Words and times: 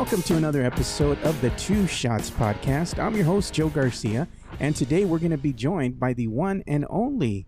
Welcome 0.00 0.22
to 0.22 0.36
another 0.38 0.62
episode 0.62 1.20
of 1.24 1.38
the 1.42 1.50
Two 1.50 1.86
Shots 1.86 2.30
Podcast. 2.30 2.98
I'm 2.98 3.14
your 3.14 3.26
host, 3.26 3.52
Joe 3.52 3.68
Garcia, 3.68 4.28
and 4.58 4.74
today 4.74 5.04
we're 5.04 5.18
going 5.18 5.30
to 5.30 5.36
be 5.36 5.52
joined 5.52 6.00
by 6.00 6.14
the 6.14 6.26
one 6.26 6.64
and 6.66 6.86
only 6.88 7.46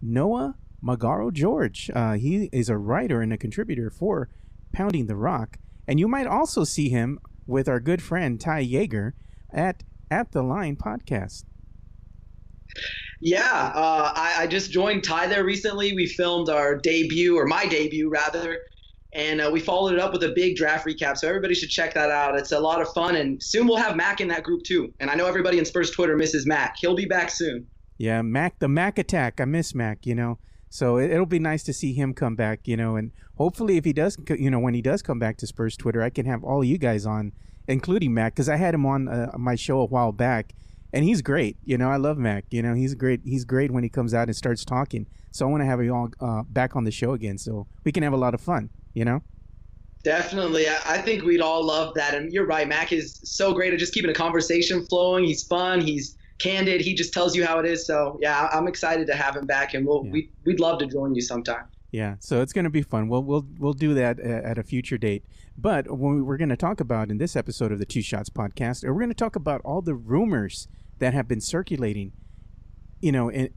Noah 0.00 0.56
Magaro 0.84 1.32
George. 1.32 1.92
Uh, 1.94 2.14
he 2.14 2.50
is 2.52 2.68
a 2.68 2.76
writer 2.76 3.22
and 3.22 3.32
a 3.32 3.38
contributor 3.38 3.88
for 3.88 4.28
Pounding 4.72 5.06
the 5.06 5.14
Rock, 5.14 5.58
and 5.86 6.00
you 6.00 6.08
might 6.08 6.26
also 6.26 6.64
see 6.64 6.88
him 6.88 7.20
with 7.46 7.68
our 7.68 7.78
good 7.78 8.02
friend 8.02 8.40
Ty 8.40 8.64
Yeager 8.64 9.12
at 9.52 9.84
At 10.10 10.32
the 10.32 10.42
Line 10.42 10.74
Podcast. 10.74 11.44
Yeah, 13.20 13.70
uh, 13.76 14.12
I, 14.12 14.34
I, 14.38 14.46
just 14.48 14.72
joined 14.72 15.04
Ty 15.04 15.28
there 15.28 15.44
recently. 15.44 15.92
We 15.92 16.08
filmed 16.08 16.48
our 16.48 16.74
debut, 16.74 17.38
or 17.38 17.46
my 17.46 17.66
debut 17.66 18.10
rather, 18.10 18.58
and 19.12 19.40
uh, 19.40 19.50
we 19.52 19.60
followed 19.60 19.92
it 19.92 19.98
up 19.98 20.12
with 20.12 20.22
a 20.22 20.32
big 20.34 20.56
draft 20.56 20.86
recap. 20.86 21.18
So 21.18 21.28
everybody 21.28 21.54
should 21.54 21.68
check 21.68 21.94
that 21.94 22.10
out. 22.10 22.36
It's 22.36 22.52
a 22.52 22.60
lot 22.60 22.80
of 22.80 22.92
fun, 22.92 23.16
and 23.16 23.42
soon 23.42 23.66
we'll 23.66 23.76
have 23.76 23.96
Mac 23.96 24.20
in 24.20 24.28
that 24.28 24.42
group 24.42 24.62
too. 24.62 24.92
And 25.00 25.10
I 25.10 25.14
know 25.14 25.26
everybody 25.26 25.58
in 25.58 25.64
Spurs 25.64 25.90
Twitter 25.90 26.16
misses 26.16 26.46
Mac. 26.46 26.76
He'll 26.78 26.96
be 26.96 27.04
back 27.04 27.30
soon. 27.30 27.66
Yeah, 27.98 28.22
Mac, 28.22 28.58
the 28.58 28.68
Mac 28.68 28.98
attack. 28.98 29.40
I 29.40 29.44
miss 29.44 29.74
Mac. 29.74 30.06
You 30.06 30.14
know, 30.14 30.38
so 30.68 30.96
it, 30.96 31.16
will 31.16 31.26
be 31.26 31.38
nice 31.38 31.62
to 31.64 31.72
see 31.72 31.92
him 31.92 32.14
come 32.14 32.36
back. 32.36 32.66
You 32.66 32.76
know, 32.76 32.96
and 32.96 33.12
hopefully 33.36 33.76
if 33.76 33.84
he 33.84 33.92
does, 33.92 34.16
you 34.28 34.50
know, 34.50 34.58
when 34.58 34.74
he 34.74 34.82
does 34.82 35.02
come 35.02 35.18
back 35.18 35.36
to 35.38 35.46
Spurs 35.46 35.76
Twitter, 35.76 36.02
I 36.02 36.10
can 36.10 36.26
have 36.26 36.42
all 36.42 36.64
you 36.64 36.78
guys 36.78 37.04
on, 37.06 37.32
including 37.68 38.14
Mac, 38.14 38.34
because 38.34 38.48
I 38.48 38.56
had 38.56 38.74
him 38.74 38.86
on 38.86 39.08
uh, 39.08 39.32
my 39.36 39.54
show 39.54 39.80
a 39.80 39.86
while 39.86 40.12
back 40.12 40.54
and 40.92 41.04
he's 41.04 41.22
great. 41.22 41.56
You 41.64 41.78
know, 41.78 41.90
I 41.90 41.96
love 41.96 42.18
Mac. 42.18 42.44
You 42.50 42.62
know, 42.62 42.74
he's 42.74 42.94
great. 42.94 43.20
He's 43.24 43.44
great 43.44 43.70
when 43.70 43.82
he 43.82 43.88
comes 43.88 44.12
out 44.12 44.28
and 44.28 44.36
starts 44.36 44.64
talking. 44.64 45.06
So 45.30 45.46
I 45.46 45.50
want 45.50 45.62
to 45.62 45.66
have 45.66 45.82
you 45.82 45.94
all 45.94 46.10
uh, 46.20 46.42
back 46.42 46.76
on 46.76 46.84
the 46.84 46.90
show 46.90 47.12
again, 47.12 47.38
so 47.38 47.66
we 47.84 47.92
can 47.92 48.02
have 48.02 48.12
a 48.12 48.18
lot 48.18 48.34
of 48.34 48.40
fun. 48.40 48.68
You 48.94 49.04
know. 49.04 49.22
Definitely, 50.02 50.66
I 50.68 50.98
think 50.98 51.22
we'd 51.22 51.40
all 51.40 51.64
love 51.64 51.94
that. 51.94 52.14
And 52.14 52.32
you're 52.32 52.46
right, 52.46 52.66
Mac 52.66 52.92
is 52.92 53.20
so 53.22 53.52
great 53.52 53.72
at 53.72 53.78
just 53.78 53.94
keeping 53.94 54.10
a 54.10 54.14
conversation 54.14 54.84
flowing. 54.86 55.24
He's 55.24 55.44
fun. 55.44 55.80
He's 55.80 56.16
candid. 56.38 56.80
He 56.80 56.92
just 56.92 57.12
tells 57.12 57.36
you 57.36 57.46
how 57.46 57.60
it 57.60 57.66
is. 57.66 57.86
So 57.86 58.18
yeah, 58.20 58.48
I'm 58.52 58.66
excited 58.66 59.06
to 59.06 59.14
have 59.14 59.36
him 59.36 59.46
back, 59.46 59.74
and 59.74 59.86
we'll 59.86 60.04
yeah. 60.04 60.10
we, 60.10 60.30
we'd 60.44 60.58
love 60.58 60.80
to 60.80 60.86
join 60.86 61.14
you 61.14 61.22
sometime. 61.22 61.66
Yeah, 61.92 62.16
so 62.20 62.40
it's 62.40 62.52
going 62.52 62.64
to 62.64 62.70
be 62.70 62.82
fun. 62.82 63.08
We'll 63.08 63.22
we'll 63.22 63.46
we'll 63.58 63.74
do 63.74 63.94
that 63.94 64.18
at 64.18 64.58
a 64.58 64.62
future 64.62 64.98
date. 64.98 65.24
But 65.56 65.90
what 65.90 66.24
we're 66.24 66.38
going 66.38 66.48
to 66.48 66.56
talk 66.56 66.80
about 66.80 67.10
in 67.10 67.18
this 67.18 67.36
episode 67.36 67.70
of 67.70 67.78
the 67.78 67.84
Two 67.86 68.02
Shots 68.02 68.30
podcast, 68.30 68.82
we're 68.84 68.94
going 68.94 69.08
to 69.08 69.14
talk 69.14 69.36
about 69.36 69.60
all 69.64 69.82
the 69.82 69.94
rumors 69.94 70.66
that 70.98 71.14
have 71.14 71.28
been 71.28 71.40
circulating, 71.40 72.12
you 73.00 73.12
know, 73.12 73.28
and, 73.28 73.50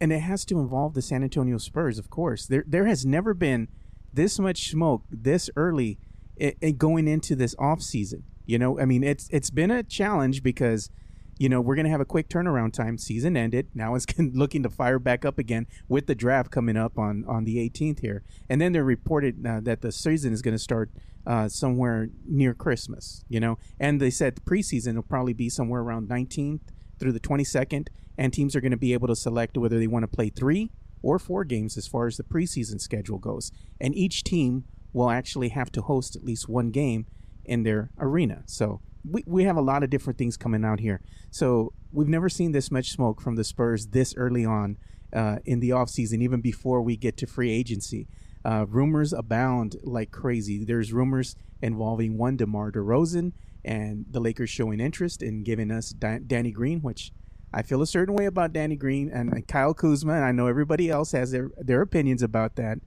and 0.00 0.12
it 0.12 0.20
has 0.20 0.44
to 0.46 0.60
involve 0.60 0.94
the 0.94 1.02
San 1.02 1.22
Antonio 1.22 1.58
Spurs, 1.58 1.98
of 1.98 2.08
course. 2.08 2.46
There, 2.46 2.64
there 2.66 2.86
has 2.86 3.04
never 3.04 3.34
been 3.34 3.68
this 4.12 4.38
much 4.38 4.70
smoke 4.70 5.04
this 5.10 5.50
early 5.56 5.98
it, 6.40 6.56
it 6.60 6.78
going 6.78 7.06
into 7.06 7.36
this 7.36 7.54
off 7.58 7.82
season. 7.82 8.24
You 8.46 8.58
know, 8.58 8.80
I 8.80 8.84
mean, 8.84 9.04
it's 9.04 9.28
it's 9.30 9.50
been 9.50 9.70
a 9.70 9.84
challenge 9.84 10.42
because, 10.42 10.90
you 11.38 11.48
know, 11.48 11.60
we're 11.60 11.76
gonna 11.76 11.90
have 11.90 12.00
a 12.00 12.06
quick 12.06 12.28
turnaround 12.28 12.72
time. 12.72 12.98
Season 12.98 13.36
ended. 13.36 13.68
Now 13.74 13.94
it's 13.94 14.06
looking 14.18 14.64
to 14.64 14.70
fire 14.70 14.98
back 14.98 15.24
up 15.24 15.38
again 15.38 15.68
with 15.88 16.06
the 16.06 16.16
draft 16.16 16.50
coming 16.50 16.76
up 16.76 16.98
on 16.98 17.24
on 17.28 17.44
the 17.44 17.56
18th 17.58 18.00
here, 18.00 18.24
and 18.48 18.60
then 18.60 18.72
they're 18.72 18.82
reported 18.82 19.46
uh, 19.46 19.60
that 19.60 19.82
the 19.82 19.92
season 19.92 20.32
is 20.32 20.42
going 20.42 20.54
to 20.54 20.58
start 20.58 20.90
uh, 21.26 21.48
somewhere 21.48 22.08
near 22.26 22.54
Christmas. 22.54 23.24
You 23.28 23.38
know, 23.38 23.58
and 23.78 24.00
they 24.00 24.10
said 24.10 24.34
the 24.34 24.40
preseason 24.40 24.96
will 24.96 25.02
probably 25.02 25.34
be 25.34 25.48
somewhere 25.48 25.82
around 25.82 26.08
19th 26.08 26.60
through 26.98 27.12
the 27.12 27.20
22nd, 27.20 27.88
and 28.18 28.32
teams 28.32 28.56
are 28.56 28.60
going 28.60 28.72
to 28.72 28.76
be 28.76 28.94
able 28.94 29.08
to 29.08 29.16
select 29.16 29.56
whether 29.56 29.78
they 29.78 29.86
want 29.86 30.02
to 30.02 30.08
play 30.08 30.30
three 30.30 30.70
or 31.02 31.18
four 31.18 31.44
games 31.44 31.76
as 31.76 31.86
far 31.86 32.06
as 32.06 32.16
the 32.16 32.22
preseason 32.22 32.80
schedule 32.80 33.18
goes. 33.18 33.52
And 33.80 33.94
each 33.94 34.24
team 34.24 34.64
will 34.92 35.10
actually 35.10 35.50
have 35.50 35.70
to 35.72 35.82
host 35.82 36.16
at 36.16 36.24
least 36.24 36.48
one 36.48 36.70
game 36.70 37.06
in 37.44 37.62
their 37.62 37.90
arena. 37.98 38.42
So 38.46 38.80
we, 39.08 39.24
we 39.26 39.44
have 39.44 39.56
a 39.56 39.62
lot 39.62 39.82
of 39.82 39.90
different 39.90 40.18
things 40.18 40.36
coming 40.36 40.64
out 40.64 40.80
here. 40.80 41.00
So 41.30 41.72
we've 41.92 42.08
never 42.08 42.28
seen 42.28 42.52
this 42.52 42.70
much 42.70 42.90
smoke 42.90 43.20
from 43.20 43.36
the 43.36 43.44
Spurs 43.44 43.88
this 43.88 44.14
early 44.16 44.44
on 44.44 44.76
uh, 45.12 45.38
in 45.44 45.60
the 45.60 45.70
offseason, 45.70 46.22
even 46.22 46.40
before 46.40 46.82
we 46.82 46.96
get 46.96 47.16
to 47.18 47.26
free 47.26 47.50
agency. 47.50 48.08
Uh, 48.44 48.64
rumors 48.68 49.12
abound 49.12 49.76
like 49.82 50.10
crazy. 50.10 50.64
There's 50.64 50.92
rumors 50.92 51.36
involving 51.62 52.16
one 52.16 52.36
DeMar 52.36 52.72
DeRozan 52.72 53.32
and 53.64 54.06
the 54.10 54.20
Lakers 54.20 54.48
showing 54.48 54.80
interest 54.80 55.22
in 55.22 55.44
giving 55.44 55.70
us 55.70 55.90
Danny 55.90 56.50
Green, 56.50 56.80
which 56.80 57.12
I 57.52 57.62
feel 57.62 57.82
a 57.82 57.86
certain 57.86 58.14
way 58.14 58.26
about 58.26 58.52
Danny 58.52 58.76
Green 58.76 59.10
and, 59.10 59.46
Kyle 59.48 59.74
Kuzma. 59.74 60.14
And 60.14 60.24
I 60.24 60.32
know 60.32 60.46
everybody 60.46 60.88
else 60.88 61.12
has 61.12 61.32
their, 61.32 61.50
their 61.58 61.82
opinions 61.82 62.22
about 62.22 62.56
that. 62.56 62.78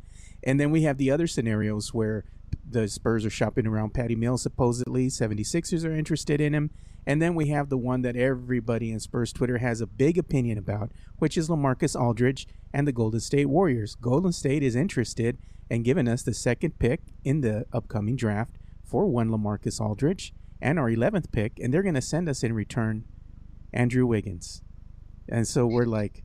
And 0.43 0.59
then 0.59 0.71
we 0.71 0.83
have 0.83 0.97
the 0.97 1.11
other 1.11 1.27
scenarios 1.27 1.93
where 1.93 2.25
the 2.69 2.87
Spurs 2.87 3.25
are 3.25 3.29
shopping 3.29 3.67
around 3.67 3.93
Patty 3.93 4.15
Mills, 4.15 4.41
supposedly. 4.41 5.07
76ers 5.07 5.85
are 5.85 5.93
interested 5.93 6.39
in 6.39 6.53
him. 6.53 6.71
And 7.05 7.21
then 7.21 7.35
we 7.35 7.47
have 7.47 7.69
the 7.69 7.77
one 7.77 8.01
that 8.03 8.15
everybody 8.15 8.91
in 8.91 8.99
Spurs 8.99 9.33
Twitter 9.33 9.57
has 9.57 9.81
a 9.81 9.87
big 9.87 10.17
opinion 10.17 10.57
about, 10.57 10.91
which 11.17 11.37
is 11.37 11.49
Lamarcus 11.49 11.99
Aldridge 11.99 12.47
and 12.73 12.87
the 12.87 12.93
Golden 12.93 13.19
State 13.19 13.47
Warriors. 13.47 13.95
Golden 13.95 14.31
State 14.31 14.63
is 14.63 14.75
interested 14.75 15.37
in 15.69 15.83
giving 15.83 16.07
us 16.07 16.23
the 16.23 16.33
second 16.33 16.79
pick 16.79 17.01
in 17.25 17.41
the 17.41 17.65
upcoming 17.73 18.15
draft 18.15 18.57
for 18.85 19.05
one 19.07 19.29
Lamarcus 19.29 19.81
Aldridge 19.81 20.33
and 20.61 20.79
our 20.79 20.89
11th 20.89 21.31
pick, 21.31 21.59
and 21.59 21.73
they're 21.73 21.83
going 21.83 21.93
to 21.95 22.01
send 22.01 22.29
us 22.29 22.41
in 22.41 22.53
return 22.53 23.03
Andrew 23.73 24.05
Wiggins. 24.05 24.61
And 25.27 25.47
so 25.47 25.65
we're 25.65 25.85
like, 25.85 26.23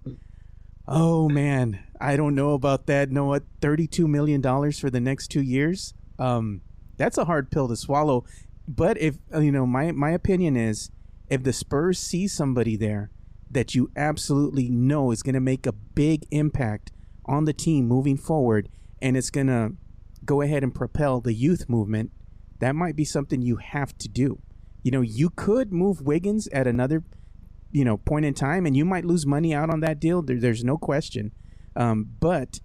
oh 0.87 1.29
man, 1.29 1.81
I 2.01 2.17
don't 2.17 2.35
know 2.35 2.55
about 2.55 2.87
that. 2.87 3.11
Know 3.11 3.27
what? 3.27 3.45
$32 3.61 4.07
million 4.07 4.43
for 4.73 4.91
the 4.91 5.01
next 5.01 5.29
two 5.29 5.43
years? 5.43 5.95
Um, 6.19 6.63
that's 6.97 7.19
a 7.19 7.25
hard 7.25 7.51
pill 7.51 7.69
to 7.69 7.77
swallow. 7.77 8.25
But 8.67 9.01
if, 9.01 9.19
you 9.33 9.53
know, 9.53 9.67
my, 9.67 9.93
my 9.93 10.11
opinion 10.11 10.57
is 10.57 10.91
if 11.29 11.43
the 11.43 11.53
Spurs 11.53 11.99
see 11.99 12.27
somebody 12.27 12.77
there 12.77 13.11
that 13.51 13.75
you 13.75 13.91
absolutely 13.97 14.69
know 14.69 15.11
is 15.11 15.23
going 15.23 15.35
to 15.35 15.41
make 15.41 15.67
a 15.67 15.73
big 15.73 16.27
impact 16.31 16.93
on 17.25 17.45
the 17.45 17.53
team 17.53 17.87
moving 17.87 18.17
forward 18.17 18.69
and 19.01 19.17
it's 19.17 19.31
going 19.31 19.47
to 19.47 19.75
go 20.25 20.43
ahead 20.43 20.63
and 20.63 20.75
propel 20.75 21.21
the 21.21 21.33
youth 21.33 21.69
movement 21.69 22.11
that 22.61 22.75
might 22.75 22.97
be 22.97 23.05
something 23.05 23.43
you 23.43 23.57
have 23.57 23.97
to 23.99 24.09
do. 24.09 24.41
You 24.83 24.91
know, 24.91 25.01
you 25.01 25.31
could 25.31 25.73
move 25.73 26.03
Wiggins 26.03 26.49
at 26.49 26.67
another, 26.67 27.05
you 27.71 27.85
know, 27.85 27.97
point 27.97 28.25
in 28.25 28.35
time, 28.35 28.67
and 28.67 28.77
you 28.77 28.85
might 28.85 29.05
lose 29.05 29.27
money 29.27 29.55
out 29.55 29.71
on 29.71 29.81
that 29.81 30.01
deal. 30.01 30.23
There, 30.23 30.39
there's 30.39 30.65
no 30.65 30.77
question. 30.77 31.33
Um, 31.77 32.09
but 32.19 32.61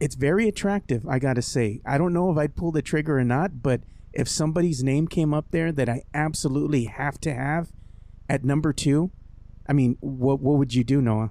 it's 0.00 0.14
very 0.14 0.48
attractive, 0.48 1.06
I 1.06 1.18
got 1.18 1.34
to 1.34 1.42
say. 1.42 1.80
I 1.86 1.96
don't 1.98 2.12
know 2.12 2.30
if 2.32 2.38
I'd 2.38 2.56
pull 2.56 2.72
the 2.72 2.82
trigger 2.82 3.18
or 3.18 3.24
not, 3.24 3.62
but 3.62 3.82
if 4.12 4.28
somebody's 4.28 4.82
name 4.82 5.06
came 5.06 5.32
up 5.32 5.50
there 5.50 5.70
that 5.72 5.88
I 5.88 6.02
absolutely 6.12 6.84
have 6.84 7.20
to 7.20 7.32
have 7.32 7.72
at 8.28 8.44
number 8.44 8.72
two, 8.72 9.10
I 9.68 9.72
mean, 9.72 9.96
what 10.00 10.40
what 10.40 10.58
would 10.58 10.74
you 10.74 10.82
do, 10.84 11.00
Noah? 11.00 11.30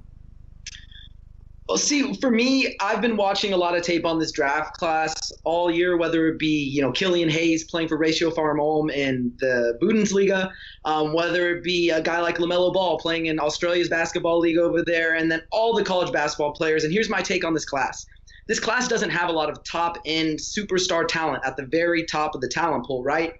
Well, 1.71 1.77
see, 1.77 2.13
for 2.15 2.29
me, 2.29 2.75
I've 2.81 2.99
been 2.99 3.15
watching 3.15 3.53
a 3.53 3.55
lot 3.55 3.77
of 3.77 3.81
tape 3.81 4.05
on 4.05 4.19
this 4.19 4.33
draft 4.33 4.73
class 4.73 5.31
all 5.45 5.71
year, 5.71 5.95
whether 5.95 6.27
it 6.27 6.37
be, 6.37 6.69
you 6.69 6.81
know, 6.81 6.91
Killian 6.91 7.29
Hayes 7.29 7.63
playing 7.63 7.87
for 7.87 7.97
Ratiopharm 7.97 8.59
Ulm 8.59 8.89
in 8.89 9.31
the 9.39 9.79
Bundesliga, 9.81 10.51
um, 10.83 11.13
whether 11.13 11.55
it 11.55 11.63
be 11.63 11.89
a 11.89 12.01
guy 12.01 12.19
like 12.19 12.39
LaMelo 12.39 12.73
Ball 12.73 12.99
playing 12.99 13.27
in 13.27 13.39
Australia's 13.39 13.87
basketball 13.87 14.39
league 14.39 14.57
over 14.57 14.83
there, 14.83 15.15
and 15.15 15.31
then 15.31 15.43
all 15.53 15.73
the 15.73 15.81
college 15.81 16.11
basketball 16.11 16.51
players. 16.51 16.83
And 16.83 16.91
here's 16.91 17.09
my 17.09 17.21
take 17.21 17.45
on 17.45 17.53
this 17.53 17.63
class. 17.63 18.05
This 18.49 18.59
class 18.59 18.89
doesn't 18.89 19.11
have 19.11 19.29
a 19.29 19.31
lot 19.31 19.49
of 19.49 19.63
top 19.63 19.97
end 20.05 20.39
superstar 20.39 21.07
talent 21.07 21.41
at 21.45 21.55
the 21.55 21.65
very 21.65 22.03
top 22.03 22.35
of 22.35 22.41
the 22.41 22.49
talent 22.49 22.85
pool, 22.85 23.01
right? 23.01 23.31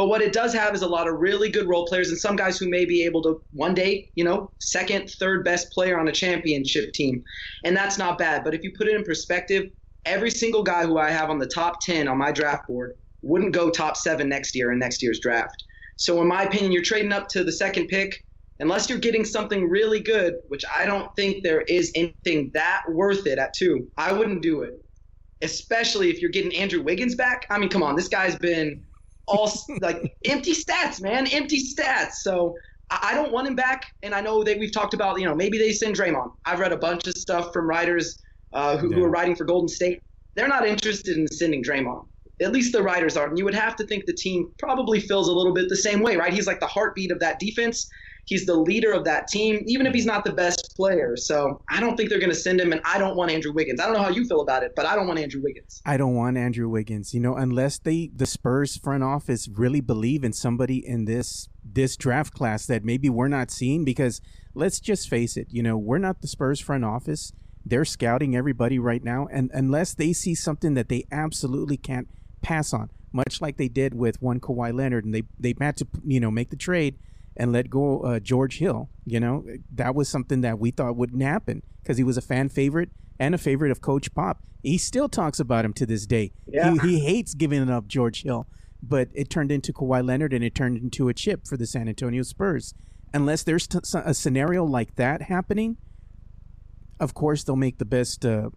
But 0.00 0.08
what 0.08 0.22
it 0.22 0.32
does 0.32 0.54
have 0.54 0.74
is 0.74 0.80
a 0.80 0.88
lot 0.88 1.08
of 1.08 1.20
really 1.20 1.50
good 1.50 1.68
role 1.68 1.84
players 1.84 2.08
and 2.08 2.16
some 2.16 2.34
guys 2.34 2.56
who 2.56 2.70
may 2.70 2.86
be 2.86 3.04
able 3.04 3.20
to 3.24 3.42
one 3.52 3.74
day, 3.74 4.10
you 4.14 4.24
know, 4.24 4.50
second, 4.58 5.10
third 5.10 5.44
best 5.44 5.70
player 5.72 6.00
on 6.00 6.08
a 6.08 6.12
championship 6.12 6.94
team. 6.94 7.22
And 7.64 7.76
that's 7.76 7.98
not 7.98 8.16
bad. 8.16 8.42
But 8.42 8.54
if 8.54 8.62
you 8.62 8.72
put 8.78 8.88
it 8.88 8.96
in 8.96 9.04
perspective, 9.04 9.68
every 10.06 10.30
single 10.30 10.62
guy 10.62 10.86
who 10.86 10.96
I 10.96 11.10
have 11.10 11.28
on 11.28 11.38
the 11.38 11.46
top 11.46 11.82
10 11.82 12.08
on 12.08 12.16
my 12.16 12.32
draft 12.32 12.66
board 12.66 12.94
wouldn't 13.20 13.52
go 13.52 13.68
top 13.68 13.94
seven 13.94 14.26
next 14.26 14.56
year 14.56 14.72
in 14.72 14.78
next 14.78 15.02
year's 15.02 15.20
draft. 15.20 15.64
So, 15.96 16.22
in 16.22 16.28
my 16.28 16.44
opinion, 16.44 16.72
you're 16.72 16.80
trading 16.80 17.12
up 17.12 17.28
to 17.28 17.44
the 17.44 17.52
second 17.52 17.88
pick. 17.88 18.24
Unless 18.58 18.88
you're 18.88 18.98
getting 18.98 19.26
something 19.26 19.68
really 19.68 20.00
good, 20.00 20.36
which 20.48 20.64
I 20.74 20.86
don't 20.86 21.14
think 21.14 21.42
there 21.42 21.60
is 21.60 21.92
anything 21.94 22.52
that 22.54 22.84
worth 22.88 23.26
it 23.26 23.38
at 23.38 23.52
two, 23.52 23.86
I 23.98 24.14
wouldn't 24.14 24.40
do 24.40 24.62
it. 24.62 24.82
Especially 25.42 26.08
if 26.08 26.22
you're 26.22 26.30
getting 26.30 26.56
Andrew 26.56 26.82
Wiggins 26.82 27.16
back. 27.16 27.44
I 27.50 27.58
mean, 27.58 27.68
come 27.68 27.82
on, 27.82 27.96
this 27.96 28.08
guy's 28.08 28.36
been 28.36 28.82
all 29.26 29.50
like 29.80 30.16
empty 30.24 30.52
stats, 30.52 31.00
man, 31.00 31.26
empty 31.28 31.62
stats. 31.62 32.14
So 32.22 32.54
I 32.90 33.14
don't 33.14 33.32
want 33.32 33.46
him 33.46 33.54
back. 33.54 33.86
And 34.02 34.14
I 34.14 34.20
know 34.20 34.42
that 34.42 34.58
we've 34.58 34.72
talked 34.72 34.94
about, 34.94 35.20
you 35.20 35.26
know, 35.26 35.34
maybe 35.34 35.58
they 35.58 35.72
send 35.72 35.96
Draymond. 35.96 36.32
I've 36.44 36.58
read 36.58 36.72
a 36.72 36.76
bunch 36.76 37.06
of 37.06 37.14
stuff 37.14 37.52
from 37.52 37.66
writers 37.66 38.18
uh, 38.52 38.76
who, 38.76 38.90
yeah. 38.90 38.96
who 38.96 39.04
are 39.04 39.10
writing 39.10 39.36
for 39.36 39.44
Golden 39.44 39.68
State. 39.68 40.00
They're 40.34 40.48
not 40.48 40.66
interested 40.66 41.16
in 41.16 41.26
sending 41.28 41.62
Draymond. 41.62 42.06
At 42.42 42.52
least 42.52 42.72
the 42.72 42.82
writers 42.82 43.16
are. 43.16 43.28
And 43.28 43.38
you 43.38 43.44
would 43.44 43.54
have 43.54 43.76
to 43.76 43.86
think 43.86 44.06
the 44.06 44.14
team 44.14 44.50
probably 44.58 44.98
feels 44.98 45.28
a 45.28 45.32
little 45.32 45.52
bit 45.52 45.68
the 45.68 45.76
same 45.76 46.00
way, 46.00 46.16
right? 46.16 46.32
He's 46.32 46.46
like 46.46 46.60
the 46.60 46.66
heartbeat 46.66 47.12
of 47.12 47.20
that 47.20 47.38
defense. 47.38 47.88
He's 48.30 48.46
the 48.46 48.54
leader 48.54 48.92
of 48.92 49.04
that 49.06 49.26
team, 49.26 49.64
even 49.66 49.86
if 49.86 49.92
he's 49.92 50.06
not 50.06 50.22
the 50.22 50.32
best 50.32 50.76
player. 50.76 51.16
So 51.16 51.60
I 51.68 51.80
don't 51.80 51.96
think 51.96 52.10
they're 52.10 52.20
going 52.20 52.30
to 52.30 52.36
send 52.36 52.60
him, 52.60 52.70
and 52.70 52.80
I 52.84 52.96
don't 52.96 53.16
want 53.16 53.32
Andrew 53.32 53.52
Wiggins. 53.52 53.80
I 53.80 53.86
don't 53.86 53.94
know 53.94 54.04
how 54.04 54.08
you 54.08 54.24
feel 54.24 54.40
about 54.40 54.62
it, 54.62 54.72
but 54.76 54.86
I 54.86 54.94
don't 54.94 55.08
want 55.08 55.18
Andrew 55.18 55.42
Wiggins. 55.42 55.82
I 55.84 55.96
don't 55.96 56.14
want 56.14 56.36
Andrew 56.36 56.68
Wiggins. 56.68 57.12
You 57.12 57.18
know, 57.18 57.34
unless 57.34 57.80
they 57.80 58.08
the 58.14 58.26
Spurs 58.26 58.76
front 58.76 59.02
office 59.02 59.48
really 59.48 59.80
believe 59.80 60.22
in 60.22 60.32
somebody 60.32 60.78
in 60.78 61.06
this 61.06 61.48
this 61.64 61.96
draft 61.96 62.32
class 62.32 62.66
that 62.66 62.84
maybe 62.84 63.10
we're 63.10 63.26
not 63.26 63.50
seeing. 63.50 63.84
Because 63.84 64.20
let's 64.54 64.78
just 64.78 65.08
face 65.08 65.36
it, 65.36 65.48
you 65.50 65.64
know, 65.64 65.76
we're 65.76 65.98
not 65.98 66.22
the 66.22 66.28
Spurs 66.28 66.60
front 66.60 66.84
office. 66.84 67.32
They're 67.66 67.84
scouting 67.84 68.36
everybody 68.36 68.78
right 68.78 69.02
now, 69.02 69.26
and 69.32 69.50
unless 69.52 69.92
they 69.92 70.12
see 70.12 70.36
something 70.36 70.74
that 70.74 70.88
they 70.88 71.04
absolutely 71.10 71.76
can't 71.76 72.06
pass 72.42 72.72
on, 72.72 72.90
much 73.12 73.40
like 73.40 73.56
they 73.56 73.68
did 73.68 73.92
with 73.92 74.22
one 74.22 74.38
Kawhi 74.38 74.72
Leonard, 74.72 75.04
and 75.04 75.12
they 75.12 75.24
they 75.36 75.52
had 75.60 75.76
to 75.78 75.88
you 76.06 76.20
know 76.20 76.30
make 76.30 76.50
the 76.50 76.56
trade 76.56 76.96
and 77.36 77.52
let 77.52 77.70
go 77.70 78.00
uh, 78.00 78.20
George 78.20 78.58
Hill. 78.58 78.88
You 79.04 79.20
know, 79.20 79.44
that 79.74 79.94
was 79.94 80.08
something 80.08 80.40
that 80.42 80.58
we 80.58 80.70
thought 80.70 80.96
wouldn't 80.96 81.22
happen 81.22 81.62
because 81.82 81.96
he 81.96 82.04
was 82.04 82.16
a 82.16 82.22
fan 82.22 82.48
favorite 82.48 82.90
and 83.18 83.34
a 83.34 83.38
favorite 83.38 83.70
of 83.70 83.80
Coach 83.80 84.14
Pop. 84.14 84.42
He 84.62 84.78
still 84.78 85.08
talks 85.08 85.40
about 85.40 85.64
him 85.64 85.72
to 85.74 85.86
this 85.86 86.06
day. 86.06 86.32
Yeah. 86.46 86.72
He, 86.72 86.78
he 86.78 87.00
hates 87.00 87.34
giving 87.34 87.70
up 87.70 87.86
George 87.86 88.22
Hill, 88.22 88.46
but 88.82 89.08
it 89.14 89.30
turned 89.30 89.50
into 89.50 89.72
Kawhi 89.72 90.04
Leonard 90.04 90.32
and 90.32 90.44
it 90.44 90.54
turned 90.54 90.76
into 90.76 91.08
a 91.08 91.14
chip 91.14 91.46
for 91.46 91.56
the 91.56 91.66
San 91.66 91.88
Antonio 91.88 92.22
Spurs. 92.22 92.74
Unless 93.12 93.44
there's 93.44 93.66
t- 93.66 93.78
a 93.94 94.14
scenario 94.14 94.64
like 94.64 94.96
that 94.96 95.22
happening, 95.22 95.76
of 97.00 97.14
course 97.14 97.42
they'll 97.42 97.56
make 97.56 97.78
the 97.78 97.84
best 97.84 98.24
uh, 98.24 98.50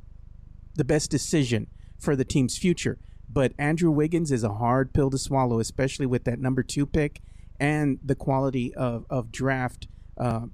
the 0.76 0.84
best 0.84 1.10
decision 1.10 1.68
for 2.00 2.16
the 2.16 2.26
team's 2.26 2.58
future. 2.58 3.00
But 3.30 3.54
Andrew 3.58 3.90
Wiggins 3.90 4.31
is 4.31 4.44
a 4.44 4.54
hard 4.54 4.94
pill 4.94 5.10
to 5.10 5.18
swallow, 5.18 5.60
especially 5.60 6.06
with 6.06 6.26
that 6.26 6.40
number 6.40 6.62
two 6.62 6.86
pick 6.86 7.22
and 7.60 8.00
the 8.04 8.16
quality 8.16 8.74
of, 8.76 9.06
of 9.10 9.32
draft 9.32 9.88
uh, 10.18 10.48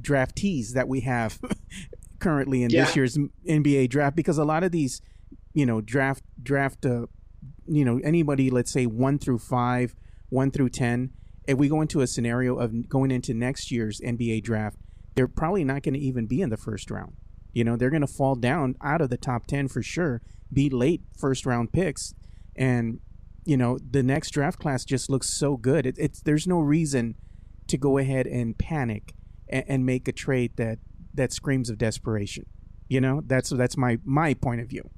draftees 0.00 0.72
that 0.72 0.88
we 0.88 1.00
have 1.00 1.38
currently 2.18 2.62
in 2.62 2.70
yeah. 2.70 2.84
this 2.84 2.96
year's 2.96 3.18
NBA 3.48 3.88
draft 3.88 4.16
because 4.16 4.38
a 4.38 4.44
lot 4.44 4.64
of 4.64 4.72
these, 4.72 5.00
you 5.54 5.66
know, 5.66 5.80
draft 5.80 6.22
draft, 6.42 6.84
uh, 6.84 7.06
you 7.66 7.84
know, 7.84 8.00
anybody, 8.04 8.50
let's 8.50 8.70
say 8.70 8.86
one 8.86 9.18
through 9.18 9.38
five, 9.38 9.94
one 10.28 10.50
through 10.50 10.70
ten. 10.70 11.10
If 11.46 11.58
we 11.58 11.68
go 11.68 11.80
into 11.80 12.00
a 12.00 12.06
scenario 12.06 12.58
of 12.58 12.88
going 12.88 13.10
into 13.10 13.32
next 13.32 13.70
year's 13.70 14.00
NBA 14.00 14.42
draft, 14.42 14.78
they're 15.14 15.28
probably 15.28 15.64
not 15.64 15.82
going 15.82 15.94
to 15.94 16.00
even 16.00 16.26
be 16.26 16.40
in 16.40 16.50
the 16.50 16.56
first 16.56 16.90
round. 16.90 17.14
You 17.52 17.64
know, 17.64 17.76
they're 17.76 17.90
going 17.90 18.02
to 18.02 18.06
fall 18.06 18.34
down 18.34 18.74
out 18.82 19.00
of 19.00 19.10
the 19.10 19.16
top 19.16 19.46
ten 19.46 19.68
for 19.68 19.82
sure, 19.82 20.22
be 20.52 20.68
late 20.68 21.02
first 21.16 21.46
round 21.46 21.72
picks, 21.72 22.14
and 22.56 23.00
you 23.46 23.56
know 23.56 23.78
the 23.78 24.02
next 24.02 24.30
draft 24.30 24.58
class 24.58 24.84
just 24.84 25.08
looks 25.08 25.28
so 25.28 25.56
good. 25.56 25.86
It, 25.86 25.96
it's 25.98 26.20
there's 26.20 26.46
no 26.46 26.58
reason 26.58 27.14
to 27.68 27.78
go 27.78 27.98
ahead 27.98 28.26
and 28.26 28.56
panic 28.56 29.14
and, 29.48 29.64
and 29.68 29.86
make 29.86 30.08
a 30.08 30.12
trade 30.12 30.56
that 30.56 30.78
that 31.14 31.32
screams 31.32 31.70
of 31.70 31.78
desperation. 31.78 32.44
You 32.88 33.00
know, 33.00 33.22
that's 33.26 33.50
that's 33.50 33.76
my 33.76 33.98
my 34.04 34.34
point 34.34 34.60
of 34.60 34.68
view. 34.68 34.90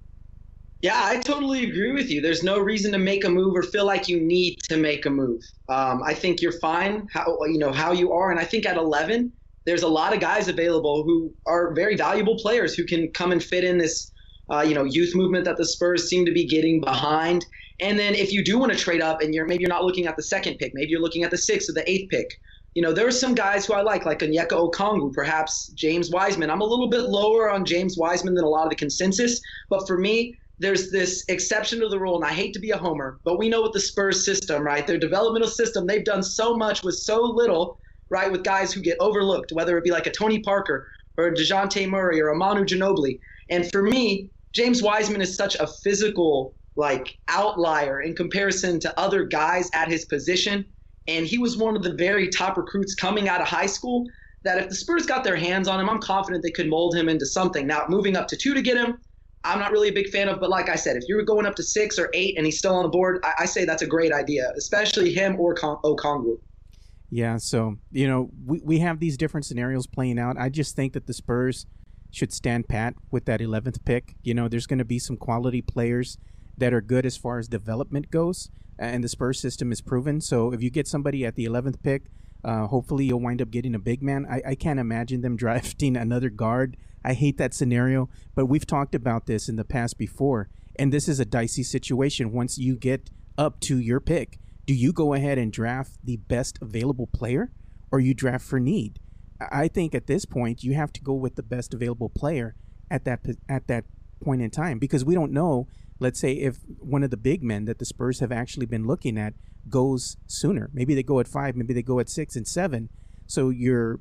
Yeah, 0.81 1.01
I 1.03 1.19
totally 1.19 1.65
agree 1.65 1.93
with 1.93 2.09
you. 2.09 2.21
There's 2.21 2.45
no 2.45 2.61
reason 2.61 2.93
to 2.93 2.99
make 2.99 3.25
a 3.25 3.29
move 3.29 3.57
or 3.57 3.65
feel 3.65 3.85
like 3.85 4.09
you 4.09 4.21
need 4.21 4.59
to 4.69 4.77
make 4.77 5.07
a 5.07 5.11
move. 5.11 5.43
Um, 5.69 6.03
I 6.05 6.15
think 6.15 6.41
you're 6.41 6.61
fine 6.61 7.09
how 7.13 7.37
you 7.47 7.59
know 7.59 7.73
how 7.73 7.93
you 7.93 8.13
are, 8.13 8.31
and 8.31 8.39
I 8.39 8.45
think 8.45 8.65
at 8.65 8.77
11, 8.77 9.33
there's 9.67 9.83
a 9.83 9.89
lot 9.89 10.15
of 10.15 10.21
guys 10.21 10.49
available 10.49 11.03
who 11.03 11.35
are 11.47 11.75
very 11.75 11.97
valuable 11.97 12.39
players 12.39 12.75
who 12.75 12.85
can 12.85 13.11
come 13.13 13.33
and 13.33 13.43
fit 13.43 13.65
in 13.65 13.77
this, 13.77 14.13
uh, 14.51 14.61
you 14.61 14.75
know, 14.75 14.85
youth 14.85 15.15
movement 15.15 15.45
that 15.45 15.57
the 15.57 15.67
Spurs 15.67 16.09
seem 16.09 16.25
to 16.25 16.33
be 16.33 16.47
getting 16.47 16.81
behind. 16.81 17.45
And 17.81 17.99
then 17.99 18.15
if 18.15 18.33
you 18.33 18.45
do 18.45 18.59
want 18.59 18.73
to 18.73 18.79
trade 18.79 19.01
up 19.01 19.21
and 19.21 19.33
you're 19.35 19.47
maybe 19.47 19.63
you're 19.63 19.69
not 19.69 19.85
looking 19.85 20.07
at 20.07 20.17
the 20.17 20.23
second 20.23 20.59
pick, 20.59 20.73
maybe 20.75 20.91
you're 20.91 21.01
looking 21.01 21.23
at 21.23 21.31
the 21.31 21.39
sixth 21.39 21.71
or 21.71 21.73
the 21.73 21.89
eighth 21.91 22.11
pick. 22.11 22.29
You 22.75 22.83
know, 22.83 22.93
there 22.93 23.07
are 23.07 23.13
some 23.13 23.35
guys 23.35 23.67
who 23.67 23.73
I 23.73 23.83
like, 23.83 24.05
like 24.05 24.21
Onyeka 24.21 24.71
Okongwu, 24.71 25.13
perhaps 25.13 25.69
James 25.75 26.11
Wiseman. 26.11 26.51
I'm 26.51 26.61
a 26.61 26.67
little 26.67 26.89
bit 26.89 27.03
lower 27.03 27.51
on 27.51 27.65
James 27.65 27.97
Wiseman 27.97 28.35
than 28.35 28.45
a 28.45 28.49
lot 28.49 28.65
of 28.65 28.71
the 28.71 28.77
consensus, 28.77 29.41
but 29.71 29.87
for 29.87 29.99
me, 29.99 30.39
there's 30.61 30.91
this 30.91 31.25
exception 31.29 31.81
to 31.81 31.89
the 31.89 31.99
rule, 32.01 32.17
and 32.17 32.25
I 32.25 32.35
hate 32.35 32.53
to 32.55 32.61
be 32.61 32.71
a 32.71 32.77
homer, 32.77 33.21
but 33.25 33.39
we 33.39 33.49
know 33.49 33.63
with 33.63 33.73
the 33.73 33.81
Spurs 33.81 34.25
system, 34.25 34.63
right? 34.63 34.87
Their 34.87 34.99
developmental 34.99 35.49
system, 35.49 35.87
they've 35.87 36.05
done 36.05 36.23
so 36.23 36.57
much 36.57 36.83
with 36.83 36.97
so 36.97 37.23
little, 37.23 37.79
right? 38.11 38.31
With 38.31 38.43
guys 38.43 38.73
who 38.73 38.81
get 38.81 38.97
overlooked, 38.99 39.53
whether 39.53 39.79
it 39.79 39.85
be 39.85 39.93
like 39.93 40.07
a 40.07 40.11
Tony 40.11 40.41
Parker 40.41 40.89
or 41.17 41.29
a 41.29 41.35
DeJounte 41.35 41.89
Murray 41.89 42.21
or 42.21 42.29
a 42.29 42.37
Manu 42.37 42.65
Ginobili. 42.65 43.21
And 43.51 43.71
for 43.71 43.83
me, 43.83 44.31
James 44.53 44.83
Wiseman 44.83 45.21
is 45.21 45.37
such 45.37 45.55
a 45.57 45.69
physical 45.85 46.55
like 46.79 47.19
outlier 47.27 48.01
in 48.01 48.15
comparison 48.15 48.79
to 48.79 48.99
other 48.99 49.25
guys 49.25 49.69
at 49.75 49.89
his 49.89 50.05
position. 50.05 50.65
And 51.09 51.27
he 51.27 51.37
was 51.37 51.57
one 51.57 51.77
of 51.77 51.83
the 51.83 51.93
very 51.95 52.29
top 52.29 52.57
recruits 52.57 52.95
coming 52.95 53.29
out 53.29 53.41
of 53.41 53.49
high 53.49 53.67
school 53.67 54.07
that 54.45 54.59
if 54.59 54.69
the 54.69 54.77
Spurs 54.77 55.05
got 55.05 55.25
their 55.25 55.37
hands 55.37 55.67
on 55.67 55.81
him, 55.81 55.91
I'm 55.91 55.99
confident 55.99 56.45
they 56.45 56.53
could 56.53 56.69
mold 56.69 56.95
him 56.95 57.09
into 57.09 57.27
something. 57.27 57.67
Now, 57.67 57.85
moving 57.89 58.17
up 58.17 58.29
to 58.29 58.37
two 58.37 58.55
to 58.55 58.63
get 58.63 58.77
him, 58.77 58.99
I'm 59.43 59.59
not 59.59 59.73
really 59.73 59.89
a 59.89 59.93
big 59.93 60.09
fan 60.11 60.29
of, 60.29 60.39
but 60.39 60.51
like 60.51 60.69
I 60.69 60.77
said, 60.77 60.97
if 60.97 61.03
you're 61.09 61.25
going 61.25 61.47
up 61.47 61.57
to 61.57 61.65
six 61.65 61.99
or 61.99 62.11
eight 62.15 62.37
and 62.37 62.47
he's 62.47 62.59
still 62.59 62.77
on 62.77 62.85
the 62.85 62.89
board, 62.89 63.21
I, 63.25 63.33
I 63.41 63.45
say 63.47 63.65
that's 63.65 63.83
a 63.83 63.87
great 63.87 64.13
idea, 64.13 64.53
especially 64.57 65.13
him 65.13 65.41
or 65.41 65.55
Con- 65.55 65.79
Okongwu. 65.83 66.39
Yeah, 67.11 67.39
so, 67.39 67.77
you 67.91 68.07
know, 68.07 68.31
we, 68.47 68.61
we 68.63 68.79
have 68.79 69.01
these 69.01 69.17
different 69.17 69.47
scenarios 69.47 69.87
playing 69.89 70.19
out. 70.19 70.37
I 70.39 70.49
just 70.49 70.77
think 70.77 70.93
that 70.93 71.07
the 71.07 71.15
Spurs 71.15 71.67
should 72.11 72.33
stand 72.33 72.69
pat 72.69 72.95
with 73.11 73.25
that 73.25 73.41
11th 73.41 73.85
pick. 73.85 74.15
You 74.23 74.35
know, 74.35 74.47
there's 74.47 74.67
going 74.67 74.79
to 74.79 74.85
be 74.85 74.99
some 74.99 75.17
quality 75.17 75.63
players 75.63 76.19
that 76.59 76.75
are 76.75 76.81
good 76.81 77.07
as 77.07 77.17
far 77.17 77.39
as 77.39 77.49
development 77.49 78.11
goes, 78.11 78.51
and 78.79 79.03
the 79.03 79.09
Spurs 79.09 79.41
system 79.41 79.73
is 79.73 79.81
proven. 79.81 80.21
So 80.21 80.53
if 80.53 80.63
you 80.63 80.71
get 80.71 80.87
somebody 80.87 81.25
at 81.25 81.35
the 81.35 81.45
11th 81.45 81.83
pick, 81.83 82.05
uh, 82.45 82.67
hopefully 82.67 83.07
you'll 83.07 83.21
wind 83.21 83.43
up 83.43 83.51
getting 83.51 83.75
a 83.75 83.79
big 83.79 84.03
man. 84.03 84.27
I, 84.31 84.43
I 84.51 84.55
can't 84.55 84.81
imagine 84.81 85.21
them 85.21 85.37
drafting 85.45 85.97
another 85.97 86.31
guard. 86.31 86.77
I 87.05 87.15
hate 87.15 87.39
that 87.39 87.55
scenario, 87.55 88.09
but 88.35 88.47
we've 88.47 88.67
talked 88.67 88.95
about 88.95 89.27
this 89.27 89.49
in 89.49 89.57
the 89.57 89.65
past 89.65 89.99
before, 89.99 90.49
and 90.77 90.93
this 90.93 91.09
is 91.09 91.21
a 91.21 91.25
dicey 91.25 91.63
situation. 91.63 92.33
Once 92.33 92.59
you 92.59 92.77
get 92.77 93.11
up 93.37 93.61
to 93.61 93.79
your 93.79 94.01
pick, 94.01 94.39
do 94.67 94.75
you 94.75 94.93
go 94.93 95.15
ahead 95.15 95.39
and 95.39 95.53
draft 95.53 95.93
the 96.05 96.17
best 96.17 96.59
available 96.61 97.07
player, 97.07 97.51
or 97.91 98.01
you 98.01 98.15
draft 98.15 98.45
for 98.45 98.61
need? 98.61 99.01
I 99.41 99.69
think 99.69 99.95
at 99.95 100.07
this 100.07 100.25
point 100.25 100.65
you 100.65 100.75
have 100.75 100.93
to 100.95 101.01
go 101.01 101.15
with 101.15 101.37
the 101.37 101.43
best 101.43 101.73
available 101.73 102.09
player 102.09 102.57
at 102.91 103.05
that 103.05 103.21
at 103.49 103.69
that 103.69 103.85
point 104.23 104.43
in 104.43 104.51
time 104.51 104.79
because 104.79 105.05
we 105.05 105.15
don't 105.15 105.33
know 105.33 105.69
let's 105.99 106.21
say 106.21 106.33
if 106.33 106.59
one 106.79 107.03
of 107.03 107.11
the 107.11 107.17
big 107.17 107.43
men 107.43 107.65
that 107.67 107.79
the 107.79 107.85
Spurs 107.85 108.21
have 108.21 108.33
actually 108.33 108.67
been 108.67 108.87
looking 108.87 109.19
at 109.19 109.35
goes 109.69 110.17
sooner, 110.27 110.71
maybe 110.73 110.95
they 110.95 111.03
go 111.03 111.21
at 111.21 111.29
five, 111.29 111.57
maybe 111.57 111.75
they 111.75 111.83
go 111.83 112.01
at 112.01 112.09
six 112.09 112.37
and 112.37 112.47
seven. 112.47 112.89
So 113.27 113.51
your 113.51 114.01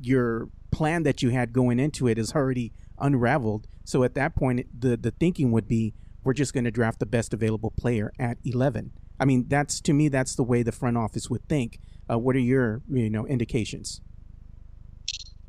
your 0.00 0.48
plan 0.70 1.02
that 1.02 1.22
you 1.22 1.30
had 1.30 1.52
going 1.52 1.78
into 1.78 2.08
it 2.08 2.18
is 2.18 2.32
already 2.32 2.72
unraveled. 2.98 3.66
So 3.84 4.04
at 4.04 4.14
that 4.14 4.34
point, 4.34 4.66
the 4.80 4.96
the 4.96 5.10
thinking 5.10 5.52
would 5.52 5.68
be 5.68 5.94
we're 6.24 6.32
just 6.32 6.54
going 6.54 6.64
to 6.64 6.70
draft 6.70 7.00
the 7.00 7.06
best 7.06 7.34
available 7.34 7.72
player 7.72 8.12
at 8.18 8.38
eleven. 8.44 8.92
I 9.18 9.24
mean, 9.24 9.46
that's 9.48 9.80
to 9.82 9.92
me 9.92 10.08
that's 10.08 10.34
the 10.34 10.42
way 10.42 10.62
the 10.62 10.72
front 10.72 10.96
office 10.96 11.28
would 11.28 11.48
think. 11.48 11.80
Uh, 12.10 12.18
what 12.18 12.36
are 12.36 12.40
your 12.40 12.82
you 12.90 13.10
know 13.10 13.26
indications? 13.26 14.00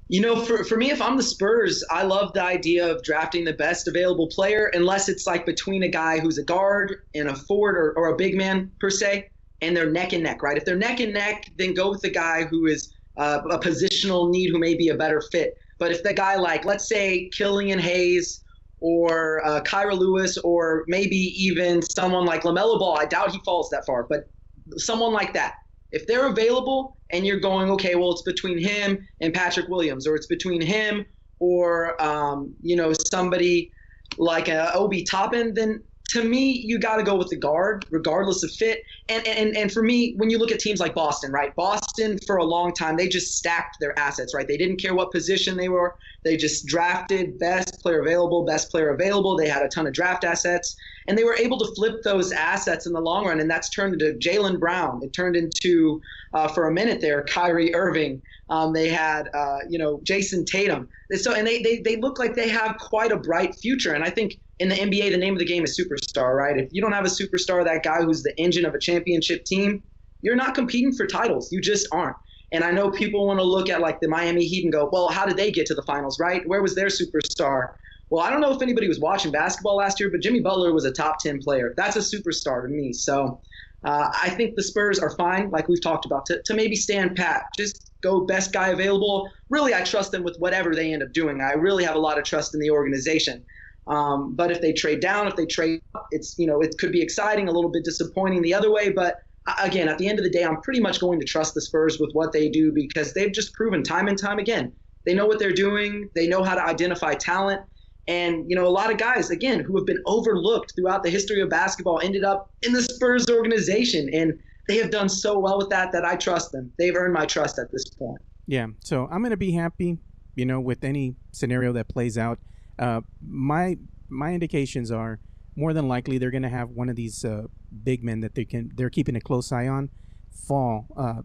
You 0.09 0.21
know, 0.21 0.35
for, 0.35 0.63
for 0.63 0.77
me, 0.77 0.91
if 0.91 1.01
I'm 1.01 1.17
the 1.17 1.23
Spurs, 1.23 1.83
I 1.89 2.03
love 2.03 2.33
the 2.33 2.43
idea 2.43 2.87
of 2.87 3.01
drafting 3.03 3.45
the 3.45 3.53
best 3.53 3.87
available 3.87 4.27
player, 4.27 4.69
unless 4.73 5.09
it's 5.09 5.25
like 5.25 5.45
between 5.45 5.83
a 5.83 5.87
guy 5.87 6.19
who's 6.19 6.37
a 6.37 6.43
guard 6.43 6.95
and 7.15 7.29
a 7.29 7.35
forward 7.35 7.77
or, 7.77 7.93
or 7.97 8.09
a 8.09 8.15
big 8.15 8.35
man, 8.35 8.69
per 8.79 8.89
se, 8.89 9.29
and 9.61 9.75
they're 9.75 9.89
neck 9.89 10.13
and 10.13 10.23
neck, 10.23 10.43
right? 10.43 10.57
If 10.57 10.65
they're 10.65 10.75
neck 10.75 10.99
and 10.99 11.13
neck, 11.13 11.45
then 11.57 11.73
go 11.73 11.89
with 11.89 12.01
the 12.01 12.09
guy 12.11 12.43
who 12.43 12.65
is 12.65 12.93
uh, 13.17 13.39
a 13.49 13.57
positional 13.57 14.29
need 14.29 14.49
who 14.51 14.59
may 14.59 14.75
be 14.75 14.89
a 14.89 14.95
better 14.95 15.21
fit. 15.31 15.55
But 15.79 15.91
if 15.91 16.03
the 16.03 16.13
guy, 16.13 16.35
like, 16.35 16.65
let's 16.65 16.87
say 16.87 17.29
Killian 17.35 17.79
Hayes 17.79 18.43
or 18.81 19.43
uh, 19.45 19.61
Kira 19.61 19.97
Lewis 19.97 20.37
or 20.37 20.83
maybe 20.87 21.15
even 21.15 21.81
someone 21.81 22.25
like 22.25 22.43
LaMelo 22.43 22.77
Ball, 22.77 22.97
I 22.99 23.05
doubt 23.05 23.31
he 23.31 23.39
falls 23.45 23.69
that 23.69 23.85
far, 23.85 24.03
but 24.03 24.29
someone 24.75 25.13
like 25.13 25.33
that, 25.33 25.53
if 25.93 26.05
they're 26.07 26.27
available 26.27 26.97
and 27.11 27.25
you're 27.25 27.39
going, 27.39 27.69
okay, 27.71 27.95
well, 27.95 28.11
it's 28.11 28.23
between 28.23 28.57
him 28.57 29.07
and 29.21 29.33
Patrick 29.33 29.69
Williams, 29.69 30.05
or 30.05 30.15
it's 30.15 30.27
between 30.27 30.59
him 30.61 31.05
or, 31.39 32.01
um, 32.03 32.53
you 32.61 32.75
know, 32.75 32.91
somebody 33.11 33.71
like 34.17 34.49
a 34.49 34.73
Obi 34.73 35.03
Toppin, 35.03 35.53
then 35.53 35.81
to 36.09 36.23
me, 36.23 36.61
you 36.65 36.79
got 36.79 36.97
to 36.97 37.03
go 37.03 37.15
with 37.15 37.29
the 37.29 37.35
guard, 37.35 37.85
regardless 37.89 38.43
of 38.43 38.51
fit. 38.51 38.81
And, 39.09 39.25
and 39.25 39.55
and 39.57 39.71
for 39.71 39.81
me, 39.81 40.13
when 40.17 40.29
you 40.29 40.37
look 40.37 40.51
at 40.51 40.59
teams 40.59 40.79
like 40.79 40.93
Boston, 40.93 41.31
right? 41.31 41.55
Boston 41.55 42.19
for 42.27 42.37
a 42.37 42.43
long 42.43 42.73
time 42.73 42.97
they 42.97 43.07
just 43.07 43.37
stacked 43.37 43.77
their 43.79 43.97
assets, 43.97 44.33
right? 44.33 44.47
They 44.47 44.57
didn't 44.57 44.77
care 44.77 44.93
what 44.93 45.11
position 45.11 45.57
they 45.57 45.69
were. 45.69 45.95
They 46.23 46.37
just 46.37 46.67
drafted 46.67 47.39
best 47.39 47.81
player 47.81 48.01
available, 48.01 48.45
best 48.45 48.69
player 48.69 48.89
available. 48.89 49.35
They 49.35 49.47
had 49.47 49.63
a 49.63 49.67
ton 49.67 49.87
of 49.87 49.93
draft 49.93 50.23
assets, 50.23 50.75
and 51.07 51.17
they 51.17 51.23
were 51.23 51.35
able 51.35 51.57
to 51.59 51.73
flip 51.75 52.01
those 52.03 52.31
assets 52.31 52.85
in 52.85 52.93
the 52.93 53.01
long 53.01 53.25
run. 53.25 53.39
And 53.39 53.49
that's 53.49 53.69
turned 53.69 54.01
into 54.01 54.17
Jaylen 54.17 54.59
Brown. 54.59 55.01
It 55.03 55.13
turned 55.13 55.35
into 55.35 56.01
uh, 56.33 56.47
for 56.47 56.67
a 56.67 56.73
minute 56.73 57.01
there, 57.01 57.23
Kyrie 57.23 57.73
Irving. 57.75 58.21
Um, 58.49 58.73
they 58.73 58.89
had 58.89 59.29
uh, 59.33 59.59
you 59.69 59.79
know 59.79 59.99
Jayson 60.03 60.45
Tatum. 60.45 60.89
So 61.13 61.33
and 61.33 61.45
they, 61.47 61.61
they 61.61 61.79
they 61.79 61.97
look 61.97 62.19
like 62.19 62.35
they 62.35 62.49
have 62.49 62.77
quite 62.77 63.11
a 63.11 63.17
bright 63.17 63.55
future. 63.55 63.93
And 63.93 64.03
I 64.03 64.09
think 64.09 64.35
in 64.59 64.69
the 64.69 64.75
NBA, 64.75 65.11
the 65.11 65.17
name 65.17 65.33
of 65.33 65.39
the 65.39 65.45
game 65.45 65.63
is 65.63 65.79
superstar, 65.79 66.35
right? 66.35 66.57
If 66.57 66.69
you 66.71 66.81
don't 66.81 66.93
have 66.93 67.05
a 67.05 67.09
superstar, 67.09 67.63
that 67.65 67.83
guy 67.83 68.01
who's 68.03 68.23
the 68.23 68.33
engine 68.39 68.65
of 68.65 68.73
a 68.73 68.79
championship 68.79 69.45
team, 69.45 69.83
you're 70.21 70.35
not 70.35 70.55
competing 70.55 70.93
for 70.93 71.05
titles. 71.05 71.51
You 71.51 71.61
just 71.61 71.87
aren't. 71.91 72.15
And 72.51 72.63
I 72.63 72.71
know 72.71 72.91
people 72.91 73.25
want 73.25 73.39
to 73.39 73.43
look 73.43 73.69
at 73.69 73.81
like 73.81 73.99
the 73.99 74.07
Miami 74.07 74.45
Heat 74.45 74.63
and 74.63 74.71
go, 74.71 74.87
well, 74.91 75.09
how 75.09 75.25
did 75.25 75.37
they 75.37 75.51
get 75.51 75.65
to 75.67 75.73
the 75.73 75.81
finals, 75.81 76.19
right? 76.19 76.47
Where 76.47 76.61
was 76.61 76.75
their 76.75 76.87
superstar? 76.87 77.69
Well, 78.13 78.23
I 78.23 78.29
don't 78.29 78.41
know 78.41 78.53
if 78.53 78.61
anybody 78.61 78.87
was 78.87 78.99
watching 78.99 79.31
basketball 79.31 79.77
last 79.77 79.99
year, 79.99 80.07
but 80.11 80.21
Jimmy 80.21 80.39
Butler 80.39 80.71
was 80.71 80.85
a 80.85 80.91
top 80.91 81.17
10 81.17 81.39
player. 81.39 81.73
That's 81.75 81.95
a 81.95 81.99
superstar 81.99 82.61
to 82.61 82.67
me. 82.67 82.93
So 82.93 83.41
uh, 83.83 84.07
I 84.13 84.29
think 84.29 84.55
the 84.55 84.61
Spurs 84.61 84.99
are 84.99 85.09
fine, 85.17 85.49
like 85.49 85.67
we've 85.67 85.81
talked 85.81 86.05
about, 86.05 86.27
to, 86.27 86.39
to 86.45 86.53
maybe 86.53 86.75
stand 86.75 87.15
pat. 87.15 87.45
Just 87.57 87.91
go 88.03 88.23
best 88.23 88.53
guy 88.53 88.67
available. 88.67 89.31
Really, 89.49 89.73
I 89.73 89.81
trust 89.81 90.11
them 90.11 90.21
with 90.21 90.35
whatever 90.37 90.75
they 90.75 90.93
end 90.93 91.01
up 91.01 91.11
doing. 91.11 91.41
I 91.41 91.53
really 91.53 91.83
have 91.85 91.95
a 91.95 91.99
lot 91.99 92.19
of 92.19 92.23
trust 92.23 92.53
in 92.53 92.59
the 92.59 92.69
organization. 92.69 93.43
Um, 93.87 94.35
but 94.35 94.51
if 94.51 94.61
they 94.61 94.73
trade 94.73 94.99
down, 94.99 95.25
if 95.25 95.35
they 95.35 95.47
trade 95.47 95.81
up, 95.95 96.05
it's 96.11 96.35
you 96.37 96.45
know 96.45 96.61
it 96.61 96.75
could 96.77 96.91
be 96.91 97.01
exciting, 97.01 97.47
a 97.47 97.51
little 97.51 97.71
bit 97.71 97.83
disappointing 97.83 98.43
the 98.43 98.53
other 98.53 98.71
way. 98.71 98.91
But 98.91 99.15
again, 99.59 99.89
at 99.89 99.97
the 99.97 100.07
end 100.07 100.19
of 100.19 100.23
the 100.23 100.29
day, 100.29 100.43
I'm 100.43 100.61
pretty 100.61 100.81
much 100.81 100.99
going 100.99 101.19
to 101.19 101.25
trust 101.25 101.55
the 101.55 101.61
Spurs 101.61 101.97
with 101.99 102.11
what 102.13 102.31
they 102.31 102.47
do 102.47 102.71
because 102.71 103.13
they've 103.13 103.33
just 103.33 103.55
proven 103.55 103.81
time 103.81 104.07
and 104.07 104.19
time 104.19 104.37
again 104.37 104.71
they 105.05 105.13
know 105.13 105.25
what 105.25 105.39
they're 105.39 105.51
doing. 105.51 106.09
They 106.15 106.27
know 106.27 106.43
how 106.43 106.55
to 106.55 106.63
identify 106.63 107.13
talent. 107.13 107.61
And, 108.07 108.49
you 108.49 108.55
know, 108.55 108.65
a 108.65 108.69
lot 108.69 108.91
of 108.91 108.97
guys, 108.97 109.29
again, 109.29 109.61
who 109.61 109.77
have 109.77 109.85
been 109.85 110.01
overlooked 110.05 110.73
throughout 110.75 111.03
the 111.03 111.09
history 111.09 111.41
of 111.41 111.49
basketball 111.49 111.99
ended 112.01 112.23
up 112.23 112.51
in 112.61 112.73
the 112.73 112.81
Spurs 112.81 113.29
organization. 113.29 114.09
And 114.13 114.37
they 114.67 114.77
have 114.77 114.91
done 114.91 115.09
so 115.09 115.39
well 115.39 115.57
with 115.57 115.69
that 115.69 115.91
that 115.91 116.05
I 116.05 116.15
trust 116.15 116.51
them. 116.51 116.71
They've 116.77 116.95
earned 116.95 117.13
my 117.13 117.25
trust 117.25 117.59
at 117.59 117.71
this 117.71 117.85
point. 117.89 118.21
Yeah. 118.47 118.67
So 118.83 119.07
I'm 119.11 119.19
going 119.19 119.31
to 119.31 119.37
be 119.37 119.51
happy, 119.51 119.97
you 120.35 120.45
know, 120.45 120.59
with 120.59 120.83
any 120.83 121.15
scenario 121.31 121.73
that 121.73 121.87
plays 121.87 122.17
out. 122.17 122.39
Uh, 122.79 123.01
my 123.25 123.77
my 124.09 124.33
indications 124.33 124.91
are 124.91 125.19
more 125.55 125.73
than 125.73 125.87
likely 125.87 126.17
they're 126.17 126.31
going 126.31 126.43
to 126.43 126.49
have 126.49 126.69
one 126.69 126.89
of 126.89 126.95
these 126.95 127.23
uh, 127.23 127.43
big 127.83 128.03
men 128.03 128.21
that 128.21 128.35
they 128.35 128.45
can 128.45 128.71
they're 128.75 128.89
keeping 128.89 129.15
a 129.15 129.21
close 129.21 129.51
eye 129.51 129.67
on 129.67 129.89
fall 130.31 130.87
uh, 130.97 131.21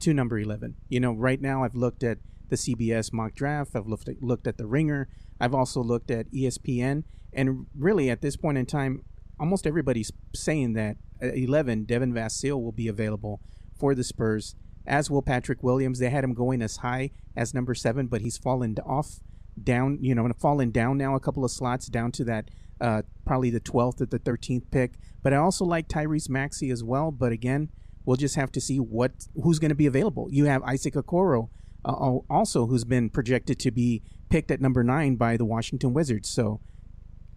to 0.00 0.14
number 0.14 0.38
11. 0.38 0.76
You 0.88 1.00
know, 1.00 1.12
right 1.12 1.40
now 1.40 1.64
I've 1.64 1.74
looked 1.74 2.02
at 2.02 2.18
the 2.48 2.56
CBS 2.56 3.12
mock 3.12 3.34
draft. 3.34 3.74
I've 3.74 3.86
looked 3.86 4.08
at, 4.08 4.22
looked 4.22 4.46
at 4.46 4.58
the 4.58 4.66
Ringer. 4.66 5.08
I've 5.40 5.54
also 5.54 5.82
looked 5.82 6.10
at 6.10 6.30
ESPN, 6.30 7.04
and 7.32 7.66
really 7.76 8.10
at 8.10 8.20
this 8.20 8.36
point 8.36 8.58
in 8.58 8.66
time, 8.66 9.02
almost 9.38 9.66
everybody's 9.66 10.12
saying 10.34 10.74
that 10.74 10.96
at 11.20 11.36
11, 11.36 11.84
Devin 11.84 12.12
Vassell 12.12 12.62
will 12.62 12.72
be 12.72 12.88
available 12.88 13.40
for 13.78 13.94
the 13.94 14.04
Spurs, 14.04 14.54
as 14.86 15.10
will 15.10 15.22
Patrick 15.22 15.62
Williams. 15.62 15.98
They 15.98 16.10
had 16.10 16.24
him 16.24 16.34
going 16.34 16.62
as 16.62 16.78
high 16.78 17.10
as 17.36 17.54
number 17.54 17.74
seven, 17.74 18.06
but 18.06 18.20
he's 18.20 18.38
fallen 18.38 18.76
off 18.84 19.20
down, 19.62 19.98
you 20.00 20.14
know, 20.14 20.28
fallen 20.40 20.70
down 20.70 20.98
now 20.98 21.14
a 21.14 21.20
couple 21.20 21.44
of 21.44 21.50
slots 21.50 21.86
down 21.86 22.12
to 22.12 22.24
that 22.24 22.50
uh, 22.80 23.02
probably 23.24 23.50
the 23.50 23.60
12th 23.60 24.00
or 24.00 24.06
the 24.06 24.18
13th 24.18 24.70
pick. 24.70 24.94
But 25.22 25.32
I 25.32 25.36
also 25.36 25.64
like 25.64 25.88
Tyrese 25.88 26.28
Maxey 26.28 26.70
as 26.70 26.82
well. 26.82 27.10
But 27.10 27.32
again, 27.32 27.70
we'll 28.04 28.16
just 28.16 28.36
have 28.36 28.52
to 28.52 28.60
see 28.60 28.78
what 28.78 29.12
who's 29.42 29.58
going 29.58 29.70
to 29.70 29.74
be 29.74 29.86
available. 29.86 30.28
You 30.30 30.44
have 30.46 30.62
Isaac 30.62 30.94
Okoro 30.94 31.48
uh, 31.84 32.18
also 32.30 32.66
who's 32.66 32.84
been 32.84 33.10
projected 33.10 33.58
to 33.60 33.70
be 33.70 34.02
picked 34.30 34.50
at 34.50 34.60
number 34.60 34.82
nine 34.82 35.16
by 35.16 35.36
the 35.36 35.44
Washington 35.44 35.92
Wizards. 35.92 36.28
So 36.28 36.60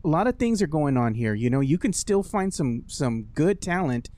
a 0.04 0.08
lot 0.08 0.28
of 0.28 0.38
things 0.38 0.62
are 0.62 0.68
going 0.68 0.98
on 0.98 1.16
here. 1.16 1.34
You 1.34 1.50
know, 1.50 1.60
you 1.60 1.78
can 1.78 1.94
still 1.94 2.24
find 2.24 2.54
some 2.54 2.84
some 2.88 3.24
good 3.34 3.62
talent 3.62 4.10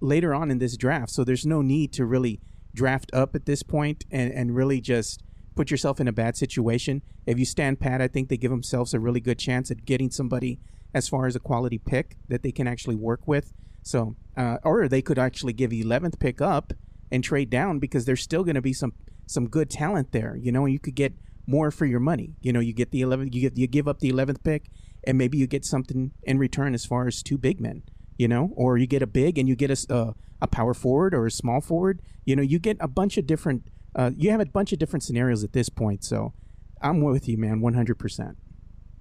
later 0.00 0.34
on 0.34 0.50
in 0.50 0.58
this 0.58 0.76
draft. 0.76 1.10
So 1.10 1.24
there's 1.24 1.46
no 1.46 1.62
need 1.62 1.92
to 1.94 2.04
really 2.04 2.40
draft 2.74 3.10
up 3.12 3.34
at 3.34 3.46
this 3.46 3.62
point 3.62 4.04
and, 4.10 4.32
and 4.32 4.54
really 4.54 4.80
just 4.80 5.22
put 5.56 5.70
yourself 5.70 6.00
in 6.00 6.06
a 6.06 6.12
bad 6.12 6.36
situation. 6.36 7.02
If 7.26 7.38
you 7.38 7.44
stand 7.44 7.80
pat, 7.80 8.00
I 8.00 8.08
think 8.08 8.28
they 8.28 8.36
give 8.36 8.50
themselves 8.50 8.94
a 8.94 9.00
really 9.00 9.20
good 9.20 9.38
chance 9.38 9.70
at 9.70 9.84
getting 9.84 10.10
somebody 10.10 10.60
as 10.94 11.08
far 11.08 11.26
as 11.26 11.34
a 11.34 11.40
quality 11.40 11.78
pick 11.78 12.16
that 12.28 12.42
they 12.42 12.52
can 12.52 12.68
actually 12.68 12.94
work 12.94 13.26
with. 13.26 13.52
So, 13.82 14.16
uh, 14.36 14.58
or 14.62 14.86
they 14.86 15.02
could 15.02 15.18
actually 15.18 15.52
give 15.52 15.70
11th 15.70 16.18
pick 16.18 16.40
up 16.40 16.72
and 17.10 17.24
trade 17.24 17.50
down 17.50 17.78
because 17.78 18.04
there's 18.04 18.22
still 18.22 18.44
going 18.44 18.54
to 18.54 18.62
be 18.62 18.72
some 18.72 18.92
some 19.28 19.48
good 19.48 19.70
talent 19.70 20.12
there. 20.12 20.36
You 20.36 20.52
know, 20.52 20.66
you 20.66 20.78
could 20.78 20.94
get 20.94 21.12
more 21.46 21.70
for 21.70 21.86
your 21.86 22.00
money. 22.00 22.34
You 22.40 22.52
know, 22.52 22.60
you 22.60 22.72
get 22.72 22.90
the 22.90 23.02
11th, 23.02 23.34
you 23.34 23.40
get 23.40 23.56
you 23.56 23.66
give 23.66 23.88
up 23.88 24.00
the 24.00 24.12
11th 24.12 24.42
pick, 24.42 24.70
and 25.04 25.16
maybe 25.16 25.38
you 25.38 25.46
get 25.46 25.64
something 25.64 26.12
in 26.22 26.38
return 26.38 26.74
as 26.74 26.84
far 26.84 27.06
as 27.06 27.22
two 27.22 27.38
big 27.38 27.60
men. 27.60 27.82
You 28.16 28.26
know, 28.26 28.50
or 28.56 28.78
you 28.78 28.88
get 28.88 29.02
a 29.02 29.06
big 29.06 29.38
and 29.38 29.48
you 29.48 29.54
get 29.54 29.70
a 29.70 29.94
uh, 29.94 30.12
a 30.40 30.46
power 30.46 30.74
forward 30.74 31.14
or 31.14 31.26
a 31.26 31.30
small 31.30 31.60
forward. 31.60 32.00
You 32.24 32.36
know, 32.36 32.42
you 32.42 32.58
get 32.58 32.76
a 32.80 32.88
bunch 32.88 33.16
of 33.16 33.26
different. 33.26 33.68
Uh, 33.94 34.10
you 34.16 34.30
have 34.30 34.40
a 34.40 34.46
bunch 34.46 34.72
of 34.72 34.78
different 34.78 35.02
scenarios 35.02 35.44
at 35.44 35.52
this 35.52 35.68
point. 35.68 36.04
So, 36.04 36.34
I'm 36.82 37.00
with 37.00 37.28
you, 37.28 37.38
man, 37.38 37.60
100. 37.60 37.98
percent 37.98 38.36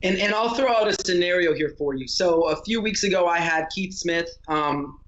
and, 0.04 0.18
and 0.18 0.34
I'll 0.34 0.54
throw 0.54 0.72
out 0.72 0.88
a 0.88 0.94
scenario 1.06 1.54
here 1.54 1.74
for 1.78 1.96
you. 1.96 2.08
So 2.08 2.50
a 2.50 2.64
few 2.64 2.82
weeks 2.82 3.04
ago, 3.04 3.28
I 3.28 3.40
had 3.40 3.68
Keith 3.74 3.94
Smith 3.94 4.30
um, 4.48 5.00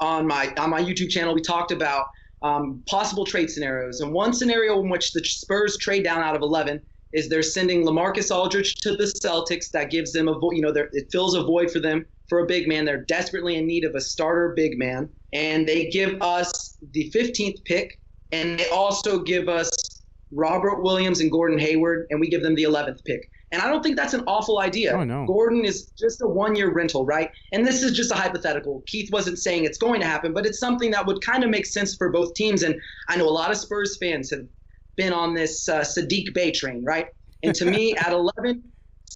on 0.00 0.26
my 0.26 0.52
on 0.56 0.70
my 0.70 0.82
YouTube 0.82 1.10
channel. 1.10 1.34
We 1.34 1.40
talked 1.40 1.72
about 1.72 2.06
um, 2.42 2.82
possible 2.88 3.24
trade 3.24 3.50
scenarios. 3.50 4.00
And 4.00 4.12
one 4.12 4.32
scenario 4.32 4.80
in 4.80 4.88
which 4.88 5.12
the 5.12 5.24
Spurs 5.24 5.76
trade 5.76 6.04
down 6.04 6.22
out 6.22 6.36
of 6.36 6.42
11 6.42 6.80
is 7.12 7.28
they're 7.28 7.42
sending 7.42 7.84
LaMarcus 7.84 8.34
Aldridge 8.34 8.76
to 8.76 8.96
the 8.96 9.04
Celtics. 9.04 9.70
That 9.70 9.90
gives 9.90 10.12
them 10.12 10.28
a 10.28 10.38
void, 10.38 10.56
you 10.56 10.62
know, 10.62 10.72
it 10.92 11.10
fills 11.10 11.34
a 11.34 11.42
void 11.42 11.70
for 11.70 11.80
them 11.80 12.06
for 12.28 12.40
a 12.40 12.46
big 12.46 12.68
man. 12.68 12.84
They're 12.84 13.04
desperately 13.04 13.56
in 13.56 13.66
need 13.66 13.84
of 13.84 13.94
a 13.94 14.00
starter 14.00 14.52
big 14.54 14.78
man. 14.78 15.08
And 15.32 15.66
they 15.66 15.88
give 15.88 16.20
us 16.22 16.76
the 16.92 17.10
15th 17.14 17.64
pick, 17.64 18.00
and 18.32 18.58
they 18.58 18.68
also 18.70 19.18
give 19.20 19.48
us 19.48 19.70
Robert 20.30 20.82
Williams 20.82 21.20
and 21.20 21.30
Gordon 21.30 21.58
Hayward, 21.58 22.06
and 22.10 22.20
we 22.20 22.28
give 22.28 22.42
them 22.42 22.54
the 22.54 22.64
11th 22.64 23.04
pick. 23.04 23.28
And 23.50 23.62
I 23.62 23.68
don't 23.68 23.82
think 23.82 23.96
that's 23.96 24.14
an 24.14 24.24
awful 24.26 24.60
idea. 24.60 24.94
Oh, 24.94 25.04
no. 25.04 25.24
Gordon 25.26 25.64
is 25.64 25.90
just 25.98 26.20
a 26.20 26.26
one 26.26 26.54
year 26.54 26.72
rental, 26.72 27.04
right? 27.06 27.30
And 27.52 27.66
this 27.66 27.82
is 27.82 27.96
just 27.96 28.10
a 28.10 28.14
hypothetical. 28.14 28.82
Keith 28.86 29.10
wasn't 29.10 29.38
saying 29.38 29.64
it's 29.64 29.78
going 29.78 30.00
to 30.00 30.06
happen, 30.06 30.34
but 30.34 30.44
it's 30.44 30.58
something 30.58 30.90
that 30.90 31.06
would 31.06 31.22
kind 31.22 31.44
of 31.44 31.50
make 31.50 31.66
sense 31.66 31.96
for 31.96 32.10
both 32.10 32.34
teams. 32.34 32.62
And 32.62 32.78
I 33.08 33.16
know 33.16 33.26
a 33.26 33.30
lot 33.30 33.50
of 33.50 33.56
Spurs 33.56 33.96
fans 33.98 34.30
have 34.30 34.46
been 34.96 35.12
on 35.12 35.34
this 35.34 35.68
uh, 35.68 35.80
Saddiq 35.80 36.34
Bey 36.34 36.50
train, 36.50 36.84
right? 36.84 37.06
And 37.42 37.54
to 37.54 37.64
me, 37.64 37.94
at 37.96 38.12
11, 38.36 38.62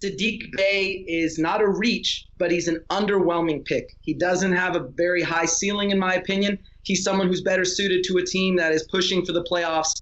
Saddiq 0.03 0.51
Bey 0.57 1.05
is 1.07 1.37
not 1.37 1.61
a 1.61 1.67
reach, 1.67 2.25
but 2.39 2.51
he's 2.51 2.67
an 2.67 2.83
underwhelming 2.89 3.63
pick. 3.65 3.89
He 4.01 4.13
doesn't 4.13 4.53
have 4.53 4.75
a 4.75 4.87
very 4.95 5.21
high 5.21 5.45
ceiling, 5.45 5.91
in 5.91 5.99
my 5.99 6.15
opinion. 6.15 6.57
He's 6.81 7.03
someone 7.03 7.27
who's 7.27 7.41
better 7.41 7.65
suited 7.65 8.03
to 8.05 8.17
a 8.17 8.25
team 8.25 8.55
that 8.57 8.71
is 8.71 8.87
pushing 8.91 9.25
for 9.25 9.31
the 9.31 9.43
playoffs, 9.43 9.93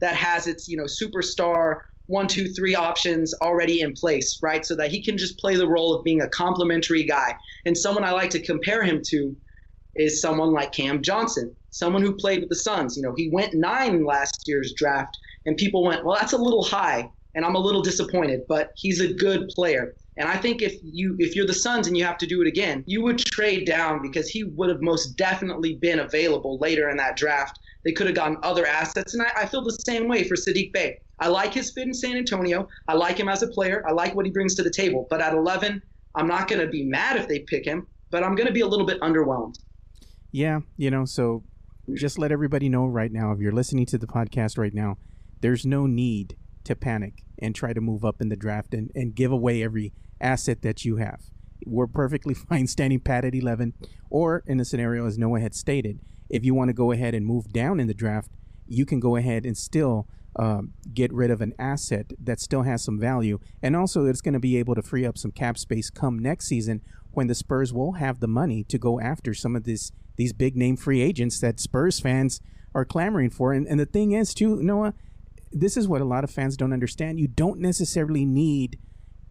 that 0.00 0.14
has 0.14 0.46
its, 0.46 0.68
you 0.68 0.76
know, 0.76 0.84
superstar 0.84 1.80
one, 2.06 2.26
two, 2.26 2.48
three 2.48 2.74
options 2.74 3.34
already 3.42 3.80
in 3.80 3.92
place, 3.92 4.38
right? 4.42 4.64
So 4.64 4.76
that 4.76 4.90
he 4.90 5.02
can 5.02 5.18
just 5.18 5.38
play 5.38 5.56
the 5.56 5.68
role 5.68 5.94
of 5.94 6.04
being 6.04 6.22
a 6.22 6.28
complementary 6.28 7.04
guy. 7.04 7.34
And 7.64 7.76
someone 7.76 8.04
I 8.04 8.12
like 8.12 8.30
to 8.30 8.42
compare 8.42 8.82
him 8.82 9.02
to 9.08 9.36
is 9.96 10.20
someone 10.20 10.52
like 10.52 10.72
Cam 10.72 11.02
Johnson, 11.02 11.54
someone 11.70 12.02
who 12.02 12.14
played 12.14 12.40
with 12.40 12.48
the 12.48 12.56
Suns. 12.56 12.96
You 12.96 13.02
know, 13.02 13.14
he 13.16 13.30
went 13.32 13.54
nine 13.54 14.04
last 14.04 14.44
year's 14.46 14.72
draft, 14.76 15.16
and 15.46 15.56
people 15.56 15.84
went, 15.84 16.04
well, 16.04 16.16
that's 16.18 16.32
a 16.32 16.38
little 16.38 16.64
high, 16.64 17.10
and 17.34 17.44
I'm 17.44 17.54
a 17.54 17.60
little 17.60 17.82
disappointed, 17.82 18.42
but 18.48 18.70
he's 18.76 19.00
a 19.00 19.12
good 19.12 19.48
player. 19.48 19.94
And 20.18 20.28
I 20.28 20.36
think 20.36 20.62
if 20.62 20.74
you 20.82 21.14
if 21.18 21.36
you're 21.36 21.46
the 21.46 21.54
Suns 21.54 21.86
and 21.86 21.96
you 21.96 22.04
have 22.04 22.18
to 22.18 22.26
do 22.26 22.40
it 22.40 22.48
again, 22.48 22.84
you 22.86 23.02
would 23.02 23.18
trade 23.18 23.66
down 23.66 24.00
because 24.00 24.28
he 24.28 24.44
would 24.44 24.70
have 24.70 24.80
most 24.80 25.16
definitely 25.16 25.74
been 25.74 26.00
available 26.00 26.58
later 26.58 26.88
in 26.88 26.96
that 26.96 27.16
draft. 27.16 27.58
They 27.84 27.92
could 27.92 28.06
have 28.06 28.16
gotten 28.16 28.38
other 28.42 28.66
assets, 28.66 29.14
and 29.14 29.22
I, 29.22 29.42
I 29.42 29.46
feel 29.46 29.62
the 29.62 29.78
same 29.86 30.08
way 30.08 30.24
for 30.24 30.34
Saddiq 30.34 30.72
Bey. 30.72 30.98
I 31.18 31.28
like 31.28 31.54
his 31.54 31.72
fit 31.72 31.86
in 31.86 31.94
San 31.94 32.16
Antonio. 32.16 32.68
I 32.88 32.94
like 32.94 33.18
him 33.18 33.28
as 33.28 33.42
a 33.42 33.48
player. 33.48 33.82
I 33.86 33.92
like 33.92 34.14
what 34.14 34.26
he 34.26 34.32
brings 34.32 34.54
to 34.56 34.62
the 34.62 34.70
table. 34.70 35.06
But 35.08 35.20
at 35.20 35.32
11, 35.32 35.82
I'm 36.14 36.26
not 36.26 36.48
going 36.48 36.60
to 36.60 36.66
be 36.66 36.84
mad 36.84 37.16
if 37.16 37.28
they 37.28 37.40
pick 37.40 37.64
him, 37.64 37.86
but 38.10 38.22
I'm 38.22 38.34
going 38.34 38.46
to 38.46 38.52
be 38.52 38.60
a 38.60 38.66
little 38.66 38.86
bit 38.86 39.00
underwhelmed. 39.00 39.56
Yeah, 40.32 40.60
you 40.76 40.90
know, 40.90 41.04
so 41.04 41.44
just 41.94 42.18
let 42.18 42.32
everybody 42.32 42.68
know 42.68 42.86
right 42.86 43.12
now 43.12 43.32
if 43.32 43.38
you're 43.38 43.52
listening 43.52 43.86
to 43.86 43.98
the 43.98 44.06
podcast 44.06 44.58
right 44.58 44.74
now, 44.74 44.98
there's 45.40 45.64
no 45.64 45.86
need 45.86 46.36
to 46.64 46.74
panic 46.74 47.22
and 47.38 47.54
try 47.54 47.72
to 47.72 47.80
move 47.80 48.04
up 48.04 48.20
in 48.20 48.28
the 48.28 48.36
draft 48.36 48.74
and, 48.74 48.90
and 48.94 49.14
give 49.14 49.30
away 49.30 49.62
every 49.62 49.92
asset 50.20 50.62
that 50.62 50.84
you 50.84 50.96
have. 50.96 51.20
We're 51.64 51.86
perfectly 51.86 52.34
fine 52.48 52.66
standing 52.66 53.00
pat 53.00 53.24
at 53.24 53.34
11, 53.34 53.74
or 54.10 54.42
in 54.46 54.58
the 54.58 54.64
scenario 54.64 55.06
as 55.06 55.16
Noah 55.18 55.40
had 55.40 55.54
stated, 55.54 56.00
if 56.28 56.44
you 56.44 56.54
want 56.54 56.68
to 56.68 56.74
go 56.74 56.92
ahead 56.92 57.14
and 57.14 57.24
move 57.24 57.52
down 57.52 57.78
in 57.78 57.86
the 57.86 57.94
draft, 57.94 58.30
you 58.66 58.84
can 58.84 58.98
go 58.98 59.16
ahead 59.16 59.46
and 59.46 59.56
still 59.56 60.08
um, 60.38 60.72
get 60.92 61.12
rid 61.12 61.30
of 61.30 61.40
an 61.40 61.54
asset 61.58 62.12
that 62.22 62.40
still 62.40 62.62
has 62.62 62.84
some 62.84 62.98
value. 63.00 63.38
And 63.62 63.74
also, 63.74 64.04
it's 64.06 64.20
going 64.20 64.34
to 64.34 64.40
be 64.40 64.56
able 64.56 64.74
to 64.74 64.82
free 64.82 65.06
up 65.06 65.18
some 65.18 65.30
cap 65.30 65.58
space 65.58 65.90
come 65.90 66.18
next 66.18 66.46
season 66.46 66.82
when 67.12 67.26
the 67.26 67.34
Spurs 67.34 67.72
will 67.72 67.92
have 67.92 68.20
the 68.20 68.28
money 68.28 68.62
to 68.64 68.78
go 68.78 69.00
after 69.00 69.32
some 69.32 69.56
of 69.56 69.64
this 69.64 69.92
these 70.16 70.32
big 70.32 70.56
name 70.56 70.76
free 70.76 71.02
agents 71.02 71.40
that 71.40 71.60
Spurs 71.60 72.00
fans 72.00 72.40
are 72.74 72.84
clamoring 72.84 73.30
for. 73.30 73.52
And, 73.52 73.66
and 73.66 73.78
the 73.78 73.86
thing 73.86 74.12
is, 74.12 74.32
too, 74.32 74.62
Noah, 74.62 74.94
this 75.52 75.76
is 75.76 75.88
what 75.88 76.00
a 76.00 76.06
lot 76.06 76.24
of 76.24 76.30
fans 76.30 76.56
don't 76.56 76.72
understand. 76.72 77.20
You 77.20 77.28
don't 77.28 77.60
necessarily 77.60 78.24
need 78.24 78.78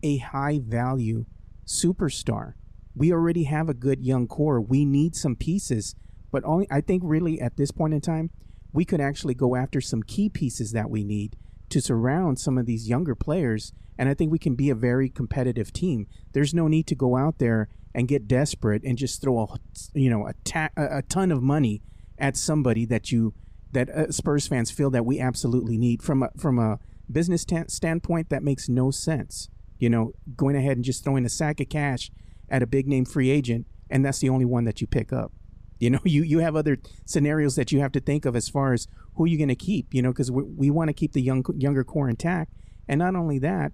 a 0.04 0.18
high 0.18 0.60
value 0.64 1.26
superstar. 1.66 2.54
We 2.96 3.12
already 3.12 3.44
have 3.46 3.68
a 3.68 3.74
good 3.74 4.04
young 4.04 4.28
core. 4.28 4.62
We 4.62 4.86
need 4.86 5.16
some 5.16 5.36
pieces. 5.36 5.96
But 6.32 6.44
only 6.44 6.68
I 6.72 6.82
think 6.82 7.02
really 7.06 7.42
at 7.42 7.58
this 7.58 7.72
point 7.72 7.94
in 7.94 8.02
time, 8.02 8.30
we 8.76 8.86
could 8.86 9.02
actually 9.02 9.34
go 9.34 9.56
after 9.56 9.80
some 9.80 10.04
key 10.04 10.30
pieces 10.30 10.74
that 10.74 10.90
we 10.90 11.04
need 11.04 11.38
to 11.70 11.82
surround 11.82 12.38
some 12.40 12.58
of 12.58 12.66
these 12.66 12.90
younger 12.90 13.16
players. 13.16 13.72
And 13.98 14.10
I 14.10 14.14
think 14.14 14.32
we 14.32 14.38
can 14.38 14.56
be 14.56 14.70
a 14.70 14.76
very 14.76 15.10
competitive 15.10 15.72
team. 15.72 16.08
There's 16.34 16.54
no 16.54 16.68
need 16.68 16.86
to 16.88 16.96
go 16.96 17.16
out 17.16 17.40
there 17.40 17.70
and 17.94 18.08
get 18.08 18.28
desperate 18.28 18.84
and 18.84 18.98
just 18.98 19.22
throw 19.22 19.40
a 19.40 19.58
you 19.94 20.10
know 20.10 20.28
a, 20.28 20.34
ta- 20.44 20.70
a 20.76 21.02
ton 21.04 21.32
of 21.32 21.42
money 21.42 21.82
at 22.18 22.36
somebody 22.36 22.86
that 22.86 23.12
you 23.12 23.34
that 23.72 23.90
uh, 23.90 24.12
Spurs 24.12 24.48
fans 24.48 24.70
feel 24.70 24.90
that 24.92 25.06
we 25.06 25.20
absolutely 25.20 25.78
need 25.78 26.04
from 26.04 26.24
a, 26.24 26.30
from 26.38 26.60
a 26.60 26.80
business 27.10 27.46
t- 27.46 27.58
standpoint 27.68 28.30
that 28.30 28.44
makes 28.44 28.68
no 28.68 28.92
sense. 28.92 29.50
You 29.80 29.90
know, 29.90 30.12
going 30.36 30.56
ahead 30.56 30.78
and 30.78 30.84
just 30.84 31.04
throwing 31.04 31.26
a 31.26 31.30
sack 31.30 31.62
of 31.62 31.70
cash 31.70 32.12
at 32.50 32.62
a 32.62 32.68
big 32.68 32.88
name 32.88 33.06
free 33.06 33.30
agent 33.30 33.66
and 33.90 34.04
that's 34.04 34.20
the 34.20 34.30
only 34.30 34.46
one 34.46 34.66
that 34.66 34.82
you 34.82 34.88
pick 34.88 35.14
up. 35.14 35.32
You 35.80 35.92
know, 35.92 36.00
you 36.06 36.24
you 36.24 36.40
have 36.40 36.56
other 36.56 36.78
scenarios 37.06 37.56
that 37.56 37.72
you 37.72 37.80
have 37.80 37.92
to 37.94 38.00
think 38.00 38.26
of 38.26 38.36
as 38.36 38.50
far 38.50 38.74
as 38.74 38.88
who 39.16 39.26
you're 39.26 39.38
going 39.38 39.50
to 39.50 39.56
keep. 39.56 39.94
You 39.94 40.02
know, 40.02 40.12
because 40.12 40.32
we, 40.32 40.44
we 40.44 40.70
want 40.70 40.90
to 40.90 40.94
keep 40.94 41.14
the 41.14 41.22
young 41.22 41.46
younger 41.56 41.84
core 41.84 42.10
intact, 42.10 42.54
and 42.88 43.00
not 43.00 43.16
only 43.16 43.40
that, 43.40 43.72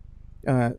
uh, 0.48 0.72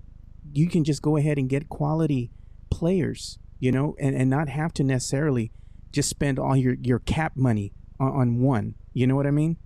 you 0.52 0.68
can 0.68 0.84
just 0.84 1.02
go 1.02 1.16
ahead 1.16 1.38
and 1.38 1.48
get 1.48 1.68
quality 1.68 2.30
players. 2.70 3.38
You 3.58 3.70
know, 3.70 3.94
and, 4.00 4.16
and 4.16 4.28
not 4.28 4.48
have 4.48 4.72
to 4.74 4.82
necessarily 4.82 5.52
just 5.92 6.08
spend 6.08 6.38
all 6.38 6.56
your 6.56 6.74
your 6.82 6.98
cap 6.98 7.36
money 7.36 7.72
on, 8.00 8.12
on 8.12 8.40
one. 8.40 8.74
You 8.92 9.06
know 9.06 9.14
what 9.14 9.26
I 9.26 9.30
mean? 9.30 9.56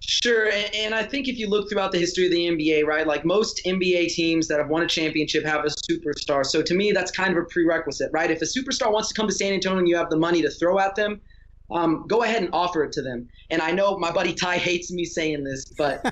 Sure, 0.00 0.48
and, 0.48 0.74
and, 0.74 0.94
I 0.94 1.02
think 1.02 1.28
if 1.28 1.38
you 1.38 1.48
look 1.48 1.68
throughout 1.68 1.92
the 1.92 1.98
history 1.98 2.26
of 2.26 2.32
the 2.32 2.46
NBA, 2.46 2.84
right, 2.84 3.06
like 3.06 3.24
most 3.24 3.60
NBA 3.66 4.08
teams 4.08 4.48
that 4.48 4.58
have 4.58 4.68
won 4.68 4.82
a 4.82 4.86
championship 4.86 5.44
have 5.44 5.64
a 5.64 5.68
superstar. 5.68 6.46
So 6.46 6.62
to 6.62 6.74
me, 6.74 6.92
that's 6.92 7.10
kind 7.10 7.32
of 7.32 7.38
a 7.38 7.46
prerequisite, 7.46 8.10
right? 8.12 8.30
If 8.30 8.40
a 8.40 8.44
superstar 8.44 8.92
wants 8.92 9.08
to 9.08 9.14
come 9.14 9.26
to 9.26 9.34
San 9.34 9.52
Antonio 9.52 9.78
and 9.78 9.88
you 9.88 9.96
have 9.96 10.10
the 10.10 10.16
money 10.16 10.40
to 10.42 10.50
throw 10.50 10.78
at 10.78 10.94
them, 10.94 11.20
um, 11.70 12.04
go 12.08 12.22
ahead 12.22 12.42
and 12.42 12.50
offer 12.52 12.84
it 12.84 12.92
to 12.92 13.02
them. 13.02 13.28
And 13.50 13.60
I 13.60 13.72
know 13.72 13.98
my 13.98 14.10
buddy 14.10 14.34
Ty 14.34 14.58
hates 14.58 14.90
me 14.90 15.04
saying 15.04 15.44
this, 15.44 15.66
but 15.76 16.04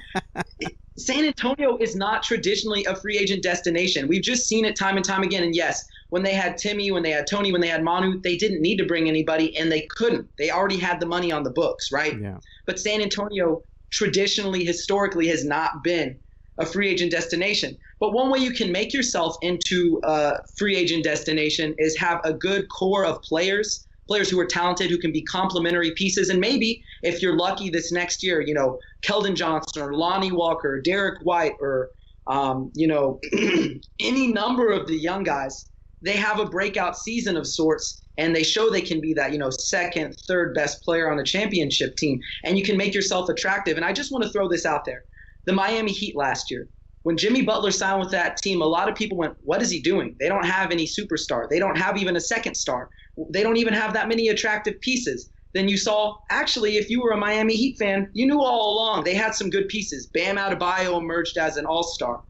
San 0.98 1.24
Antonio 1.24 1.76
is 1.78 1.94
not 1.94 2.22
traditionally 2.22 2.84
a 2.84 2.96
free 2.96 3.18
agent 3.18 3.42
destination. 3.42 4.08
We've 4.08 4.22
just 4.22 4.48
seen 4.48 4.64
it 4.64 4.76
time 4.76 4.96
and 4.96 5.04
time 5.04 5.22
again. 5.22 5.42
And 5.42 5.54
yes, 5.54 5.84
when 6.10 6.22
they 6.22 6.34
had 6.34 6.56
Timmy, 6.56 6.90
when 6.90 7.02
they 7.02 7.10
had 7.10 7.26
Tony, 7.26 7.52
when 7.52 7.60
they 7.60 7.68
had 7.68 7.82
Manu, 7.82 8.20
they 8.20 8.36
didn't 8.36 8.62
need 8.62 8.76
to 8.78 8.86
bring 8.86 9.08
anybody, 9.08 9.56
and 9.56 9.70
they 9.70 9.82
couldn't. 9.90 10.28
They 10.38 10.50
already 10.50 10.78
had 10.78 11.00
the 11.00 11.06
money 11.06 11.32
on 11.32 11.42
the 11.42 11.50
books, 11.50 11.90
right? 11.92 12.18
Yeah. 12.20 12.38
But 12.66 12.78
San 12.78 13.00
Antonio 13.00 13.62
traditionally, 13.90 14.64
historically, 14.64 15.28
has 15.28 15.44
not 15.44 15.82
been 15.82 16.18
a 16.58 16.66
free 16.66 16.88
agent 16.88 17.10
destination. 17.10 17.76
But 18.00 18.12
one 18.12 18.30
way 18.30 18.38
you 18.38 18.52
can 18.52 18.72
make 18.72 18.92
yourself 18.92 19.36
into 19.42 20.00
a 20.04 20.38
free 20.56 20.76
agent 20.76 21.04
destination 21.04 21.74
is 21.78 21.96
have 21.98 22.20
a 22.24 22.32
good 22.32 22.68
core 22.68 23.04
of 23.04 23.22
players, 23.22 23.86
players 24.08 24.30
who 24.30 24.40
are 24.40 24.46
talented, 24.46 24.90
who 24.90 24.98
can 24.98 25.12
be 25.12 25.22
complementary 25.22 25.90
pieces. 25.92 26.28
And 26.28 26.40
maybe 26.40 26.82
if 27.02 27.20
you're 27.20 27.36
lucky 27.36 27.70
this 27.70 27.92
next 27.92 28.22
year, 28.22 28.40
you 28.40 28.54
know, 28.54 28.78
Keldon 29.02 29.34
Johnson 29.34 29.82
or 29.82 29.94
Lonnie 29.94 30.32
Walker, 30.32 30.74
or 30.74 30.80
Derrick 30.80 31.20
White, 31.22 31.54
or, 31.60 31.90
um, 32.26 32.70
you 32.74 32.86
know, 32.86 33.20
any 34.00 34.32
number 34.32 34.70
of 34.70 34.86
the 34.86 34.96
young 34.96 35.24
guys, 35.24 35.68
they 36.02 36.16
have 36.16 36.38
a 36.38 36.46
breakout 36.46 36.96
season 36.96 37.36
of 37.36 37.46
sorts 37.46 38.05
and 38.18 38.34
they 38.34 38.42
show 38.42 38.70
they 38.70 38.80
can 38.80 39.00
be 39.00 39.12
that 39.14 39.32
you 39.32 39.38
know 39.38 39.50
second 39.50 40.14
third 40.26 40.54
best 40.54 40.82
player 40.82 41.10
on 41.10 41.16
the 41.16 41.24
championship 41.24 41.96
team 41.96 42.20
and 42.44 42.58
you 42.58 42.64
can 42.64 42.76
make 42.76 42.94
yourself 42.94 43.28
attractive. 43.28 43.76
And 43.76 43.84
i 43.84 43.92
just 43.92 44.12
want 44.12 44.24
to 44.24 44.30
throw 44.30 44.48
this 44.48 44.66
out 44.66 44.84
there. 44.84 45.04
The 45.46 45.52
miami 45.52 45.92
heat 45.92 46.16
last 46.16 46.50
year 46.50 46.68
when 47.02 47.16
jimmy 47.16 47.42
butler 47.42 47.70
signed 47.70 48.00
with 48.00 48.10
that 48.10 48.36
team 48.38 48.60
a 48.62 48.66
lot 48.66 48.88
of 48.88 48.94
people 48.94 49.16
went 49.16 49.34
what 49.42 49.62
is 49.62 49.70
he 49.70 49.80
doing? 49.80 50.16
They 50.18 50.28
don't 50.28 50.46
have 50.46 50.70
any 50.70 50.86
superstar. 50.86 51.48
They 51.48 51.58
don't 51.58 51.78
have 51.78 51.96
even 51.96 52.16
a 52.16 52.20
second 52.20 52.54
star. 52.56 52.90
They 53.30 53.42
don't 53.42 53.56
even 53.56 53.74
have 53.74 53.92
that 53.94 54.08
many 54.08 54.28
attractive 54.28 54.80
pieces. 54.80 55.30
Then 55.54 55.68
you 55.68 55.78
saw 55.78 56.16
actually 56.30 56.76
if 56.76 56.90
you 56.90 57.00
were 57.00 57.12
a 57.12 57.16
miami 57.16 57.56
heat 57.56 57.78
fan 57.78 58.10
you 58.12 58.26
knew 58.26 58.40
all 58.40 58.74
along 58.74 59.04
they 59.04 59.14
had 59.14 59.34
some 59.34 59.50
good 59.50 59.68
pieces. 59.68 60.08
Bam 60.08 60.36
adebayo 60.36 60.98
emerged 60.98 61.38
as 61.38 61.56
an 61.56 61.66
all-star. 61.66 62.22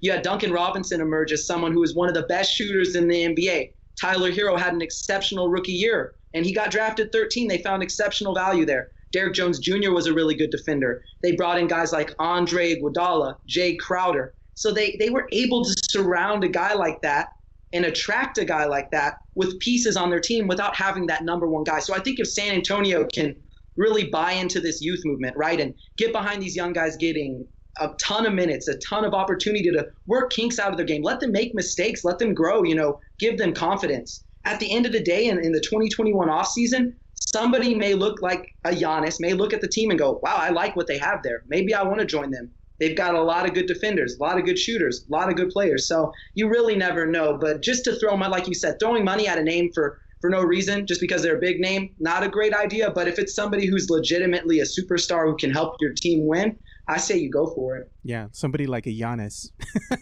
You 0.00 0.12
had 0.12 0.22
duncan 0.22 0.52
robinson 0.52 1.00
emerge 1.00 1.32
as 1.32 1.46
someone 1.46 1.72
who 1.72 1.80
was 1.80 1.94
one 1.94 2.08
of 2.08 2.14
the 2.14 2.22
best 2.22 2.52
shooters 2.54 2.94
in 2.94 3.08
the 3.08 3.34
nba 3.34 3.72
Tyler 4.00 4.30
Herro 4.30 4.58
had 4.58 4.74
an 4.74 4.82
exceptional 4.82 5.48
rookie 5.48 5.72
year, 5.72 6.14
and 6.34 6.44
he 6.44 6.52
got 6.52 6.70
drafted 6.70 7.12
13. 7.12 7.48
They 7.48 7.62
found 7.62 7.82
exceptional 7.82 8.34
value 8.34 8.64
there. 8.64 8.90
Derrick 9.12 9.34
Jones 9.34 9.58
Jr. 9.58 9.90
was 9.90 10.06
a 10.06 10.14
really 10.14 10.34
good 10.34 10.50
defender. 10.50 11.02
They 11.22 11.34
brought 11.34 11.58
in 11.58 11.66
guys 11.66 11.92
like 11.92 12.14
Andre 12.18 12.74
Iguodala, 12.74 13.36
Jae 13.48 13.78
Crowder. 13.78 14.34
So 14.54 14.72
they, 14.72 14.96
they 15.00 15.10
were 15.10 15.28
able 15.32 15.64
to 15.64 15.74
surround 15.90 16.44
a 16.44 16.48
guy 16.48 16.74
like 16.74 17.02
that 17.02 17.28
and 17.72 17.84
attract 17.84 18.38
a 18.38 18.44
guy 18.44 18.66
like 18.66 18.90
that 18.90 19.14
with 19.34 19.58
pieces 19.60 19.96
on 19.96 20.10
their 20.10 20.20
team 20.20 20.46
without 20.46 20.76
having 20.76 21.06
that 21.06 21.24
number 21.24 21.48
one 21.48 21.64
guy. 21.64 21.80
So 21.80 21.94
I 21.94 22.00
think 22.00 22.18
if 22.20 22.28
San 22.28 22.54
Antonio 22.54 23.06
can 23.06 23.36
really 23.76 24.08
buy 24.08 24.32
into 24.32 24.60
this 24.60 24.80
youth 24.82 25.00
movement, 25.04 25.36
right, 25.36 25.60
and 25.60 25.74
get 25.96 26.12
behind 26.12 26.42
these 26.42 26.56
young 26.56 26.72
guys 26.72 26.96
getting 26.96 27.46
a 27.80 27.94
ton 27.98 28.26
of 28.26 28.34
minutes, 28.34 28.68
a 28.68 28.78
ton 28.78 29.04
of 29.04 29.14
opportunity 29.14 29.70
to 29.70 29.88
work 30.06 30.30
kinks 30.30 30.58
out 30.58 30.70
of 30.70 30.76
their 30.76 30.86
game. 30.86 31.02
Let 31.02 31.20
them 31.20 31.32
make 31.32 31.54
mistakes, 31.54 32.04
let 32.04 32.18
them 32.18 32.34
grow, 32.34 32.62
you 32.62 32.74
know, 32.74 33.00
give 33.18 33.38
them 33.38 33.52
confidence. 33.52 34.24
At 34.44 34.60
the 34.60 34.74
end 34.74 34.86
of 34.86 34.92
the 34.92 35.02
day, 35.02 35.26
in, 35.26 35.38
in 35.38 35.52
the 35.52 35.60
2021 35.60 36.28
offseason, 36.28 36.92
somebody 37.14 37.74
may 37.74 37.94
look 37.94 38.22
like 38.22 38.54
a 38.64 38.70
Giannis, 38.70 39.20
may 39.20 39.34
look 39.34 39.52
at 39.52 39.60
the 39.60 39.68
team 39.68 39.90
and 39.90 39.98
go, 39.98 40.20
wow, 40.22 40.36
I 40.36 40.50
like 40.50 40.76
what 40.76 40.86
they 40.86 40.98
have 40.98 41.22
there. 41.22 41.42
Maybe 41.48 41.74
I 41.74 41.82
want 41.82 42.00
to 42.00 42.06
join 42.06 42.30
them. 42.30 42.50
They've 42.78 42.96
got 42.96 43.14
a 43.14 43.22
lot 43.22 43.46
of 43.46 43.52
good 43.52 43.66
defenders, 43.66 44.16
a 44.16 44.22
lot 44.22 44.38
of 44.38 44.46
good 44.46 44.58
shooters, 44.58 45.04
a 45.06 45.12
lot 45.12 45.28
of 45.28 45.36
good 45.36 45.50
players. 45.50 45.86
So 45.86 46.12
you 46.34 46.48
really 46.48 46.76
never 46.76 47.06
know. 47.06 47.36
But 47.38 47.60
just 47.60 47.84
to 47.84 47.94
throw 47.96 48.16
money, 48.16 48.32
like 48.32 48.48
you 48.48 48.54
said, 48.54 48.78
throwing 48.80 49.04
money 49.04 49.28
at 49.28 49.38
a 49.38 49.42
name 49.42 49.70
for 49.74 50.00
for 50.20 50.28
no 50.28 50.42
reason, 50.42 50.86
just 50.86 51.00
because 51.00 51.22
they're 51.22 51.38
a 51.38 51.40
big 51.40 51.60
name, 51.60 51.94
not 51.98 52.22
a 52.22 52.28
great 52.28 52.52
idea. 52.52 52.90
But 52.90 53.08
if 53.08 53.18
it's 53.18 53.34
somebody 53.34 53.66
who's 53.66 53.88
legitimately 53.88 54.60
a 54.60 54.64
superstar 54.64 55.24
who 55.24 55.36
can 55.36 55.50
help 55.50 55.76
your 55.80 55.94
team 55.94 56.26
win, 56.26 56.58
I 56.90 56.96
say 56.96 57.18
you 57.18 57.30
go 57.30 57.46
for 57.46 57.76
it. 57.76 57.88
Yeah, 58.02 58.26
somebody 58.32 58.66
like 58.66 58.86
a 58.86 58.90
Giannis. 58.90 59.52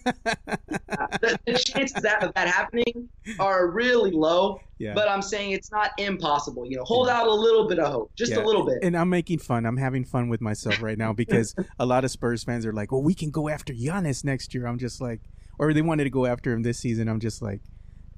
the, 0.08 1.38
the, 1.46 1.58
chances 1.58 2.02
that, 2.02 2.22
of 2.22 2.32
that 2.32 2.48
happening 2.48 3.10
are 3.38 3.68
really 3.68 4.10
low. 4.10 4.60
Yeah. 4.78 4.94
But 4.94 5.06
I'm 5.06 5.20
saying 5.20 5.50
it's 5.50 5.70
not 5.70 5.90
impossible. 5.98 6.64
You 6.64 6.78
know, 6.78 6.84
hold 6.84 7.08
yeah. 7.08 7.18
out 7.18 7.26
a 7.26 7.34
little 7.34 7.68
bit 7.68 7.78
of 7.78 7.92
hope, 7.92 8.12
just 8.16 8.32
yeah. 8.32 8.38
a 8.38 8.42
little 8.42 8.64
bit. 8.64 8.78
And 8.82 8.96
I'm 8.96 9.10
making 9.10 9.40
fun. 9.40 9.66
I'm 9.66 9.76
having 9.76 10.06
fun 10.06 10.30
with 10.30 10.40
myself 10.40 10.80
right 10.80 10.96
now 10.96 11.12
because 11.12 11.54
a 11.78 11.84
lot 11.84 12.04
of 12.04 12.10
Spurs 12.10 12.42
fans 12.42 12.64
are 12.64 12.72
like, 12.72 12.90
"Well, 12.90 13.02
we 13.02 13.12
can 13.12 13.30
go 13.30 13.50
after 13.50 13.74
Giannis 13.74 14.24
next 14.24 14.54
year." 14.54 14.66
I'm 14.66 14.78
just 14.78 15.02
like, 15.02 15.20
or 15.58 15.74
they 15.74 15.82
wanted 15.82 16.04
to 16.04 16.10
go 16.10 16.24
after 16.24 16.52
him 16.52 16.62
this 16.62 16.78
season. 16.78 17.06
I'm 17.06 17.20
just 17.20 17.42
like, 17.42 17.60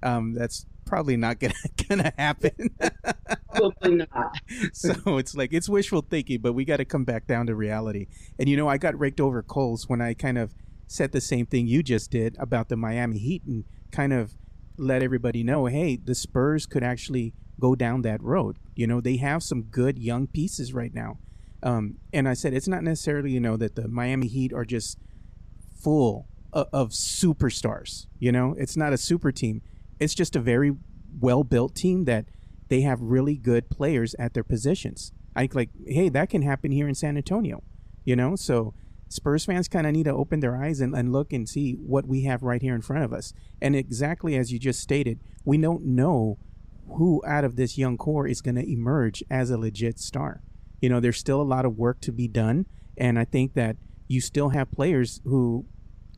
um, 0.05 0.33
that's 0.33 0.65
probably 0.85 1.17
not 1.17 1.39
gonna 1.39 1.55
gonna 1.89 2.13
happen. 2.19 2.71
probably 3.55 3.97
not. 3.97 4.37
so 4.73 5.19
it's 5.19 5.35
like 5.35 5.53
it's 5.53 5.69
wishful 5.69 6.03
thinking, 6.03 6.41
but 6.41 6.53
we 6.53 6.65
got 6.65 6.79
to 6.79 6.85
come 6.85 7.05
back 7.05 7.27
down 7.27 7.47
to 7.47 7.55
reality. 7.55 8.07
And 8.39 8.49
you 8.49 8.57
know, 8.57 8.69
I 8.69 8.79
got 8.79 8.99
raked 8.99 9.21
over 9.21 9.43
coals 9.43 9.89
when 9.89 10.01
I 10.01 10.15
kind 10.15 10.39
of 10.39 10.55
said 10.87 11.13
the 11.13 11.21
same 11.21 11.47
thing 11.47 11.67
you 11.67 11.83
just 11.83 12.11
did 12.11 12.37
about 12.39 12.69
the 12.69 12.77
Miami 12.77 13.19
Heat 13.19 13.45
and 13.45 13.65
kind 13.93 14.13
of 14.13 14.35
let 14.77 15.03
everybody 15.03 15.45
know, 15.45 15.67
hey, 15.67 15.97
the 15.97 16.15
Spurs 16.15 16.67
could 16.67 16.83
actually 16.83 17.35
go 17.61 17.75
down 17.75 18.03
that 18.03 18.23
road. 18.23 18.57
You 18.75 18.87
know, 18.87 19.01
they 19.01 19.17
have 19.19 19.43
some 19.43 19.63
good 19.63 19.99
young 19.99 20.27
pieces 20.27 20.73
right 20.73 20.93
now. 20.93 21.19
Um, 21.63 21.99
and 22.13 22.29
I 22.29 22.35
said 22.35 22.55
it's 22.55 22.67
not 22.67 22.83
necessarily 22.83 23.31
you 23.31 23.41
know 23.41 23.57
that 23.59 23.77
the 23.77 23.87
Miami 23.87 24.27
Heat 24.27 24.53
are 24.53 24.65
just 24.65 24.99
full 25.81 26.27
of, 26.53 26.69
of 26.73 26.89
superstars. 26.91 28.07
You 28.19 28.33
know, 28.33 28.55
it's 28.59 28.77
not 28.77 28.93
a 28.93 28.99
super 28.99 29.31
team 29.31 29.63
it's 30.01 30.15
just 30.15 30.35
a 30.35 30.41
very 30.41 30.73
well 31.21 31.45
built 31.45 31.75
team 31.75 32.05
that 32.07 32.25
they 32.69 32.81
have 32.81 33.01
really 33.01 33.37
good 33.37 33.69
players 33.69 34.15
at 34.19 34.35
their 34.35 34.45
positions. 34.45 35.13
I 35.37 35.49
like, 35.53 35.71
hey, 35.87 36.09
that 36.09 36.31
can 36.31 36.43
happen 36.43 36.73
here 36.73 36.89
in 36.89 36.95
San 36.95 37.17
Antonio, 37.17 37.63
you 38.05 38.17
know. 38.17 38.37
So 38.37 38.75
Spurs 39.09 39.45
fans 39.45 39.69
kind 39.69 39.87
of 39.87 39.93
need 39.93 40.05
to 40.05 40.15
open 40.15 40.41
their 40.41 40.57
eyes 40.57 40.81
and, 40.81 40.95
and 40.95 41.13
look 41.13 41.33
and 41.33 41.49
see 41.49 41.73
what 41.73 42.07
we 42.07 42.23
have 42.25 42.43
right 42.43 42.63
here 42.63 42.75
in 42.75 42.83
front 42.83 43.05
of 43.05 43.13
us. 43.13 43.33
And 43.61 43.77
exactly 43.77 44.37
as 44.37 44.53
you 44.53 44.59
just 44.59 44.81
stated, 44.81 45.21
we 45.45 45.59
don't 45.59 45.85
know 45.85 46.39
who 46.89 47.23
out 47.27 47.45
of 47.45 47.57
this 47.57 47.79
young 47.79 47.97
core 47.97 48.27
is 48.27 48.41
going 48.41 48.57
to 48.57 48.69
emerge 48.69 49.23
as 49.31 49.51
a 49.51 49.59
legit 49.59 49.99
star. 49.99 50.43
You 50.81 50.89
know, 50.89 51.01
there's 51.01 51.19
still 51.19 51.41
a 51.41 51.43
lot 51.43 51.65
of 51.65 51.77
work 51.77 52.01
to 52.03 52.13
be 52.13 52.27
done, 52.27 52.67
and 52.97 53.19
I 53.19 53.25
think 53.25 53.55
that 53.55 53.77
you 54.09 54.21
still 54.21 54.51
have 54.51 54.71
players 54.71 55.21
who 55.25 55.67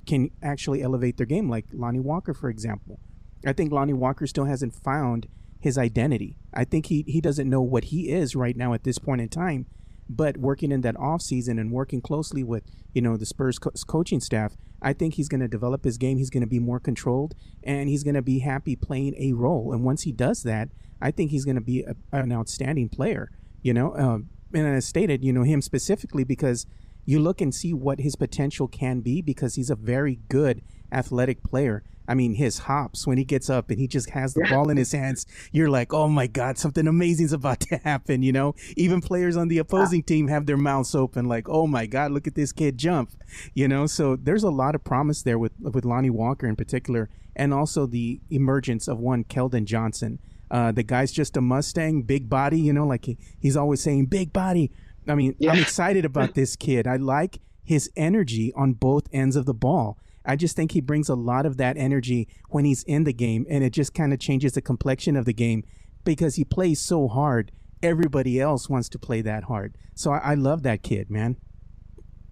can 0.06 0.30
actually 0.42 0.82
elevate 0.82 1.16
their 1.16 1.26
game, 1.26 1.48
like 1.48 1.66
Lonnie 1.72 2.00
Walker, 2.00 2.32
for 2.32 2.48
example. 2.48 3.00
I 3.44 3.52
think 3.52 3.72
Lonnie 3.72 3.92
Walker 3.92 4.26
still 4.26 4.44
hasn't 4.44 4.74
found 4.74 5.28
his 5.60 5.78
identity. 5.78 6.36
I 6.52 6.64
think 6.64 6.86
he, 6.86 7.04
he 7.06 7.20
doesn't 7.20 7.48
know 7.48 7.62
what 7.62 7.84
he 7.84 8.10
is 8.10 8.34
right 8.34 8.56
now 8.56 8.74
at 8.74 8.84
this 8.84 8.98
point 8.98 9.20
in 9.20 9.28
time. 9.28 9.66
But 10.08 10.36
working 10.36 10.72
in 10.72 10.80
that 10.82 10.96
off 10.98 11.22
season 11.22 11.58
and 11.58 11.70
working 11.70 12.00
closely 12.00 12.42
with 12.42 12.64
you 12.92 13.00
know 13.00 13.16
the 13.16 13.24
Spurs 13.24 13.58
co- 13.58 13.70
coaching 13.86 14.20
staff, 14.20 14.56
I 14.82 14.92
think 14.92 15.14
he's 15.14 15.28
going 15.28 15.40
to 15.40 15.48
develop 15.48 15.84
his 15.84 15.96
game. 15.96 16.18
He's 16.18 16.28
going 16.28 16.42
to 16.42 16.48
be 16.48 16.58
more 16.58 16.80
controlled, 16.80 17.34
and 17.62 17.88
he's 17.88 18.02
going 18.02 18.16
to 18.16 18.22
be 18.22 18.40
happy 18.40 18.76
playing 18.76 19.14
a 19.16 19.32
role. 19.32 19.72
And 19.72 19.84
once 19.84 20.02
he 20.02 20.12
does 20.12 20.42
that, 20.42 20.68
I 21.00 21.12
think 21.12 21.30
he's 21.30 21.44
going 21.44 21.54
to 21.54 21.62
be 21.62 21.82
a, 21.82 21.94
an 22.12 22.32
outstanding 22.32 22.88
player. 22.88 23.30
You 23.62 23.72
know, 23.72 23.96
um, 23.96 24.28
and 24.52 24.66
I 24.66 24.80
stated, 24.80 25.24
you 25.24 25.32
know, 25.32 25.44
him 25.44 25.62
specifically 25.62 26.24
because 26.24 26.66
you 27.04 27.18
look 27.18 27.40
and 27.40 27.54
see 27.54 27.72
what 27.72 28.00
his 28.00 28.16
potential 28.16 28.68
can 28.68 29.00
be 29.00 29.22
because 29.22 29.54
he's 29.54 29.70
a 29.70 29.76
very 29.76 30.20
good 30.28 30.62
athletic 30.90 31.42
player. 31.42 31.82
I 32.08 32.14
mean, 32.14 32.34
his 32.34 32.58
hops 32.58 33.06
when 33.06 33.18
he 33.18 33.24
gets 33.24 33.48
up 33.48 33.70
and 33.70 33.78
he 33.78 33.86
just 33.86 34.10
has 34.10 34.34
the 34.34 34.46
ball 34.50 34.70
in 34.70 34.76
his 34.76 34.92
hands, 34.92 35.26
you're 35.52 35.70
like, 35.70 35.92
oh 35.92 36.08
my 36.08 36.26
God, 36.26 36.58
something 36.58 36.86
amazing 36.86 37.26
is 37.26 37.32
about 37.32 37.60
to 37.68 37.76
happen. 37.78 38.22
You 38.22 38.32
know, 38.32 38.54
even 38.76 39.00
players 39.00 39.36
on 39.36 39.48
the 39.48 39.58
opposing 39.58 40.02
team 40.02 40.28
have 40.28 40.46
their 40.46 40.56
mouths 40.56 40.94
open, 40.94 41.26
like, 41.26 41.48
oh 41.48 41.66
my 41.66 41.86
God, 41.86 42.12
look 42.12 42.26
at 42.26 42.34
this 42.34 42.52
kid 42.52 42.78
jump. 42.78 43.10
You 43.54 43.68
know, 43.68 43.86
so 43.86 44.16
there's 44.16 44.42
a 44.42 44.50
lot 44.50 44.74
of 44.74 44.84
promise 44.84 45.22
there 45.22 45.38
with 45.38 45.52
with 45.60 45.84
Lonnie 45.84 46.10
Walker 46.10 46.46
in 46.46 46.56
particular, 46.56 47.08
and 47.36 47.54
also 47.54 47.86
the 47.86 48.20
emergence 48.30 48.88
of 48.88 48.98
one 48.98 49.24
Keldon 49.24 49.64
Johnson. 49.64 50.18
Uh, 50.50 50.70
the 50.70 50.82
guy's 50.82 51.12
just 51.12 51.36
a 51.36 51.40
Mustang, 51.40 52.02
big 52.02 52.28
body. 52.28 52.60
You 52.60 52.72
know, 52.72 52.86
like 52.86 53.06
he, 53.06 53.16
he's 53.38 53.56
always 53.56 53.82
saying, 53.82 54.06
big 54.06 54.32
body, 54.32 54.70
I 55.08 55.14
mean, 55.14 55.34
yeah. 55.38 55.52
I'm 55.52 55.58
excited 55.58 56.04
about 56.04 56.34
this 56.34 56.56
kid. 56.56 56.86
I 56.86 56.96
like 56.96 57.40
his 57.64 57.90
energy 57.96 58.52
on 58.54 58.74
both 58.74 59.08
ends 59.12 59.36
of 59.36 59.46
the 59.46 59.54
ball. 59.54 59.98
I 60.24 60.36
just 60.36 60.56
think 60.56 60.72
he 60.72 60.80
brings 60.80 61.08
a 61.08 61.14
lot 61.14 61.46
of 61.46 61.56
that 61.56 61.76
energy 61.76 62.28
when 62.48 62.64
he's 62.64 62.82
in 62.84 63.04
the 63.04 63.12
game, 63.12 63.46
and 63.48 63.64
it 63.64 63.70
just 63.70 63.94
kind 63.94 64.12
of 64.12 64.18
changes 64.18 64.52
the 64.52 64.62
complexion 64.62 65.16
of 65.16 65.24
the 65.24 65.32
game 65.32 65.64
because 66.04 66.36
he 66.36 66.44
plays 66.44 66.80
so 66.80 67.08
hard. 67.08 67.52
Everybody 67.82 68.40
else 68.40 68.68
wants 68.68 68.88
to 68.90 68.98
play 68.98 69.22
that 69.22 69.44
hard. 69.44 69.76
So 69.94 70.12
I, 70.12 70.18
I 70.18 70.34
love 70.34 70.62
that 70.62 70.82
kid, 70.82 71.10
man. 71.10 71.36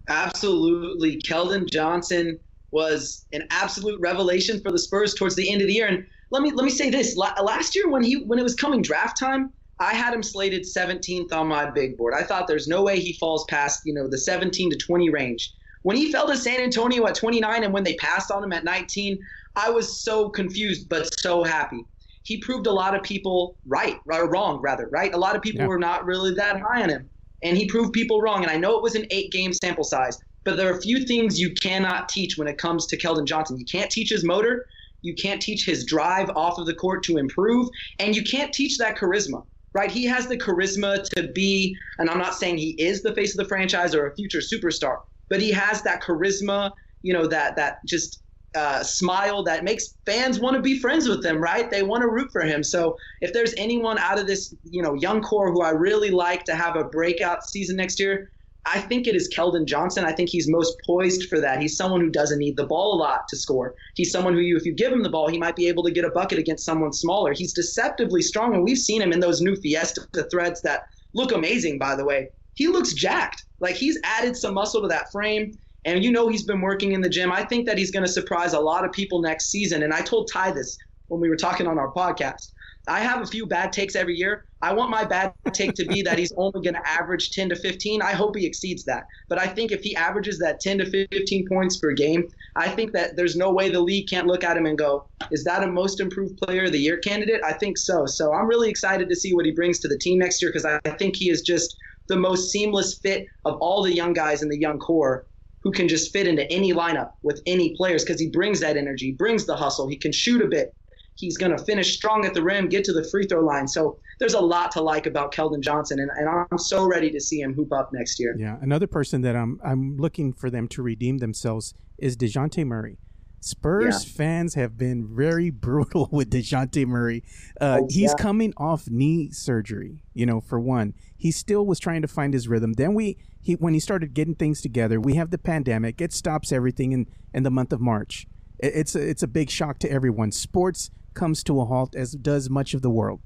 Absolutely. 0.09 1.21
Keldon 1.21 1.69
Johnson 1.71 2.39
was 2.71 3.27
an 3.33 3.47
absolute 3.51 4.01
revelation 4.01 4.61
for 4.61 4.71
the 4.71 4.79
Spurs 4.79 5.15
towards 5.15 5.37
the 5.37 5.51
end 5.51 5.61
of 5.61 5.69
the 5.69 5.75
year. 5.75 5.87
And 5.87 6.07
let 6.31 6.43
me 6.43 6.51
let 6.53 6.65
me 6.65 6.71
say 6.71 6.91
this: 6.91 7.17
last 7.17 7.75
year 7.75 7.89
when 7.89 8.03
he 8.03 8.25
when 8.25 8.39
it 8.39 8.43
was 8.43 8.55
coming 8.55 8.83
draft 8.83 9.19
time, 9.19 9.53
I 9.79 9.95
had 9.95 10.15
him 10.15 10.23
slated 10.23 10.63
17th 10.63 11.33
on 11.33 11.49
my 11.49 11.71
big 11.71 11.97
board. 11.97 12.15
I 12.15 12.23
thought 12.23 12.47
there's 12.47 12.69
no 12.69 12.83
way 12.83 13.01
he 13.01 13.15
falls 13.15 13.45
past 13.49 13.83
you 13.85 13.95
know 13.95 14.09
the 14.09 14.19
17 14.19 14.71
to 14.71 14.77
20 14.77 15.11
range. 15.11 15.55
When 15.83 15.97
he 15.97 16.13
fell 16.13 16.27
to 16.27 16.37
San 16.37 16.61
Antonio 16.61 17.07
at 17.07 17.15
29 17.15 17.65
and 17.65 17.73
when 17.73 17.85
they 17.85 17.95
passed 17.95 18.31
on 18.31 18.45
him 18.45 18.53
at 18.53 18.65
19, 18.65 19.19
I 19.57 19.71
was 19.71 20.03
so 20.03 20.29
confused 20.29 20.89
but 20.89 21.09
so 21.21 21.43
happy. 21.43 21.85
He 22.23 22.39
proved 22.39 22.67
a 22.67 22.73
lot 22.73 22.95
of 22.95 23.03
people 23.03 23.57
right, 23.67 23.97
or 24.07 24.31
wrong 24.31 24.61
rather, 24.61 24.89
right? 24.89 25.13
A 25.15 25.19
lot 25.19 25.37
of 25.37 25.43
people 25.43 25.63
yeah. 25.63 25.69
were 25.69 25.79
not 25.79 26.05
really 26.05 26.35
that 26.35 26.61
high 26.61 26.83
on 26.83 26.91
him. 26.91 27.09
And 27.43 27.57
he 27.57 27.67
proved 27.67 27.95
people 27.95 28.21
wrong. 28.21 28.43
And 28.43 28.51
I 28.51 28.59
know 28.59 28.77
it 28.77 28.83
was 28.83 28.95
an 28.95 29.07
eight 29.11 29.33
game 29.33 29.53
sample 29.55 29.85
size, 29.85 30.19
but 30.45 30.57
there 30.57 30.71
are 30.71 30.77
a 30.77 30.83
few 30.83 31.07
things 31.07 31.41
you 31.41 31.55
cannot 31.55 32.11
teach 32.11 32.37
when 32.37 32.47
it 32.47 32.59
comes 32.59 32.87
to 32.87 32.99
Keldon 32.99 33.25
Johnson. 33.25 33.59
You 33.59 33.65
can't 33.65 33.91
teach 33.91 34.11
his 34.11 34.23
motor, 34.23 34.67
you 35.01 35.15
can't 35.15 35.41
teach 35.41 35.65
his 35.65 35.87
drive 35.87 36.29
off 36.37 36.59
of 36.59 36.67
the 36.67 36.75
court 36.75 37.03
to 37.05 37.17
improve, 37.17 37.69
and 37.99 38.15
you 38.15 38.23
can't 38.23 38.53
teach 38.53 38.77
that 38.79 38.99
charisma 38.99 39.45
right? 39.73 39.91
He 39.91 40.05
has 40.07 40.27
the 40.27 40.37
charisma 40.37 41.05
to 41.17 41.29
be, 41.29 41.77
and 41.99 42.11
I'm 42.11 42.19
not 42.19 42.35
saying 42.35 42.59
he 42.59 42.71
is 42.71 43.03
the 43.03 43.15
face 43.15 43.33
of 43.33 43.37
the 43.37 43.49
franchise 43.49 43.95
or 43.95 44.07
a 44.07 44.15
future 44.15 44.41
superstar, 44.41 44.99
but 45.31 45.41
he 45.41 45.51
has 45.51 45.83
that 45.83 46.03
charisma, 46.03 46.71
you 47.03 47.15
know, 47.15 47.27
that 47.27 47.57
that 47.57 47.79
just 47.87 48.23
uh, 48.55 48.83
smile 48.83 49.45
that 49.45 49.65
makes 49.65 49.95
fans 50.05 50.41
want 50.41 50.57
to 50.57 50.63
be 50.63 50.79
friends 50.79 51.09
with 51.09 51.25
him, 51.25 51.39
right? 51.39 51.71
They 51.71 51.83
want 51.83 52.03
to 52.03 52.09
root 52.09 52.31
for 52.33 52.43
him. 52.43 52.63
So 52.65 52.97
if 53.21 53.33
there's 53.33 53.55
anyone 53.57 53.97
out 53.99 54.19
of 54.19 54.27
this, 54.27 54.55
you 54.65 54.83
know, 54.83 54.95
young 54.95 55.23
core 55.23 55.53
who 55.53 55.63
I 55.63 55.71
really 55.71 56.11
like 56.11 56.45
to 56.45 56.57
have 56.57 56.77
a 56.77 56.85
breakout 56.85 57.45
season 57.45 57.77
next 57.77 58.01
year, 58.01 58.33
I 58.67 58.81
think 58.81 59.07
it 59.07 59.15
is 59.15 59.33
Keldon 59.35 59.67
Johnson. 59.67 60.05
I 60.05 60.13
think 60.13 60.29
he's 60.29 60.51
most 60.51 60.77
poised 60.85 61.29
for 61.29 61.41
that. 61.41 61.61
He's 61.61 61.77
someone 61.77 62.01
who 62.01 62.11
doesn't 62.11 62.39
need 62.39 62.57
the 62.57 62.67
ball 62.67 62.95
a 62.95 62.99
lot 62.99 63.21
to 63.29 63.37
score. 63.37 63.75
He's 63.95 64.13
someone 64.13 64.35
who, 64.35 64.41
you, 64.41 64.57
if 64.57 64.67
you 64.67 64.75
give 64.75 64.93
him 64.93 65.03
the 65.03 65.09
ball, 65.09 65.29
he 65.29 65.39
might 65.39 65.57
be 65.57 65.69
able 65.69 65.83
to 65.85 65.91
get 65.91 66.05
a 66.05 66.11
bucket 66.11 66.39
against 66.39 66.67
someone 66.67 66.93
smaller. 66.93 67.33
He's 67.33 67.55
deceptively 67.55 68.21
strong, 68.21 68.55
and 68.55 68.63
we've 68.63 68.77
seen 68.77 69.01
him 69.01 69.13
in 69.13 69.21
those 69.21 69.41
new 69.41 69.57
Fiesta 69.57 70.07
threads 70.31 70.61
that 70.63 70.83
look 71.15 71.33
amazing, 71.33 71.79
by 71.79 71.97
the 71.97 72.05
way. 72.05 72.31
He 72.55 72.67
looks 72.67 72.93
jacked. 72.93 73.45
Like 73.61 73.77
he's 73.77 73.99
added 74.05 74.37
some 74.37 74.55
muscle 74.55 74.83
to 74.83 74.89
that 74.89 75.13
frame. 75.13 75.59
And 75.85 76.05
you 76.05 76.13
know 76.13 76.29
he's 76.29 76.45
been 76.45 76.61
working 76.61 76.93
in 76.93 77.01
the 77.01 77.09
gym. 77.09 77.33
I 77.33 77.45
think 77.45 77.67
that 77.67 77.79
he's 77.79 77.91
going 77.91 78.05
to 78.05 78.13
surprise 78.13 78.53
a 78.53 78.61
lot 78.61 78.85
of 78.85 78.93
people 78.93 79.23
next 79.23 79.51
season. 79.51 79.83
And 79.83 79.95
I 79.95 80.03
told 80.03 80.29
Ty 80.31 80.51
this 80.53 80.77
when 81.09 81.21
we 81.21 81.29
were 81.29 81.37
talking 81.37 81.67
on 81.67 81.79
our 81.79 81.93
podcast. 81.93 82.53
I 82.89 83.01
have 83.01 83.23
a 83.23 83.27
few 83.27 83.47
bad 83.47 83.73
takes 83.73 83.95
every 83.95 84.17
year. 84.17 84.47
I 84.63 84.73
want 84.73 84.91
my 84.91 85.05
bad 85.05 85.33
take 85.53 85.75
to 85.75 85.85
be 85.87 86.03
that 86.03 86.19
he's 86.19 86.33
only 86.37 86.61
going 86.63 86.75
to 86.75 86.89
average 86.89 87.31
10 87.31 87.51
to 87.51 87.57
15. 87.57 88.03
I 88.03 88.13
hope 88.13 88.37
he 88.37 88.47
exceeds 88.47 88.85
that. 88.85 89.05
But 89.29 89.39
I 89.39 89.47
think 89.47 89.71
if 89.71 89.83
he 89.83 89.97
averages 89.97 90.39
that 90.41 90.61
10 90.61 90.79
to 90.79 91.07
15 91.09 91.49
points 91.49 91.79
per 91.79 91.93
game, 91.93 92.29
I 92.57 92.69
think 92.69 92.93
that 92.93 93.17
there's 93.17 93.37
no 93.37 93.53
way 93.53 93.71
the 93.71 93.81
league 93.81 94.09
can't 94.09 94.27
look 94.27 94.45
at 94.45 94.57
him 94.57 94.67
and 94.67 94.77
go, 94.77 95.07
is 95.31 95.45
that 95.45 95.63
a 95.63 95.67
most 95.67 96.01
improved 96.01 96.39
player 96.39 96.65
of 96.65 96.73
the 96.73 96.79
year 96.79 96.99
candidate? 96.99 97.41
I 97.45 97.53
think 97.53 97.79
so. 97.79 98.07
So 98.07 98.33
I'm 98.33 98.47
really 98.47 98.69
excited 98.69 99.09
to 99.09 99.17
see 99.17 99.35
what 99.35 99.47
he 99.47 99.53
brings 99.53 99.79
to 99.81 99.89
the 99.89 99.99
team 99.99 100.19
next 100.19 100.43
year 100.43 100.51
because 100.51 100.67
I 100.67 100.79
think 100.99 101.17
he 101.17 101.31
is 101.31 101.43
just 101.43 101.77
the 102.11 102.17
most 102.17 102.51
seamless 102.51 102.99
fit 102.99 103.27
of 103.45 103.57
all 103.61 103.83
the 103.83 103.95
young 103.95 104.13
guys 104.13 104.43
in 104.43 104.49
the 104.49 104.59
young 104.59 104.79
core 104.79 105.27
who 105.63 105.71
can 105.71 105.89
just 105.89 106.13
fit 106.13 106.27
into 106.27 106.51
any 106.51 106.73
lineup 106.73 107.13
with 107.23 107.41
any 107.47 107.75
players 107.77 108.05
because 108.05 108.21
he 108.21 108.29
brings 108.29 108.61
that 108.61 108.77
energy, 108.77 109.13
brings 109.13 109.47
the 109.47 109.57
hustle. 109.57 109.87
He 109.87 109.97
can 109.97 110.13
shoot 110.13 110.43
a 110.43 110.49
bit. 110.49 110.75
He's 111.15 111.37
going 111.37 111.57
to 111.57 111.63
finish 111.63 111.95
strong 111.95 112.25
at 112.25 112.35
the 112.35 112.43
rim, 112.43 112.69
get 112.69 112.83
to 112.85 112.93
the 112.93 113.05
free 113.05 113.27
throw 113.27 113.45
line. 113.45 113.69
So 113.69 113.99
there's 114.19 114.35
a 114.35 114.41
lot 114.41 114.73
to 114.73 114.83
like 114.83 115.07
about 115.07 115.33
Keldon 115.33 115.61
Johnson, 115.61 116.01
and, 116.01 116.11
and 116.17 116.29
I'm 116.51 116.59
so 116.59 116.87
ready 116.87 117.11
to 117.11 117.21
see 117.21 117.41
him 117.41 117.55
hoop 117.55 117.73
up 117.73 117.91
next 117.93 118.19
year. 118.19 118.35
Yeah, 118.39 118.57
another 118.61 118.87
person 118.87 119.21
that 119.23 119.37
I'm 119.37 119.61
I'm 119.63 119.99
looking 119.99 120.33
for 120.33 120.51
them 120.51 120.67
to 120.69 120.83
redeem 120.83 121.19
themselves 121.19 121.75
is 121.99 122.17
Dejounte 122.17 122.65
Murray. 122.67 122.99
Spurs 123.41 124.05
yeah. 124.05 124.13
fans 124.17 124.55
have 124.55 124.77
been 124.77 125.07
very 125.07 125.51
brutal 125.51 126.09
with 126.13 126.31
Dejounte 126.31 126.87
Murray. 126.87 127.25
Uh, 127.61 127.81
oh, 127.83 127.89
he's 127.91 128.11
yeah. 128.17 128.23
coming 128.23 128.53
off 128.57 128.89
knee 128.89 129.31
surgery, 129.31 130.03
you 130.15 130.27
know, 130.27 130.41
for 130.41 130.61
one. 130.61 130.95
He 131.17 131.31
still 131.31 131.67
was 131.67 131.79
trying 131.79 132.03
to 132.03 132.09
find 132.09 132.35
his 132.35 132.49
rhythm. 132.49 132.75
Then 132.75 132.95
we 132.95 133.19
he 133.41 133.55
when 133.55 133.75
he 133.75 133.81
started 133.81 134.15
getting 134.15 134.35
things 134.35 134.61
together, 134.61 135.01
we 135.01 135.15
have 135.15 135.31
the 135.31 135.39
pandemic. 135.39 136.01
It 136.01 136.13
stops 136.13 136.53
everything 136.53 136.93
in, 136.93 137.07
in 137.33 137.43
the 137.43 137.51
month 137.51 137.73
of 137.73 137.81
March. 137.81 138.27
It, 138.59 138.75
it's 138.75 138.95
a, 138.95 139.01
it's 139.01 139.23
a 139.23 139.29
big 139.29 139.51
shock 139.51 139.79
to 139.81 139.91
everyone. 139.91 140.33
Sports 140.33 140.91
comes 141.15 141.43
to 141.45 141.61
a 141.61 141.65
halt 141.65 141.95
as 141.97 142.13
does 142.13 142.51
much 142.51 142.75
of 142.75 142.83
the 142.83 142.91
world. 142.91 143.21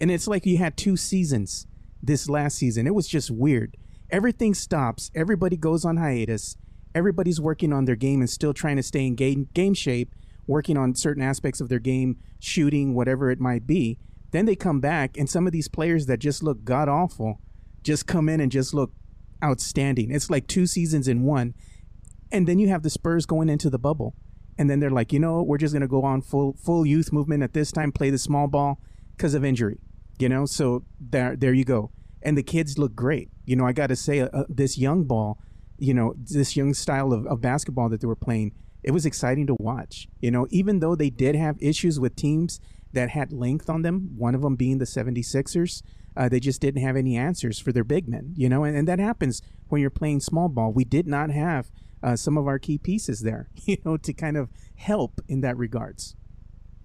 And 0.00 0.10
it's 0.10 0.28
like 0.28 0.46
you 0.46 0.58
had 0.58 0.76
two 0.76 0.96
seasons 0.96 1.66
this 2.02 2.28
last 2.28 2.56
season. 2.56 2.86
It 2.86 2.94
was 2.94 3.08
just 3.08 3.30
weird. 3.30 3.76
Everything 4.10 4.54
stops. 4.54 5.10
Everybody 5.14 5.56
goes 5.56 5.84
on 5.84 5.96
hiatus 5.96 6.56
everybody's 6.96 7.40
working 7.40 7.72
on 7.72 7.84
their 7.84 7.96
game 7.96 8.20
and 8.20 8.30
still 8.30 8.54
trying 8.54 8.76
to 8.76 8.82
stay 8.82 9.06
in 9.06 9.14
game 9.14 9.48
game 9.54 9.74
shape, 9.74 10.14
working 10.46 10.76
on 10.76 10.94
certain 10.94 11.22
aspects 11.22 11.60
of 11.60 11.68
their 11.68 11.78
game, 11.78 12.16
shooting, 12.40 12.94
whatever 12.94 13.30
it 13.30 13.38
might 13.38 13.66
be. 13.66 13.98
Then 14.32 14.46
they 14.46 14.56
come 14.56 14.80
back, 14.80 15.16
and 15.16 15.30
some 15.30 15.46
of 15.46 15.52
these 15.52 15.68
players 15.68 16.06
that 16.06 16.18
just 16.18 16.42
look 16.42 16.64
god 16.64 16.88
awful 16.88 17.40
just 17.86 18.06
come 18.06 18.28
in 18.28 18.40
and 18.40 18.50
just 18.50 18.74
look 18.74 18.92
outstanding. 19.42 20.10
It's 20.10 20.28
like 20.28 20.48
two 20.48 20.66
seasons 20.66 21.06
in 21.06 21.22
one. 21.22 21.54
And 22.32 22.48
then 22.48 22.58
you 22.58 22.68
have 22.68 22.82
the 22.82 22.90
Spurs 22.90 23.24
going 23.26 23.48
into 23.48 23.70
the 23.70 23.78
bubble. 23.78 24.16
And 24.58 24.68
then 24.68 24.80
they're 24.80 24.90
like, 24.90 25.12
you 25.12 25.20
know, 25.20 25.42
we're 25.42 25.58
just 25.58 25.72
going 25.72 25.82
to 25.82 25.88
go 25.88 26.02
on 26.02 26.22
full 26.22 26.54
full 26.54 26.84
youth 26.84 27.12
movement 27.12 27.42
at 27.42 27.52
this 27.52 27.70
time, 27.70 27.92
play 27.92 28.10
the 28.10 28.18
small 28.18 28.48
ball 28.48 28.80
because 29.16 29.34
of 29.34 29.44
injury. 29.44 29.78
You 30.18 30.28
know, 30.28 30.46
so 30.46 30.82
there 30.98 31.36
there 31.36 31.52
you 31.52 31.64
go. 31.64 31.92
And 32.22 32.36
the 32.36 32.42
kids 32.42 32.78
look 32.78 32.96
great. 32.96 33.28
You 33.44 33.54
know, 33.54 33.66
I 33.66 33.72
got 33.72 33.88
to 33.88 33.96
say, 33.96 34.20
uh, 34.20 34.28
uh, 34.32 34.44
this 34.48 34.78
young 34.78 35.04
ball 35.04 35.38
you 35.78 35.94
know, 35.94 36.14
this 36.16 36.56
young 36.56 36.74
style 36.74 37.12
of, 37.12 37.26
of 37.26 37.40
basketball 37.40 37.88
that 37.90 38.00
they 38.00 38.06
were 38.06 38.16
playing, 38.16 38.52
it 38.82 38.92
was 38.92 39.06
exciting 39.06 39.46
to 39.48 39.56
watch. 39.58 40.08
You 40.20 40.30
know, 40.30 40.46
even 40.50 40.80
though 40.80 40.94
they 40.94 41.10
did 41.10 41.34
have 41.34 41.56
issues 41.60 41.98
with 41.98 42.16
teams 42.16 42.60
that 42.92 43.10
had 43.10 43.32
length 43.32 43.68
on 43.68 43.82
them, 43.82 44.10
one 44.16 44.34
of 44.34 44.42
them 44.42 44.56
being 44.56 44.78
the 44.78 44.84
76ers, 44.84 45.82
uh, 46.16 46.28
they 46.28 46.40
just 46.40 46.60
didn't 46.60 46.82
have 46.82 46.96
any 46.96 47.16
answers 47.16 47.58
for 47.58 47.72
their 47.72 47.84
big 47.84 48.08
men, 48.08 48.32
you 48.36 48.48
know, 48.48 48.64
and, 48.64 48.76
and 48.76 48.88
that 48.88 48.98
happens 48.98 49.42
when 49.68 49.80
you're 49.80 49.90
playing 49.90 50.20
small 50.20 50.48
ball. 50.48 50.72
We 50.72 50.84
did 50.84 51.06
not 51.06 51.30
have 51.30 51.70
uh, 52.02 52.16
some 52.16 52.38
of 52.38 52.46
our 52.46 52.58
key 52.58 52.78
pieces 52.78 53.20
there, 53.20 53.48
you 53.64 53.76
know, 53.84 53.96
to 53.98 54.12
kind 54.12 54.36
of 54.36 54.50
help 54.76 55.20
in 55.28 55.42
that 55.42 55.56
regards. 55.56 56.16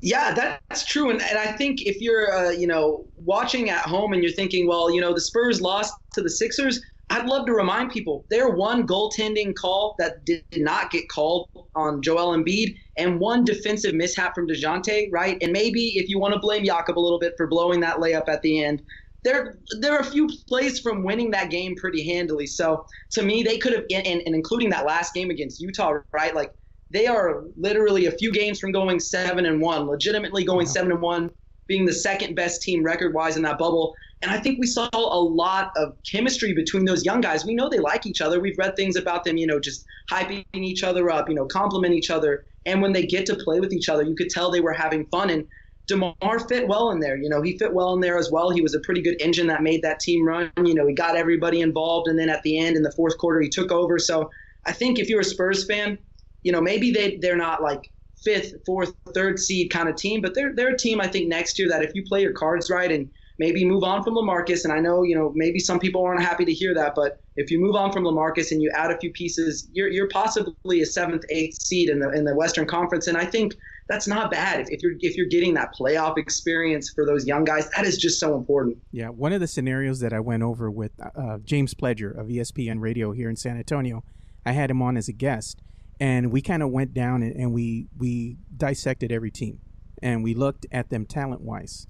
Yeah, 0.03 0.33
that's 0.33 0.83
true, 0.83 1.11
and, 1.11 1.21
and 1.21 1.37
I 1.37 1.51
think 1.51 1.83
if 1.83 2.01
you're, 2.01 2.33
uh, 2.33 2.49
you 2.49 2.65
know, 2.65 3.05
watching 3.17 3.69
at 3.69 3.85
home 3.85 4.13
and 4.13 4.23
you're 4.23 4.31
thinking, 4.31 4.67
well, 4.67 4.91
you 4.91 4.99
know, 4.99 5.13
the 5.13 5.21
Spurs 5.21 5.61
lost 5.61 5.93
to 6.13 6.23
the 6.23 6.29
Sixers, 6.29 6.81
I'd 7.11 7.25
love 7.25 7.45
to 7.47 7.51
remind 7.51 7.91
people 7.91 8.25
there 8.29 8.49
one 8.49 8.87
goaltending 8.87 9.53
call 9.53 9.95
that 9.99 10.25
did 10.25 10.43
not 10.55 10.91
get 10.91 11.09
called 11.09 11.49
on 11.75 12.01
Joel 12.01 12.37
Embiid 12.37 12.77
and 12.95 13.19
one 13.19 13.43
defensive 13.43 13.93
mishap 13.93 14.33
from 14.33 14.47
DeJounte, 14.47 15.09
right? 15.11 15.37
And 15.41 15.51
maybe 15.51 15.97
if 15.97 16.07
you 16.07 16.19
want 16.19 16.33
to 16.33 16.39
blame 16.39 16.63
Jakob 16.63 16.97
a 16.97 17.01
little 17.01 17.19
bit 17.19 17.33
for 17.35 17.47
blowing 17.47 17.81
that 17.81 17.97
layup 17.97 18.29
at 18.29 18.41
the 18.43 18.63
end, 18.63 18.81
there 19.25 19.57
there 19.81 19.93
are 19.93 19.99
a 19.99 20.05
few 20.05 20.29
plays 20.47 20.79
from 20.79 21.03
winning 21.03 21.31
that 21.31 21.51
game 21.51 21.75
pretty 21.75 22.03
handily. 22.07 22.47
So 22.47 22.85
to 23.11 23.23
me, 23.23 23.43
they 23.43 23.57
could 23.57 23.73
have, 23.73 23.83
and, 23.91 24.07
and 24.07 24.33
including 24.33 24.69
that 24.69 24.85
last 24.85 25.13
game 25.13 25.29
against 25.31 25.59
Utah, 25.59 25.99
right? 26.13 26.33
Like 26.33 26.53
they 26.91 27.07
are 27.07 27.43
literally 27.57 28.05
a 28.05 28.11
few 28.11 28.31
games 28.31 28.57
from 28.57 28.71
going 28.71 29.01
seven 29.01 29.45
and 29.45 29.61
one, 29.61 29.85
legitimately 29.85 30.45
going 30.45 30.65
wow. 30.65 30.71
seven 30.71 30.91
and 30.93 31.01
one, 31.01 31.29
being 31.71 31.85
the 31.85 31.93
second 31.93 32.35
best 32.35 32.61
team 32.61 32.83
record 32.83 33.13
wise 33.13 33.37
in 33.37 33.43
that 33.43 33.57
bubble. 33.57 33.95
And 34.21 34.29
I 34.29 34.37
think 34.37 34.59
we 34.59 34.67
saw 34.67 34.89
a 34.93 35.21
lot 35.21 35.71
of 35.77 35.95
chemistry 36.03 36.53
between 36.53 36.83
those 36.83 37.05
young 37.05 37.21
guys. 37.21 37.45
We 37.45 37.55
know 37.55 37.69
they 37.69 37.79
like 37.79 38.05
each 38.05 38.19
other. 38.19 38.41
We've 38.41 38.57
read 38.57 38.75
things 38.75 38.97
about 38.97 39.23
them, 39.23 39.37
you 39.37 39.47
know, 39.47 39.57
just 39.57 39.85
hyping 40.11 40.43
each 40.53 40.83
other 40.83 41.09
up, 41.09 41.29
you 41.29 41.35
know, 41.35 41.45
compliment 41.45 41.93
each 41.93 42.09
other. 42.09 42.43
And 42.65 42.81
when 42.81 42.91
they 42.91 43.05
get 43.05 43.25
to 43.27 43.37
play 43.37 43.61
with 43.61 43.71
each 43.71 43.87
other, 43.87 44.03
you 44.03 44.15
could 44.15 44.29
tell 44.29 44.51
they 44.51 44.59
were 44.59 44.73
having 44.73 45.05
fun. 45.05 45.29
And 45.29 45.47
DeMar 45.87 46.39
fit 46.49 46.67
well 46.67 46.91
in 46.91 46.99
there. 46.99 47.15
You 47.15 47.29
know, 47.29 47.41
he 47.41 47.57
fit 47.57 47.73
well 47.73 47.93
in 47.93 48.01
there 48.01 48.17
as 48.17 48.29
well. 48.29 48.49
He 48.49 48.61
was 48.61 48.75
a 48.75 48.81
pretty 48.81 49.01
good 49.01 49.15
engine 49.21 49.47
that 49.47 49.63
made 49.63 49.81
that 49.83 50.01
team 50.01 50.27
run. 50.27 50.51
You 50.57 50.75
know, 50.75 50.85
he 50.85 50.93
got 50.93 51.15
everybody 51.15 51.61
involved. 51.61 52.09
And 52.09 52.19
then 52.19 52.29
at 52.29 52.43
the 52.43 52.59
end, 52.59 52.75
in 52.75 52.83
the 52.83 52.91
fourth 52.91 53.17
quarter, 53.17 53.39
he 53.39 53.47
took 53.47 53.71
over. 53.71 53.97
So 53.97 54.29
I 54.65 54.73
think 54.73 54.99
if 54.99 55.07
you're 55.07 55.21
a 55.21 55.23
Spurs 55.23 55.65
fan, 55.65 55.97
you 56.43 56.51
know, 56.51 56.59
maybe 56.59 56.91
they, 56.91 57.15
they're 57.21 57.37
not 57.37 57.63
like 57.63 57.89
fifth, 58.23 58.53
fourth, 58.65 58.93
third 59.13 59.39
seed 59.39 59.71
kind 59.71 59.89
of 59.89 59.95
team, 59.95 60.21
but 60.21 60.33
they're, 60.35 60.53
they're 60.55 60.73
a 60.73 60.77
team, 60.77 61.01
I 61.01 61.07
think, 61.07 61.27
next 61.27 61.57
year 61.59 61.69
that 61.69 61.83
if 61.83 61.91
you 61.95 62.03
play 62.03 62.21
your 62.21 62.33
cards 62.33 62.69
right 62.69 62.91
and 62.91 63.09
maybe 63.41 63.65
move 63.65 63.83
on 63.83 64.03
from 64.03 64.13
Lamarcus. 64.13 64.63
And 64.63 64.71
I 64.71 64.79
know, 64.79 65.01
you 65.01 65.15
know, 65.15 65.31
maybe 65.35 65.57
some 65.57 65.79
people 65.79 66.03
aren't 66.03 66.21
happy 66.21 66.45
to 66.45 66.53
hear 66.53 66.75
that, 66.75 66.93
but 66.95 67.19
if 67.37 67.49
you 67.49 67.59
move 67.59 67.75
on 67.75 67.91
from 67.91 68.03
Lamarcus 68.03 68.51
and 68.51 68.61
you 68.61 68.71
add 68.75 68.91
a 68.91 68.97
few 68.99 69.11
pieces, 69.11 69.67
you're, 69.73 69.89
you're 69.89 70.07
possibly 70.09 70.81
a 70.81 70.85
seventh, 70.85 71.23
eighth 71.31 71.59
seed 71.59 71.89
in 71.89 71.99
the 71.99 72.09
in 72.11 72.23
the 72.23 72.35
Western 72.35 72.67
Conference. 72.67 73.07
And 73.07 73.17
I 73.17 73.25
think 73.25 73.55
that's 73.87 74.07
not 74.07 74.29
bad. 74.29 74.59
If, 74.59 74.67
if 74.69 74.83
you're 74.83 74.93
if 74.99 75.17
you're 75.17 75.27
getting 75.27 75.55
that 75.55 75.73
playoff 75.73 76.19
experience 76.19 76.91
for 76.93 77.03
those 77.03 77.25
young 77.25 77.43
guys, 77.43 77.67
that 77.75 77.83
is 77.83 77.97
just 77.97 78.19
so 78.19 78.35
important. 78.35 78.77
Yeah, 78.91 79.07
one 79.07 79.33
of 79.33 79.39
the 79.39 79.47
scenarios 79.47 79.99
that 80.01 80.13
I 80.13 80.19
went 80.19 80.43
over 80.43 80.69
with 80.69 80.91
uh, 81.01 81.39
James 81.39 81.73
Pledger 81.73 82.15
of 82.15 82.27
ESPN 82.27 82.79
Radio 82.79 83.11
here 83.11 83.29
in 83.29 83.35
San 83.35 83.57
Antonio, 83.57 84.03
I 84.45 84.51
had 84.51 84.69
him 84.69 84.83
on 84.83 84.97
as 84.97 85.07
a 85.07 85.13
guest, 85.13 85.61
and 86.01 86.33
we 86.33 86.41
kind 86.41 86.61
of 86.61 86.69
went 86.69 86.93
down 86.93 87.23
and, 87.23 87.33
and 87.33 87.53
we 87.53 87.87
we 87.97 88.35
dissected 88.57 89.09
every 89.09 89.31
team, 89.31 89.61
and 90.01 90.21
we 90.21 90.33
looked 90.33 90.65
at 90.69 90.89
them 90.89 91.05
talent 91.05 91.41
wise 91.41 91.87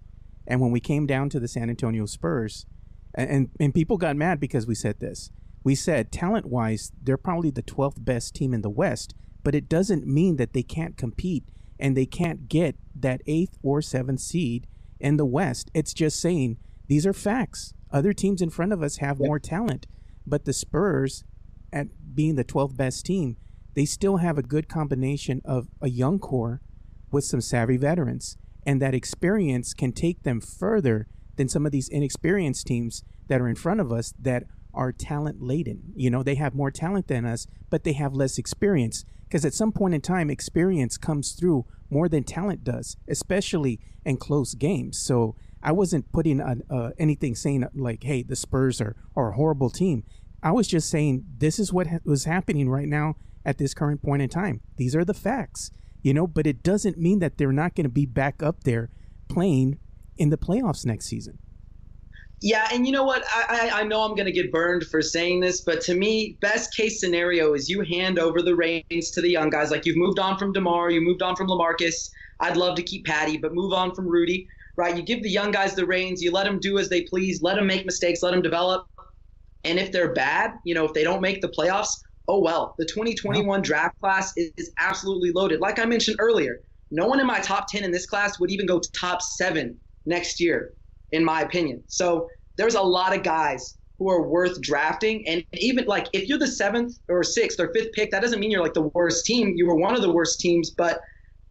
and 0.47 0.60
when 0.60 0.71
we 0.71 0.80
came 0.80 1.06
down 1.06 1.30
to 1.30 1.39
the 1.39 1.47
San 1.47 1.69
Antonio 1.69 2.06
Spurs, 2.06 2.65
and, 3.13 3.50
and 3.60 3.74
people 3.74 3.97
got 3.97 4.15
mad 4.15 4.39
because 4.39 4.67
we 4.67 4.76
said 4.76 5.00
this. 5.00 5.32
We 5.63 5.76
said 5.76 6.12
talent 6.12 6.47
wise, 6.47 6.91
they're 7.02 7.17
probably 7.17 7.52
the 7.52 7.63
12th 7.63 8.04
best 8.04 8.36
team 8.36 8.54
in 8.54 8.62
the 8.62 8.69
West, 8.69 9.13
but 9.43 9.56
it 9.56 9.69
doesn't 9.69 10.08
mean 10.08 10.38
that 10.38 10.54
they 10.54 10.63
can't 10.63 10.97
compete 10.97 11.45
and 11.80 11.95
they 11.95 12.06
can't 12.06 12.47
get 12.47 12.76
that 12.95 13.21
eighth 13.28 13.58
or 13.63 13.82
seventh 13.82 14.19
seed 14.19 14.67
in 15.00 15.17
the 15.17 15.26
West. 15.26 15.69
It's 15.74 15.93
just 15.93 16.19
saying 16.19 16.58
these 16.88 17.06
are 17.06 17.13
facts. 17.13 17.74
Other 17.91 18.13
teams 18.13 18.41
in 18.41 18.50
front 18.50 18.74
of 18.74 18.82
us 18.82 18.97
have 18.97 19.19
more 19.19 19.39
talent, 19.39 19.88
but 20.26 20.45
the 20.45 20.54
Spurs, 20.54 21.24
at 21.74 21.88
being 22.15 22.36
the 22.36 22.43
12th 22.43 22.76
best 22.76 23.06
team, 23.06 23.38
they 23.73 23.86
still 23.86 24.17
have 24.17 24.38
a 24.38 24.43
good 24.43 24.67
combination 24.67 25.41
of 25.45 25.67
a 25.81 25.89
young 25.89 26.19
core 26.19 26.62
with 27.12 27.23
some 27.23 27.41
savvy 27.41 27.77
veterans 27.77 28.38
and 28.65 28.81
that 28.81 28.93
experience 28.93 29.73
can 29.73 29.91
take 29.91 30.23
them 30.23 30.39
further 30.39 31.07
than 31.36 31.49
some 31.49 31.65
of 31.65 31.71
these 31.71 31.89
inexperienced 31.89 32.67
teams 32.67 33.03
that 33.27 33.41
are 33.41 33.47
in 33.47 33.55
front 33.55 33.79
of 33.79 33.91
us 33.91 34.13
that 34.19 34.43
are 34.73 34.91
talent 34.91 35.41
laden. 35.41 35.93
You 35.95 36.10
know, 36.10 36.23
they 36.23 36.36
have 36.36 36.53
more 36.53 36.71
talent 36.71 37.07
than 37.07 37.25
us, 37.25 37.47
but 37.69 37.84
they 37.84 37.93
have 37.93 38.13
less 38.13 38.38
experience. 38.38 39.03
Because 39.23 39.45
at 39.45 39.53
some 39.53 39.71
point 39.71 39.93
in 39.93 40.01
time, 40.01 40.29
experience 40.29 40.97
comes 40.97 41.31
through 41.31 41.65
more 41.89 42.07
than 42.07 42.23
talent 42.23 42.63
does, 42.63 42.97
especially 43.07 43.79
in 44.05 44.17
close 44.17 44.53
games. 44.53 44.99
So 44.99 45.36
I 45.63 45.71
wasn't 45.71 46.12
putting 46.12 46.41
on, 46.41 46.63
uh, 46.69 46.91
anything 46.97 47.36
saying 47.36 47.65
like, 47.73 48.03
hey, 48.03 48.23
the 48.23 48.36
Spurs 48.36 48.81
are, 48.81 48.95
are 49.15 49.31
a 49.31 49.36
horrible 49.36 49.69
team. 49.69 50.03
I 50.43 50.51
was 50.51 50.67
just 50.67 50.89
saying 50.89 51.25
this 51.38 51.60
is 51.60 51.71
what 51.71 51.88
ha- 51.88 51.99
was 52.03 52.25
happening 52.25 52.69
right 52.69 52.88
now 52.88 53.15
at 53.45 53.58
this 53.58 53.73
current 53.73 54.01
point 54.01 54.21
in 54.21 54.30
time. 54.30 54.62
These 54.77 54.95
are 54.95 55.06
the 55.06 55.13
facts 55.13 55.71
you 56.01 56.13
know, 56.13 56.27
but 56.27 56.47
it 56.47 56.63
doesn't 56.63 56.97
mean 56.97 57.19
that 57.19 57.38
they're 57.38 57.51
not 57.51 57.75
going 57.75 57.86
to 57.86 57.89
be 57.89 58.06
back 58.06 58.41
up 58.41 58.63
there 58.63 58.89
playing 59.27 59.77
in 60.17 60.30
the 60.30 60.38
playoffs 60.38 60.86
next 60.86 61.06
season. 61.06 61.38
Yeah, 62.43 62.67
and 62.73 62.88
you 62.88 62.91
know 62.91 63.04
what? 63.04 63.23
I, 63.32 63.69
I, 63.71 63.82
I 63.82 63.84
know 63.84 64.01
I'm 64.01 64.15
going 64.15 64.25
to 64.25 64.32
get 64.32 64.51
burned 64.51 64.86
for 64.86 65.01
saying 65.01 65.41
this, 65.41 65.62
but 65.62 65.80
to 65.82 65.93
me, 65.93 66.38
best 66.41 66.75
case 66.75 66.99
scenario 66.99 67.54
is 67.54 67.69
you 67.69 67.82
hand 67.82 68.17
over 68.17 68.41
the 68.41 68.56
reins 68.56 69.12
to 69.12 69.21
the 69.21 69.30
young 69.30 69.51
guys. 69.51 69.69
Like 69.69 69.86
you've 69.86 69.97
moved 69.97 70.17
on 70.17 70.39
from 70.39 70.51
DeMar, 70.51 70.89
you 70.89 71.01
moved 71.01 71.21
on 71.21 71.36
from 71.36 71.47
Lamarcus. 71.47 72.10
I'd 72.39 72.58
love 72.58 72.75
to 72.77 72.84
keep 72.84 73.06
Patty, 73.06 73.38
but 73.38 73.54
move 73.54 73.73
on 73.73 73.93
from 73.93 74.08
Rudy, 74.08 74.47
right? 74.75 74.97
You 74.97 75.04
give 75.04 75.21
the 75.21 75.30
young 75.30 75.51
guys 75.51 75.75
the 75.75 75.86
reins, 75.86 76.23
you 76.23 76.32
let 76.32 76.45
them 76.45 76.60
do 76.60 76.80
as 76.80 76.89
they 76.89 77.04
please, 77.04 77.43
let 77.43 77.58
them 77.58 77.67
make 77.67 77.86
mistakes, 77.86 78.23
let 78.23 78.32
them 78.32 78.41
develop. 78.41 78.88
And 79.63 79.77
if 79.77 79.91
they're 79.91 80.13
bad, 80.13 80.54
you 80.65 80.73
know, 80.73 80.86
if 80.86 80.93
they 80.93 81.04
don't 81.04 81.21
make 81.21 81.41
the 81.41 81.49
playoffs, 81.49 81.93
oh 82.32 82.39
well. 82.39 82.76
The 82.78 82.86
2021 82.86 83.62
draft 83.62 84.00
class 84.00 84.32
is, 84.38 84.52
is 84.58 84.72
absolutely 84.80 85.32
loaded. 85.32 85.60
Like 85.60 85.80
I 85.80 85.86
mentioned 85.86 86.17
earlier, 86.20 86.62
no 86.89 87.06
one 87.06 87.20
in 87.20 87.28
my 87.28 87.39
top 87.39 87.67
10 87.70 87.84
in 87.84 87.91
this 87.91 88.06
class 88.06 88.39
would 88.39 88.50
even 88.50 88.65
go 88.65 88.80
to 88.80 88.91
top 88.94 89.22
seven 89.22 89.78
next 90.06 90.39
year, 90.39 90.74
in 91.12 91.26
my 91.26 91.41
opinion. 91.41 91.84
So 91.88 92.28
there's 92.58 92.76
a 92.76 92.82
lot 92.82 93.15
of 93.15 93.24
guys 93.24 93.78
who 94.00 94.10
are 94.10 94.28
worth 94.28 94.62
drafting. 94.62 95.28
And 95.28 95.44
even 95.54 95.86
like 95.86 96.08
if 96.13 96.28
you're 96.30 96.39
the 96.39 96.48
seventh 96.48 96.94
or 97.10 97.22
sixth 97.22 97.60
or 97.60 97.72
fifth 97.74 97.91
pick, 97.94 98.12
that 98.12 98.22
doesn't 98.22 98.39
mean 98.39 98.50
you're 98.50 98.63
like 98.63 98.74
the 98.74 98.89
worst 98.94 99.26
team. 99.26 99.54
You 99.58 99.67
were 99.67 99.76
one 99.76 99.94
of 99.94 100.02
the 100.02 100.12
worst 100.12 100.39
teams, 100.39 100.72
but 100.72 101.02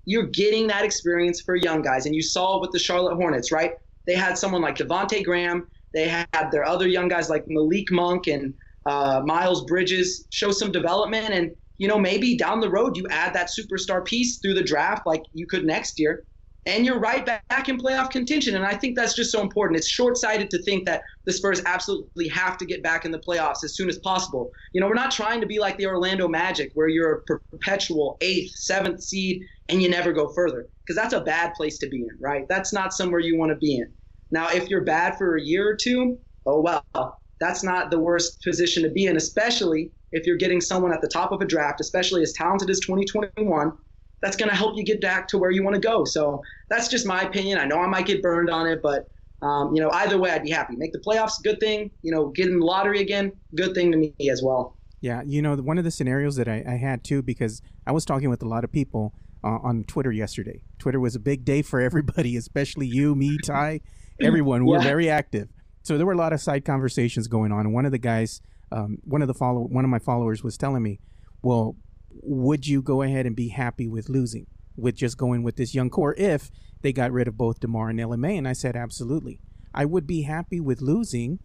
you're 0.06 0.26
getting 0.28 0.66
that 0.68 0.84
experience 0.84 1.42
for 1.42 1.56
young 1.56 1.82
guys. 1.82 2.06
And 2.06 2.14
you 2.14 2.22
saw 2.22 2.56
it 2.56 2.62
with 2.62 2.72
the 2.72 2.78
Charlotte 2.78 3.16
Hornets, 3.16 3.52
right? 3.52 3.72
They 4.06 4.14
had 4.14 4.38
someone 4.38 4.62
like 4.62 4.76
Devonte 4.76 5.22
Graham. 5.22 5.68
They 5.92 6.08
had 6.08 6.50
their 6.50 6.64
other 6.64 6.88
young 6.88 7.08
guys 7.08 7.28
like 7.28 7.44
Malik 7.48 7.90
Monk 7.90 8.28
and 8.28 8.54
uh, 8.86 9.22
Miles 9.24 9.64
Bridges, 9.64 10.26
show 10.30 10.50
some 10.50 10.72
development, 10.72 11.30
and 11.30 11.50
you 11.78 11.88
know 11.88 11.98
maybe 11.98 12.36
down 12.36 12.60
the 12.60 12.70
road 12.70 12.96
you 12.96 13.06
add 13.10 13.34
that 13.34 13.48
superstar 13.50 14.04
piece 14.04 14.38
through 14.38 14.54
the 14.54 14.62
draft 14.62 15.06
like 15.06 15.22
you 15.32 15.46
could 15.46 15.64
next 15.64 15.98
year, 15.98 16.24
and 16.66 16.84
you're 16.84 17.00
right 17.00 17.24
back 17.24 17.68
in 17.68 17.78
playoff 17.78 18.10
contention. 18.10 18.54
And 18.54 18.64
I 18.64 18.74
think 18.76 18.96
that's 18.96 19.14
just 19.14 19.32
so 19.32 19.40
important. 19.40 19.78
It's 19.78 19.88
short-sighted 19.88 20.50
to 20.50 20.62
think 20.62 20.86
that 20.86 21.02
the 21.26 21.32
Spurs 21.32 21.62
absolutely 21.64 22.28
have 22.28 22.58
to 22.58 22.66
get 22.66 22.82
back 22.82 23.04
in 23.04 23.10
the 23.10 23.18
playoffs 23.18 23.64
as 23.64 23.74
soon 23.74 23.88
as 23.88 23.98
possible. 23.98 24.50
You 24.72 24.80
know, 24.80 24.86
we're 24.86 24.94
not 24.94 25.10
trying 25.10 25.40
to 25.40 25.46
be 25.46 25.58
like 25.58 25.78
the 25.78 25.86
Orlando 25.86 26.28
Magic 26.28 26.70
where 26.74 26.88
you're 26.88 27.24
a 27.28 27.38
perpetual 27.50 28.18
eighth, 28.20 28.52
seventh 28.56 29.02
seed 29.02 29.42
and 29.68 29.82
you 29.82 29.88
never 29.88 30.12
go 30.12 30.32
further 30.34 30.68
because 30.84 31.00
that's 31.00 31.14
a 31.14 31.20
bad 31.20 31.54
place 31.54 31.78
to 31.78 31.88
be 31.88 31.98
in, 31.98 32.18
right? 32.20 32.46
That's 32.48 32.72
not 32.72 32.92
somewhere 32.92 33.20
you 33.20 33.38
want 33.38 33.50
to 33.50 33.56
be 33.56 33.76
in. 33.76 33.92
Now, 34.30 34.48
if 34.50 34.68
you're 34.68 34.84
bad 34.84 35.16
for 35.16 35.36
a 35.36 35.42
year 35.42 35.68
or 35.68 35.76
two, 35.76 36.18
oh 36.46 36.60
well, 36.60 37.19
that's 37.40 37.64
not 37.64 37.90
the 37.90 37.98
worst 37.98 38.42
position 38.42 38.82
to 38.82 38.90
be 38.90 39.06
in, 39.06 39.16
especially 39.16 39.90
if 40.12 40.26
you're 40.26 40.36
getting 40.36 40.60
someone 40.60 40.92
at 40.92 41.00
the 41.00 41.08
top 41.08 41.32
of 41.32 41.40
a 41.40 41.44
draft, 41.46 41.80
especially 41.80 42.22
as 42.22 42.32
talented 42.32 42.68
as 42.70 42.78
2021. 42.80 43.72
That's 44.20 44.36
going 44.36 44.50
to 44.50 44.54
help 44.54 44.76
you 44.76 44.84
get 44.84 45.00
back 45.00 45.26
to 45.28 45.38
where 45.38 45.50
you 45.50 45.64
want 45.64 45.74
to 45.74 45.80
go. 45.80 46.04
So 46.04 46.42
that's 46.68 46.88
just 46.88 47.06
my 47.06 47.22
opinion. 47.22 47.58
I 47.58 47.64
know 47.64 47.78
I 47.78 47.86
might 47.86 48.04
get 48.04 48.20
burned 48.20 48.50
on 48.50 48.66
it, 48.66 48.82
but 48.82 49.08
um, 49.40 49.74
you 49.74 49.80
know, 49.80 49.90
either 49.92 50.18
way, 50.18 50.30
I'd 50.30 50.42
be 50.42 50.50
happy. 50.50 50.76
Make 50.76 50.92
the 50.92 50.98
playoffs, 50.98 51.42
good 51.42 51.58
thing. 51.58 51.90
You 52.02 52.12
know, 52.12 52.28
get 52.28 52.48
in 52.48 52.60
the 52.60 52.66
lottery 52.66 53.00
again, 53.00 53.32
good 53.54 53.74
thing 53.74 53.90
to 53.92 53.96
me 53.96 54.14
as 54.30 54.42
well. 54.42 54.76
Yeah, 55.00 55.22
you 55.24 55.40
know, 55.40 55.56
one 55.56 55.78
of 55.78 55.84
the 55.84 55.90
scenarios 55.90 56.36
that 56.36 56.46
I, 56.46 56.62
I 56.68 56.76
had 56.76 57.02
too, 57.02 57.22
because 57.22 57.62
I 57.86 57.92
was 57.92 58.04
talking 58.04 58.28
with 58.28 58.42
a 58.42 58.48
lot 58.48 58.64
of 58.64 58.70
people 58.70 59.14
uh, 59.42 59.56
on 59.62 59.84
Twitter 59.84 60.12
yesterday. 60.12 60.62
Twitter 60.78 61.00
was 61.00 61.14
a 61.14 61.18
big 61.18 61.46
day 61.46 61.62
for 61.62 61.80
everybody, 61.80 62.36
especially 62.36 62.86
you, 62.86 63.14
me, 63.14 63.38
Ty, 63.42 63.80
everyone. 64.20 64.66
We're 64.66 64.82
very 64.82 65.08
active 65.08 65.48
so 65.82 65.96
there 65.96 66.06
were 66.06 66.12
a 66.12 66.16
lot 66.16 66.32
of 66.32 66.40
side 66.40 66.64
conversations 66.64 67.26
going 67.26 67.52
on, 67.52 67.60
and 67.60 67.74
one 67.74 67.86
of 67.86 67.92
the 67.92 67.98
guys, 67.98 68.40
um, 68.70 68.98
one 69.04 69.22
of 69.22 69.28
the 69.28 69.34
follow, 69.34 69.62
one 69.62 69.84
of 69.84 69.90
my 69.90 69.98
followers 69.98 70.44
was 70.44 70.56
telling 70.56 70.82
me, 70.82 71.00
"Well, 71.42 71.76
would 72.22 72.66
you 72.66 72.82
go 72.82 73.02
ahead 73.02 73.26
and 73.26 73.34
be 73.34 73.48
happy 73.48 73.88
with 73.88 74.08
losing, 74.08 74.46
with 74.76 74.94
just 74.94 75.16
going 75.16 75.42
with 75.42 75.56
this 75.56 75.74
young 75.74 75.90
core 75.90 76.14
if 76.18 76.50
they 76.82 76.92
got 76.92 77.12
rid 77.12 77.28
of 77.28 77.36
both 77.36 77.60
Demar 77.60 77.88
and 77.88 77.98
LMA?" 77.98 78.36
And 78.36 78.46
I 78.46 78.52
said, 78.52 78.76
"Absolutely, 78.76 79.40
I 79.72 79.84
would 79.84 80.06
be 80.06 80.22
happy 80.22 80.60
with 80.60 80.82
losing, 80.82 81.38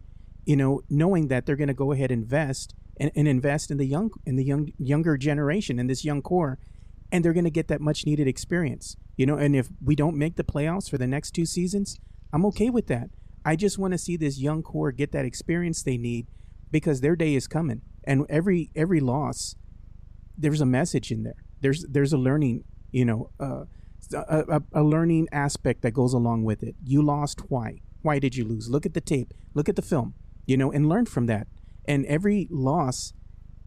you 0.44 0.56
know, 0.56 0.82
knowing 0.90 1.28
that 1.28 1.46
they're 1.46 1.56
going 1.56 1.68
to 1.68 1.74
go 1.74 1.92
ahead 1.92 2.10
and 2.10 2.22
invest 2.22 2.74
and, 2.98 3.10
and 3.14 3.26
invest 3.26 3.70
in 3.70 3.78
the 3.78 3.86
young 3.86 4.10
in 4.26 4.36
the 4.36 4.44
young 4.44 4.70
younger 4.78 5.16
generation 5.16 5.78
in 5.78 5.86
this 5.86 6.04
young 6.04 6.22
core." 6.22 6.58
And 7.12 7.24
they're 7.24 7.32
going 7.32 7.44
to 7.44 7.50
get 7.50 7.68
that 7.68 7.80
much 7.80 8.04
needed 8.04 8.26
experience, 8.26 8.96
you 9.16 9.26
know. 9.26 9.36
And 9.36 9.54
if 9.54 9.68
we 9.80 9.94
don't 9.94 10.16
make 10.16 10.34
the 10.34 10.42
playoffs 10.42 10.90
for 10.90 10.98
the 10.98 11.06
next 11.06 11.30
two 11.30 11.46
seasons, 11.46 12.00
I'm 12.32 12.44
okay 12.46 12.68
with 12.68 12.88
that 12.88 13.10
I 13.46 13.54
just 13.54 13.78
want 13.78 13.92
to 13.92 13.98
see 13.98 14.16
this 14.16 14.40
young 14.40 14.64
core 14.64 14.90
get 14.90 15.12
that 15.12 15.24
experience 15.24 15.80
they 15.84 15.96
need 15.96 16.26
because 16.72 17.00
their 17.00 17.14
day 17.14 17.36
is 17.36 17.46
coming. 17.46 17.80
And 18.02 18.26
every 18.28 18.70
every 18.74 18.98
loss, 18.98 19.54
there's 20.36 20.60
a 20.60 20.66
message 20.66 21.12
in 21.12 21.22
there. 21.22 21.44
There's 21.60 21.86
there's 21.88 22.12
a 22.12 22.18
learning, 22.18 22.64
you 22.90 23.04
know, 23.04 23.30
uh, 23.38 23.66
a, 24.12 24.44
a, 24.48 24.62
a 24.72 24.82
learning 24.82 25.28
aspect 25.30 25.82
that 25.82 25.92
goes 25.92 26.12
along 26.12 26.42
with 26.42 26.64
it. 26.64 26.74
You 26.82 27.02
lost. 27.02 27.48
Why? 27.48 27.82
Why 28.02 28.18
did 28.18 28.34
you 28.34 28.44
lose? 28.44 28.68
Look 28.68 28.84
at 28.84 28.94
the 28.94 29.00
tape. 29.00 29.32
Look 29.54 29.68
at 29.68 29.76
the 29.76 29.82
film. 29.82 30.14
You 30.44 30.56
know, 30.56 30.72
and 30.72 30.88
learn 30.88 31.06
from 31.06 31.26
that. 31.26 31.46
And 31.84 32.04
every 32.06 32.48
loss 32.50 33.12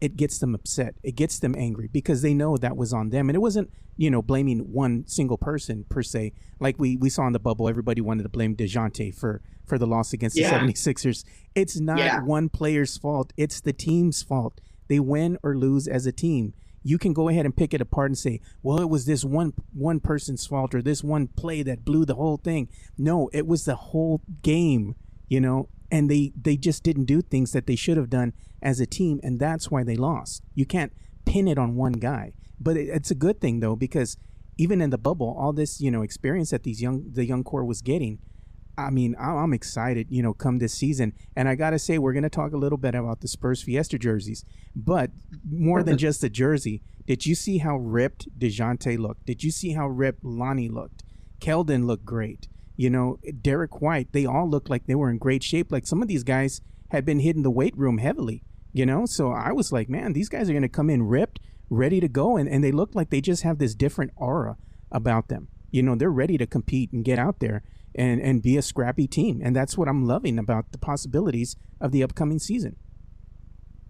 it 0.00 0.16
gets 0.16 0.38
them 0.38 0.54
upset. 0.54 0.94
It 1.02 1.14
gets 1.14 1.38
them 1.38 1.54
angry 1.56 1.88
because 1.88 2.22
they 2.22 2.34
know 2.34 2.56
that 2.56 2.76
was 2.76 2.92
on 2.92 3.10
them. 3.10 3.28
And 3.28 3.36
it 3.36 3.40
wasn't, 3.40 3.70
you 3.96 4.10
know, 4.10 4.22
blaming 4.22 4.72
one 4.72 5.06
single 5.06 5.36
person 5.36 5.84
per 5.88 6.02
se. 6.02 6.32
Like 6.58 6.76
we, 6.78 6.96
we 6.96 7.10
saw 7.10 7.26
in 7.26 7.32
the 7.32 7.38
bubble, 7.38 7.68
everybody 7.68 8.00
wanted 8.00 8.22
to 8.22 8.28
blame 8.28 8.56
DeJounte 8.56 9.14
for, 9.14 9.42
for 9.66 9.78
the 9.78 9.86
loss 9.86 10.12
against 10.12 10.38
yeah. 10.38 10.50
the 10.64 10.72
76ers. 10.72 11.24
It's 11.54 11.78
not 11.78 11.98
yeah. 11.98 12.22
one 12.22 12.48
player's 12.48 12.96
fault. 12.96 13.32
It's 13.36 13.60
the 13.60 13.72
team's 13.72 14.22
fault. 14.22 14.60
They 14.88 15.00
win 15.00 15.38
or 15.42 15.56
lose 15.56 15.86
as 15.86 16.06
a 16.06 16.12
team. 16.12 16.54
You 16.82 16.96
can 16.96 17.12
go 17.12 17.28
ahead 17.28 17.44
and 17.44 17.54
pick 17.54 17.74
it 17.74 17.82
apart 17.82 18.10
and 18.10 18.18
say, 18.18 18.40
well, 18.62 18.80
it 18.80 18.88
was 18.88 19.04
this 19.04 19.22
one 19.22 19.52
one 19.74 20.00
person's 20.00 20.46
fault 20.46 20.74
or 20.74 20.80
this 20.80 21.04
one 21.04 21.26
play 21.26 21.62
that 21.62 21.84
blew 21.84 22.06
the 22.06 22.14
whole 22.14 22.38
thing. 22.38 22.70
No, 22.96 23.28
it 23.34 23.46
was 23.46 23.66
the 23.66 23.76
whole 23.76 24.22
game, 24.40 24.96
you 25.28 25.42
know, 25.42 25.68
and 25.90 26.10
they 26.10 26.32
they 26.40 26.56
just 26.56 26.82
didn't 26.82 27.04
do 27.04 27.20
things 27.20 27.52
that 27.52 27.66
they 27.66 27.76
should 27.76 27.96
have 27.96 28.10
done 28.10 28.32
as 28.62 28.80
a 28.80 28.86
team, 28.86 29.20
and 29.22 29.38
that's 29.38 29.70
why 29.70 29.82
they 29.82 29.96
lost. 29.96 30.42
You 30.54 30.66
can't 30.66 30.92
pin 31.24 31.48
it 31.48 31.58
on 31.58 31.76
one 31.76 31.92
guy, 31.92 32.32
but 32.58 32.76
it, 32.76 32.88
it's 32.88 33.10
a 33.10 33.14
good 33.14 33.40
thing 33.40 33.60
though 33.60 33.76
because 33.76 34.16
even 34.56 34.80
in 34.80 34.90
the 34.90 34.98
bubble, 34.98 35.34
all 35.38 35.52
this 35.52 35.80
you 35.80 35.90
know 35.90 36.02
experience 36.02 36.50
that 36.50 36.62
these 36.62 36.80
young 36.80 37.04
the 37.12 37.24
young 37.24 37.44
core 37.44 37.64
was 37.64 37.82
getting. 37.82 38.18
I 38.78 38.88
mean, 38.88 39.14
I'm 39.18 39.52
excited, 39.52 40.06
you 40.08 40.22
know, 40.22 40.32
come 40.32 40.58
this 40.58 40.72
season. 40.72 41.12
And 41.36 41.50
I 41.50 41.54
got 41.54 41.70
to 41.70 41.78
say, 41.78 41.98
we're 41.98 42.14
going 42.14 42.22
to 42.22 42.30
talk 42.30 42.52
a 42.52 42.56
little 42.56 42.78
bit 42.78 42.94
about 42.94 43.20
the 43.20 43.28
Spurs 43.28 43.62
Fiesta 43.62 43.98
jerseys. 43.98 44.42
But 44.74 45.10
more 45.46 45.82
than 45.82 45.98
just 45.98 46.22
the 46.22 46.30
jersey, 46.30 46.80
did 47.06 47.26
you 47.26 47.34
see 47.34 47.58
how 47.58 47.76
ripped 47.76 48.38
DeJounte 48.38 48.98
looked? 48.98 49.26
Did 49.26 49.44
you 49.44 49.50
see 49.50 49.72
how 49.72 49.86
ripped 49.86 50.24
Lonnie 50.24 50.70
looked? 50.70 51.02
Keldon 51.40 51.84
looked 51.84 52.06
great 52.06 52.48
You 52.80 52.88
know, 52.88 53.18
Derrick 53.42 53.82
White, 53.82 54.12
they 54.12 54.24
all 54.24 54.48
looked 54.48 54.70
like 54.70 54.86
they 54.86 54.94
were 54.94 55.10
in 55.10 55.18
great 55.18 55.42
shape. 55.42 55.70
Like 55.70 55.86
some 55.86 56.00
of 56.00 56.08
these 56.08 56.24
guys 56.24 56.62
had 56.88 57.04
been 57.04 57.20
hitting 57.20 57.42
the 57.42 57.50
weight 57.50 57.76
room 57.76 57.98
heavily, 57.98 58.42
you 58.72 58.86
know? 58.86 59.04
So 59.04 59.32
I 59.32 59.52
was 59.52 59.70
like, 59.70 59.90
man, 59.90 60.14
these 60.14 60.30
guys 60.30 60.48
are 60.48 60.54
going 60.54 60.62
to 60.62 60.68
come 60.70 60.88
in 60.88 61.02
ripped, 61.02 61.40
ready 61.68 62.00
to 62.00 62.08
go. 62.08 62.38
And, 62.38 62.48
and 62.48 62.64
they 62.64 62.72
look 62.72 62.94
like 62.94 63.10
they 63.10 63.20
just 63.20 63.42
have 63.42 63.58
this 63.58 63.74
different 63.74 64.12
aura 64.16 64.56
about 64.90 65.28
them. 65.28 65.48
You 65.70 65.82
know, 65.82 65.94
they're 65.94 66.08
ready 66.08 66.38
to 66.38 66.46
compete 66.46 66.90
and 66.90 67.04
get 67.04 67.18
out 67.18 67.40
there 67.40 67.62
and, 67.94 68.18
and 68.18 68.40
be 68.40 68.56
a 68.56 68.62
scrappy 68.62 69.06
team. 69.06 69.42
And 69.44 69.54
that's 69.54 69.76
what 69.76 69.86
I'm 69.86 70.06
loving 70.06 70.38
about 70.38 70.72
the 70.72 70.78
possibilities 70.78 71.56
of 71.82 71.92
the 71.92 72.02
upcoming 72.02 72.38
season. 72.38 72.76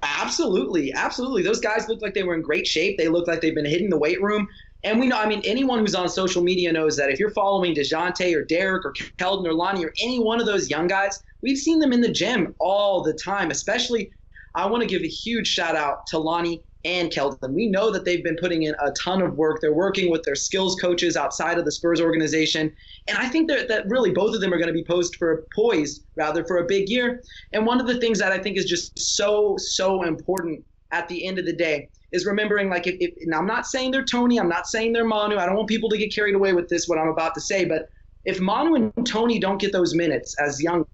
Absolutely, 0.03 0.92
absolutely. 0.94 1.42
Those 1.42 1.61
guys 1.61 1.88
looked 1.88 2.03
like 2.03 2.14
they 2.14 2.24
were 2.24 2.35
in 2.35 2.42
great 2.42 2.66
shape. 2.66 2.98
They 2.98 3.07
looked 3.07 3.29
like 3.29 3.40
they've 3.40 3.55
been 3.55 3.66
hitting 3.66 3.90
the 3.90 3.98
weight 3.98 4.20
room. 4.20 4.48
And 4.83 4.99
we 4.99 5.09
know, 5.09 5.19
I 5.19 5.27
mean, 5.27 5.43
anyone 5.45 5.81
who's 5.81 5.95
on 5.95 6.09
social 6.09 6.43
media 6.43 6.73
knows 6.73 6.97
that 6.97 7.11
if 7.11 7.19
you're 7.19 7.31
following 7.31 7.75
DeJounte 7.75 8.35
or 8.35 8.45
Derrick 8.45 8.85
or 8.85 8.93
Keldon 9.19 9.47
or 9.47 9.53
Lonnie 9.53 9.85
or 9.85 9.93
any 10.01 10.19
one 10.19 10.40
of 10.40 10.47
those 10.47 10.71
young 10.71 10.87
guys, 10.87 11.23
we've 11.43 11.59
seen 11.59 11.81
them 11.81 11.93
in 11.93 12.01
the 12.01 12.11
gym 12.11 12.55
all 12.59 13.03
the 13.03 13.12
time. 13.12 13.51
Especially, 13.51 14.11
I 14.55 14.66
want 14.66 14.83
to 14.83 14.88
give 14.88 15.03
a 15.03 15.09
huge 15.09 15.47
shout 15.47 15.77
out 15.77 16.07
to 16.09 16.19
Lonnie 16.19 16.62
and 16.85 17.11
Keldon. 17.11 17.53
We 17.53 17.69
know 17.69 17.90
that 17.90 18.07
they've 18.07 18.25
been 18.25 18.38
putting 18.40 18.62
in 18.62 18.75
a 18.81 18.90
ton 18.93 19.21
of 19.21 19.35
work. 19.35 19.61
They're 19.61 19.75
working 19.75 20.11
with 20.11 20.23
their 20.23 20.35
skills 20.35 20.77
coaches 20.81 21.14
outside 21.14 21.59
of 21.59 21.66
the 21.66 21.73
Spurs 21.73 22.01
organization. 22.01 22.73
And 23.07 23.19
I 23.19 23.29
think 23.29 23.49
that, 23.51 23.69
that 23.69 23.87
really 23.87 24.12
both 24.12 24.35
of 24.35 24.40
them 24.40 24.53
are 24.53 24.57
going 24.57 24.69
to 24.69 24.73
be 24.73 24.85
posed 24.85 25.16
for 25.16 25.47
poised 25.55 26.05
rather 26.16 26.43
for 26.45 26.57
a 26.57 26.64
big 26.64 26.88
year. 26.88 27.23
And 27.53 27.66
one 27.66 27.81
of 27.81 27.87
the 27.87 27.99
things 27.99 28.19
that 28.21 28.33
I 28.33 28.38
think 28.38 28.57
is 28.57 28.64
just 28.64 28.99
so, 28.99 29.57
so 29.59 30.05
important 30.05 30.64
at 30.90 31.07
the 31.09 31.27
end 31.27 31.38
of 31.38 31.45
the 31.45 31.53
day 31.53 31.90
is 32.12 32.27
remembering 32.27 32.68
like 32.68 32.87
if, 32.87 32.96
if 32.99 33.12
I'm 33.35 33.46
not 33.46 33.66
saying 33.66 33.92
they're 33.92 34.05
Tony, 34.05 34.38
I'm 34.38 34.49
not 34.49 34.66
saying 34.66 34.92
they're 34.92 35.05
Manu. 35.05 35.37
I 35.37 35.46
don't 35.46 35.57
want 35.57 35.68
people 35.68 35.88
to 35.90 35.99
get 35.99 36.14
carried 36.14 36.35
away 36.35 36.53
with 36.53 36.68
this, 36.68 36.88
what 36.88 36.99
I'm 36.99 37.09
about 37.09 37.35
to 37.35 37.40
say, 37.40 37.64
but 37.64 37.88
if 38.25 38.40
Manu 38.40 38.75
and 38.75 39.07
Tony 39.07 39.38
don't 39.38 39.59
get 39.59 39.73
those 39.73 39.94
minutes 39.94 40.37
as 40.40 40.62
young, 40.62 40.85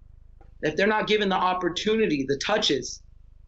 if 0.63 0.77
they're 0.77 0.87
not 0.87 1.07
given 1.07 1.29
the 1.29 1.37
opportunity, 1.37 2.25
the 2.27 2.39
touches, 2.45 3.03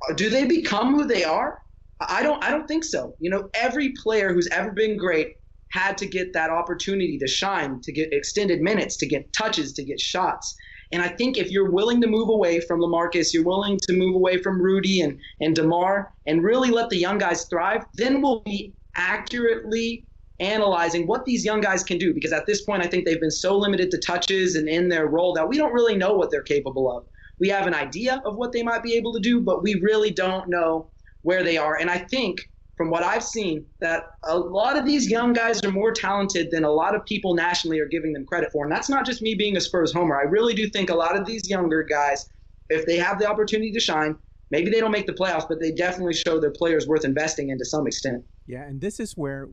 uh, 0.09 0.15
do 0.15 0.29
they 0.29 0.47
become 0.47 0.95
who 0.95 1.07
they 1.07 1.25
are? 1.25 1.59
I 2.01 2.23
don't 2.23 2.43
I 2.45 2.51
don't 2.51 2.67
think 2.67 2.85
so. 2.85 3.15
You 3.19 3.31
know, 3.31 3.49
every 3.55 3.93
player 4.03 4.33
who's 4.33 4.49
ever 4.49 4.71
been 4.71 4.97
great 4.97 5.35
had 5.71 5.99
to 5.99 6.07
get 6.07 6.33
that 6.33 6.51
opportunity 6.51 7.19
to 7.19 7.27
shine, 7.27 7.81
to 7.83 7.93
get 7.93 8.13
extended 8.13 8.61
minutes, 8.61 8.97
to 8.99 9.07
get 9.07 9.33
touches, 9.33 9.73
to 9.75 9.85
get 9.85 10.01
shots. 10.01 10.55
And 10.93 11.03
I 11.03 11.09
think 11.09 11.37
if 11.37 11.51
you're 11.51 11.71
willing 11.71 12.01
to 12.01 12.07
move 12.07 12.29
away 12.29 12.61
from 12.61 12.81
LaMarcus, 12.81 13.35
you're 13.35 13.45
willing 13.45 13.79
to 13.83 13.93
move 13.93 14.15
away 14.15 14.39
from 14.39 14.61
Rudy 14.61 15.03
and, 15.03 15.19
and 15.41 15.55
DeMar 15.55 16.13
and 16.27 16.43
really 16.43 16.71
let 16.71 16.89
the 16.89 16.97
young 16.97 17.19
guys 17.19 17.45
thrive, 17.45 17.85
then 17.95 18.23
we'll 18.23 18.41
be 18.41 18.75
accurately 18.97 20.07
analyzing 20.41 21.07
what 21.07 21.25
these 21.25 21.45
young 21.45 21.61
guys 21.61 21.83
can 21.83 21.99
do. 21.99 22.15
Because 22.15 22.33
at 22.33 22.47
this 22.47 22.63
point, 22.63 22.83
I 22.83 22.87
think 22.87 23.05
they've 23.05 23.21
been 23.21 23.31
so 23.31 23.57
limited 23.57 23.91
to 23.91 23.99
touches 23.99 24.55
and 24.55 24.69
in 24.69 24.89
their 24.89 25.09
role 25.09 25.35
that 25.35 25.49
we 25.49 25.59
don't 25.59 25.73
really 25.73 25.97
know 25.97 26.15
what 26.15 26.31
they're 26.31 26.43
capable 26.43 26.91
of. 26.91 27.05
We 27.39 27.49
have 27.49 27.67
an 27.67 27.75
idea 27.75 28.23
of 28.25 28.37
what 28.37 28.53
they 28.53 28.63
might 28.63 28.83
be 28.83 28.95
able 28.95 29.13
to 29.13 29.21
do, 29.21 29.41
but 29.41 29.63
we 29.63 29.75
really 29.83 30.11
don't 30.11 30.49
know 30.49 30.91
where 31.23 31.43
they 31.43 31.59
are. 31.59 31.77
And 31.77 31.91
I 31.91 31.99
think 31.99 32.49
from 32.79 32.89
what 32.89 33.03
I've 33.03 33.25
seen, 33.25 33.67
that 33.81 34.05
a 34.23 34.39
lot 34.39 34.79
of 34.79 34.87
these 34.87 35.11
young 35.11 35.33
guys 35.33 35.63
are 35.65 35.73
more 35.73 35.93
talented 35.93 36.51
than 36.51 36.65
a 36.65 36.71
lot 36.71 36.95
of 36.95 37.05
people 37.05 37.35
nationally 37.35 37.81
are 37.81 37.87
giving 37.87 38.13
them 38.13 38.25
credit 38.25 38.53
for. 38.53 38.65
And 38.65 38.73
that's 38.73 38.89
not 38.89 39.05
just 39.05 39.21
me 39.21 39.35
being 39.35 39.57
a 39.57 39.61
Spurs 39.61 39.93
homer. 39.93 40.17
I 40.17 40.23
really 40.23 40.55
do 40.55 40.71
think 40.71 40.89
a 40.89 40.95
lot 40.95 41.19
of 41.19 41.27
these 41.27 41.51
younger 41.51 41.83
guys, 41.83 42.31
if 42.71 42.87
they 42.87 42.97
have 42.97 43.19
the 43.19 43.29
opportunity 43.29 43.73
to 43.73 43.81
shine, 43.81 44.17
maybe 44.51 44.71
they 44.71 44.79
don't 44.79 44.93
make 44.93 45.07
the 45.07 45.13
playoffs, 45.13 45.49
but 45.49 45.61
they 45.61 45.73
definitely 45.73 46.15
show 46.15 46.39
their 46.41 46.53
players 46.53 46.87
worth 46.87 47.05
investing 47.05 47.51
in 47.51 47.59
to 47.59 47.65
some 47.65 47.87
extent. 47.89 48.25
Yeah, 48.47 48.63
and 48.63 48.81
this 48.81 49.01
is 49.01 49.15
where 49.15 49.49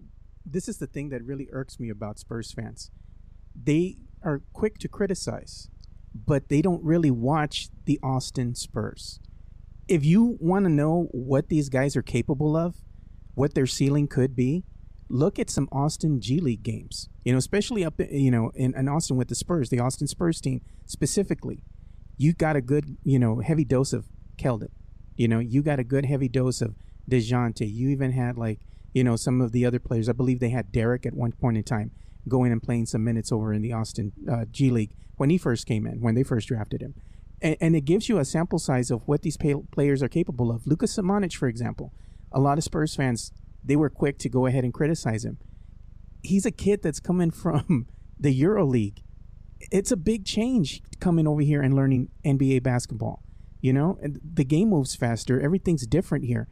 this 0.45 0.67
is 0.69 0.77
the 0.77 0.87
thing 0.87 1.09
that 1.09 1.23
really 1.23 1.49
irks 1.51 1.79
me 1.79 1.89
about 1.89 2.19
Spurs 2.19 2.51
fans. 2.51 2.91
They 3.59 3.97
are 4.21 4.43
quick 4.53 4.77
to 4.79 4.87
criticize, 4.87 5.67
but 6.13 6.49
they 6.49 6.61
don't 6.61 6.83
really 6.83 7.09
watch 7.09 7.69
the 7.85 7.99
Austin 8.03 8.53
Spurs. 8.53 9.19
If 9.87 10.05
you 10.05 10.37
want 10.39 10.65
to 10.65 10.69
know 10.69 11.07
what 11.11 11.49
these 11.49 11.69
guys 11.69 11.95
are 11.95 12.03
capable 12.03 12.55
of, 12.55 12.75
what 13.35 13.53
their 13.53 13.67
ceiling 13.67 14.07
could 14.07 14.35
be, 14.35 14.63
look 15.09 15.37
at 15.37 15.49
some 15.49 15.69
Austin 15.71 16.19
G 16.19 16.39
League 16.39 16.63
games. 16.63 17.09
You 17.23 17.33
know, 17.33 17.37
especially 17.37 17.85
up 17.85 17.95
you 17.99 18.31
know 18.31 18.51
in, 18.55 18.75
in 18.75 18.87
Austin 18.87 19.17
with 19.17 19.27
the 19.27 19.35
Spurs, 19.35 19.69
the 19.69 19.79
Austin 19.79 20.07
Spurs 20.07 20.41
team 20.41 20.61
specifically. 20.85 21.63
You 22.17 22.33
got 22.33 22.55
a 22.55 22.61
good 22.61 22.97
you 23.03 23.19
know 23.19 23.39
heavy 23.39 23.65
dose 23.65 23.93
of 23.93 24.05
Keldon. 24.37 24.69
You 25.15 25.27
know, 25.27 25.39
you 25.39 25.61
got 25.61 25.79
a 25.79 25.83
good 25.83 26.05
heavy 26.05 26.27
dose 26.27 26.61
of 26.61 26.75
Dejounte. 27.09 27.71
You 27.71 27.89
even 27.89 28.11
had 28.11 28.37
like 28.37 28.59
you 28.93 29.03
know 29.03 29.15
some 29.15 29.41
of 29.41 29.51
the 29.51 29.65
other 29.65 29.79
players. 29.79 30.09
I 30.09 30.13
believe 30.13 30.39
they 30.39 30.49
had 30.49 30.71
Derrick 30.71 31.05
at 31.05 31.13
one 31.13 31.31
point 31.31 31.57
in 31.57 31.63
time 31.63 31.91
going 32.27 32.51
and 32.51 32.61
playing 32.61 32.87
some 32.87 33.03
minutes 33.03 33.31
over 33.31 33.53
in 33.53 33.61
the 33.61 33.73
Austin 33.73 34.11
uh, 34.31 34.45
G 34.51 34.71
League 34.71 34.91
when 35.17 35.29
he 35.29 35.37
first 35.37 35.65
came 35.65 35.85
in, 35.85 36.01
when 36.01 36.15
they 36.15 36.23
first 36.23 36.47
drafted 36.47 36.81
him. 36.81 36.95
And, 37.41 37.75
it 37.75 37.85
gives 37.85 38.09
you 38.09 38.17
a 38.17 38.25
sample 38.25 38.57
size 38.57 38.89
of 38.89 39.07
what 39.07 39.21
these 39.21 39.37
players 39.37 40.01
are 40.01 40.07
capable 40.07 40.51
of. 40.51 40.65
Lucas 40.65 40.95
Samanic, 40.95 41.35
for 41.35 41.47
example, 41.47 41.93
a 42.35 42.39
lot 42.39 42.59
of 42.59 42.63
Spurs 42.63 42.95
fans 42.95 43.31
they 43.63 43.75
were 43.75 43.89
quick 43.89 44.19
to 44.19 44.29
go 44.29 44.45
ahead 44.45 44.63
and 44.63 44.73
criticize 44.73 45.25
him. 45.25 45.39
He's 46.21 46.45
a 46.45 46.51
kid 46.51 46.83
that's 46.83 46.99
coming 46.99 47.31
from 47.43 47.87
the 48.19 48.31
Euro 48.31 48.65
League. 48.65 49.01
It's 49.71 49.91
a 49.91 49.97
big 49.97 50.25
change 50.25 50.83
coming 50.99 51.27
over 51.27 51.41
here 51.41 51.61
and 51.61 51.73
learning 51.73 52.09
NBA 52.23 52.61
basketball. 52.61 53.23
You 53.61 53.73
know, 53.73 53.97
and 54.03 54.19
the 54.23 54.43
game 54.43 54.69
moves 54.69 54.95
faster. 54.95 55.41
Everything's 55.41 55.87
different 55.87 56.25
here. 56.25 56.47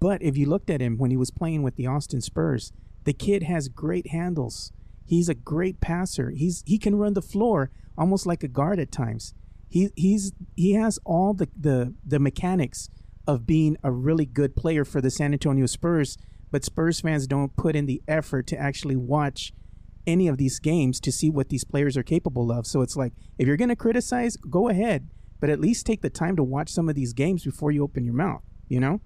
But 0.00 0.22
if 0.22 0.38
you 0.38 0.46
looked 0.46 0.70
at 0.70 0.80
him 0.80 0.96
when 0.96 1.10
he 1.10 1.16
was 1.16 1.30
playing 1.30 1.62
with 1.62 1.76
the 1.76 1.86
Austin 1.86 2.22
Spurs, 2.22 2.72
the 3.04 3.12
kid 3.12 3.42
has 3.42 3.68
great 3.68 4.06
handles. 4.06 4.72
He's 5.04 5.28
a 5.28 5.34
great 5.34 5.82
passer. 5.82 6.30
He's 6.30 6.62
he 6.64 6.78
can 6.78 6.96
run 6.96 7.12
the 7.12 7.20
floor 7.20 7.70
almost 7.98 8.24
like 8.24 8.42
a 8.42 8.48
guard 8.48 8.78
at 8.78 8.90
times. 8.90 9.34
He 9.68 9.90
he's 9.94 10.32
he 10.56 10.72
has 10.72 10.98
all 11.04 11.34
the 11.34 11.48
the 11.54 11.92
the 12.02 12.18
mechanics 12.18 12.88
of 13.26 13.46
being 13.46 13.76
a 13.82 13.90
really 13.90 14.26
good 14.26 14.56
player 14.56 14.84
for 14.84 15.00
the 15.00 15.10
San 15.10 15.32
Antonio 15.32 15.66
Spurs, 15.66 16.16
but 16.50 16.64
Spurs 16.64 17.00
fans 17.00 17.26
don't 17.26 17.56
put 17.56 17.74
in 17.74 17.86
the 17.86 18.02
effort 18.06 18.46
to 18.48 18.58
actually 18.58 18.96
watch 18.96 19.52
any 20.06 20.28
of 20.28 20.38
these 20.38 20.58
games 20.58 21.00
to 21.00 21.10
see 21.10 21.30
what 21.30 21.48
these 21.48 21.64
players 21.64 21.96
are 21.96 22.02
capable 22.02 22.52
of. 22.52 22.66
So 22.66 22.82
it's 22.82 22.96
like 22.96 23.12
if 23.38 23.46
you're 23.46 23.56
going 23.56 23.70
to 23.70 23.76
criticize, 23.76 24.36
go 24.36 24.68
ahead, 24.68 25.08
but 25.40 25.50
at 25.50 25.60
least 25.60 25.86
take 25.86 26.02
the 26.02 26.10
time 26.10 26.36
to 26.36 26.44
watch 26.44 26.70
some 26.70 26.88
of 26.88 26.94
these 26.94 27.12
games 27.12 27.44
before 27.44 27.70
you 27.70 27.82
open 27.82 28.04
your 28.04 28.14
mouth, 28.14 28.42
you 28.68 28.80
know? 28.80 29.00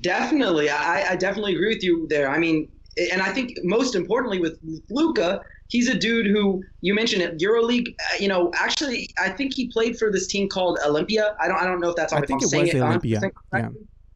Definitely. 0.00 0.70
I, 0.70 1.10
I 1.10 1.16
definitely 1.16 1.54
agree 1.54 1.74
with 1.74 1.82
you 1.82 2.06
there. 2.08 2.28
I 2.30 2.38
mean, 2.38 2.68
and 3.12 3.22
I 3.22 3.32
think 3.32 3.56
most 3.62 3.94
importantly 3.94 4.40
with 4.40 4.58
Luka, 4.90 5.42
he's 5.72 5.88
a 5.88 5.94
dude 5.94 6.26
who 6.26 6.62
you 6.82 6.94
mentioned 6.94 7.22
it, 7.22 7.38
EuroLeague. 7.38 7.88
Uh, 7.88 8.16
you 8.20 8.28
know, 8.28 8.52
actually, 8.54 9.08
I 9.20 9.30
think 9.30 9.54
he 9.54 9.68
played 9.68 9.98
for 9.98 10.12
this 10.12 10.26
team 10.26 10.48
called 10.48 10.78
Olympia. 10.86 11.34
I 11.40 11.48
don't, 11.48 11.56
I 11.56 11.64
don't 11.64 11.80
know 11.80 11.88
if 11.88 11.96
that's. 11.96 12.12
How 12.12 12.18
I 12.18 12.26
think 12.26 12.42
it 12.42 12.44
was 12.44 12.52
it 12.52 12.76
Olympia. 12.76 13.20
Yeah. 13.52 13.70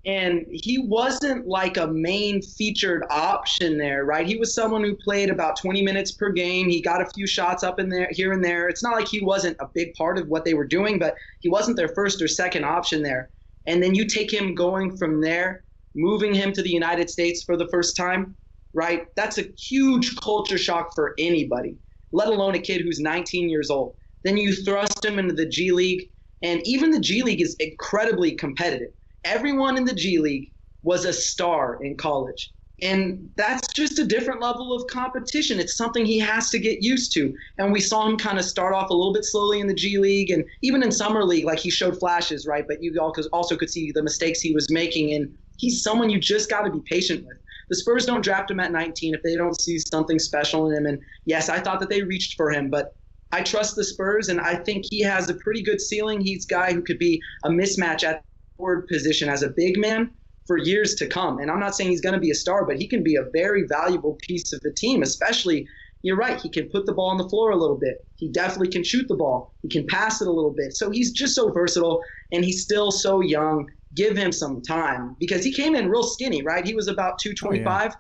And 0.04 0.46
he 0.52 0.78
wasn't 0.78 1.48
like 1.48 1.78
a 1.78 1.88
main 1.88 2.40
featured 2.40 3.04
option 3.10 3.76
there, 3.76 4.04
right? 4.04 4.24
He 4.24 4.36
was 4.36 4.54
someone 4.54 4.84
who 4.84 4.94
played 4.94 5.30
about 5.30 5.56
20 5.56 5.82
minutes 5.82 6.12
per 6.12 6.30
game. 6.30 6.68
He 6.68 6.80
got 6.80 7.02
a 7.02 7.06
few 7.06 7.26
shots 7.26 7.64
up 7.64 7.80
in 7.80 7.88
there, 7.88 8.08
here 8.12 8.32
and 8.32 8.44
there. 8.44 8.68
It's 8.68 8.84
not 8.84 8.94
like 8.94 9.08
he 9.08 9.24
wasn't 9.24 9.56
a 9.58 9.66
big 9.74 9.94
part 9.94 10.16
of 10.16 10.28
what 10.28 10.44
they 10.44 10.54
were 10.54 10.66
doing, 10.66 11.00
but 11.00 11.16
he 11.40 11.48
wasn't 11.48 11.76
their 11.76 11.88
first 11.88 12.22
or 12.22 12.28
second 12.28 12.64
option 12.64 13.02
there. 13.02 13.30
And 13.66 13.82
then 13.82 13.96
you 13.96 14.06
take 14.06 14.32
him 14.32 14.54
going 14.54 14.96
from 14.96 15.20
there, 15.20 15.64
moving 15.96 16.32
him 16.32 16.52
to 16.52 16.62
the 16.62 16.70
United 16.70 17.10
States 17.10 17.42
for 17.42 17.56
the 17.56 17.66
first 17.66 17.96
time 17.96 18.36
right? 18.76 19.06
That's 19.16 19.38
a 19.38 19.48
huge 19.58 20.14
culture 20.16 20.58
shock 20.58 20.94
for 20.94 21.14
anybody, 21.18 21.76
let 22.12 22.28
alone 22.28 22.54
a 22.54 22.60
kid 22.60 22.82
who's 22.82 23.00
19 23.00 23.48
years 23.48 23.70
old. 23.70 23.96
Then 24.22 24.36
you 24.36 24.54
thrust 24.54 25.04
him 25.04 25.18
into 25.18 25.34
the 25.34 25.46
G 25.46 25.72
League, 25.72 26.10
and 26.42 26.60
even 26.64 26.90
the 26.90 27.00
G 27.00 27.22
League 27.22 27.40
is 27.40 27.56
incredibly 27.58 28.32
competitive. 28.32 28.90
Everyone 29.24 29.78
in 29.78 29.86
the 29.86 29.94
G 29.94 30.18
League 30.18 30.52
was 30.82 31.06
a 31.06 31.12
star 31.12 31.82
in 31.82 31.96
college. 31.96 32.52
And 32.82 33.30
that's 33.36 33.66
just 33.74 33.98
a 33.98 34.04
different 34.04 34.42
level 34.42 34.76
of 34.76 34.86
competition. 34.88 35.58
It's 35.58 35.78
something 35.78 36.04
he 36.04 36.18
has 36.18 36.50
to 36.50 36.58
get 36.58 36.82
used 36.82 37.14
to. 37.14 37.32
And 37.56 37.72
we 37.72 37.80
saw 37.80 38.06
him 38.06 38.18
kind 38.18 38.38
of 38.38 38.44
start 38.44 38.74
off 38.74 38.90
a 38.90 38.94
little 38.94 39.14
bit 39.14 39.24
slowly 39.24 39.60
in 39.60 39.66
the 39.66 39.74
G 39.74 39.96
League 39.96 40.30
and 40.30 40.44
even 40.60 40.82
in 40.82 40.92
Summer 40.92 41.24
League, 41.24 41.46
like 41.46 41.58
he 41.58 41.70
showed 41.70 41.98
flashes, 41.98 42.46
right? 42.46 42.66
But 42.68 42.82
you 42.82 42.94
also 43.32 43.56
could 43.56 43.70
see 43.70 43.90
the 43.92 44.02
mistakes 44.02 44.42
he 44.42 44.52
was 44.52 44.70
making. 44.70 45.14
And 45.14 45.32
he's 45.56 45.82
someone 45.82 46.10
you 46.10 46.20
just 46.20 46.50
got 46.50 46.62
to 46.62 46.70
be 46.70 46.80
patient 46.80 47.24
with 47.24 47.38
the 47.68 47.76
Spurs 47.76 48.06
don't 48.06 48.24
draft 48.24 48.50
him 48.50 48.60
at 48.60 48.72
19 48.72 49.14
if 49.14 49.22
they 49.22 49.36
don't 49.36 49.60
see 49.60 49.78
something 49.78 50.18
special 50.18 50.70
in 50.70 50.76
him. 50.76 50.86
And 50.86 51.00
yes, 51.24 51.48
I 51.48 51.60
thought 51.60 51.80
that 51.80 51.90
they 51.90 52.02
reached 52.02 52.36
for 52.36 52.50
him, 52.50 52.70
but 52.70 52.94
I 53.32 53.42
trust 53.42 53.74
the 53.74 53.84
Spurs, 53.84 54.28
and 54.28 54.40
I 54.40 54.54
think 54.54 54.84
he 54.88 55.00
has 55.02 55.28
a 55.28 55.34
pretty 55.34 55.62
good 55.62 55.80
ceiling. 55.80 56.20
He's 56.20 56.44
a 56.44 56.48
guy 56.48 56.72
who 56.72 56.82
could 56.82 56.98
be 56.98 57.20
a 57.44 57.50
mismatch 57.50 58.04
at 58.04 58.22
forward 58.56 58.86
position 58.86 59.28
as 59.28 59.42
a 59.42 59.50
big 59.50 59.78
man 59.78 60.10
for 60.46 60.56
years 60.56 60.94
to 60.94 61.08
come. 61.08 61.38
And 61.38 61.50
I'm 61.50 61.60
not 61.60 61.74
saying 61.74 61.90
he's 61.90 62.00
going 62.00 62.14
to 62.14 62.20
be 62.20 62.30
a 62.30 62.36
star, 62.36 62.64
but 62.64 62.76
he 62.76 62.86
can 62.86 63.02
be 63.02 63.16
a 63.16 63.24
very 63.32 63.64
valuable 63.68 64.16
piece 64.22 64.52
of 64.52 64.60
the 64.60 64.72
team, 64.72 65.02
especially. 65.02 65.66
You're 66.02 66.16
right. 66.16 66.40
He 66.40 66.48
can 66.48 66.68
put 66.68 66.86
the 66.86 66.92
ball 66.92 67.10
on 67.10 67.16
the 67.16 67.28
floor 67.28 67.50
a 67.50 67.56
little 67.56 67.78
bit. 67.78 68.06
He 68.14 68.30
definitely 68.30 68.68
can 68.68 68.84
shoot 68.84 69.08
the 69.08 69.16
ball. 69.16 69.54
He 69.62 69.68
can 69.68 69.86
pass 69.88 70.20
it 70.20 70.28
a 70.28 70.32
little 70.32 70.54
bit. 70.56 70.76
So 70.76 70.90
he's 70.90 71.10
just 71.10 71.34
so 71.34 71.50
versatile, 71.50 72.00
and 72.30 72.44
he's 72.44 72.62
still 72.62 72.92
so 72.92 73.20
young 73.20 73.68
give 73.96 74.16
him 74.16 74.30
some 74.30 74.60
time 74.60 75.16
because 75.18 75.42
he 75.42 75.52
came 75.52 75.74
in 75.74 75.88
real 75.88 76.04
skinny, 76.04 76.42
right? 76.42 76.64
He 76.64 76.74
was 76.74 76.86
about 76.86 77.18
225. 77.18 77.66
Oh, 77.66 77.84
yeah. 77.84 77.90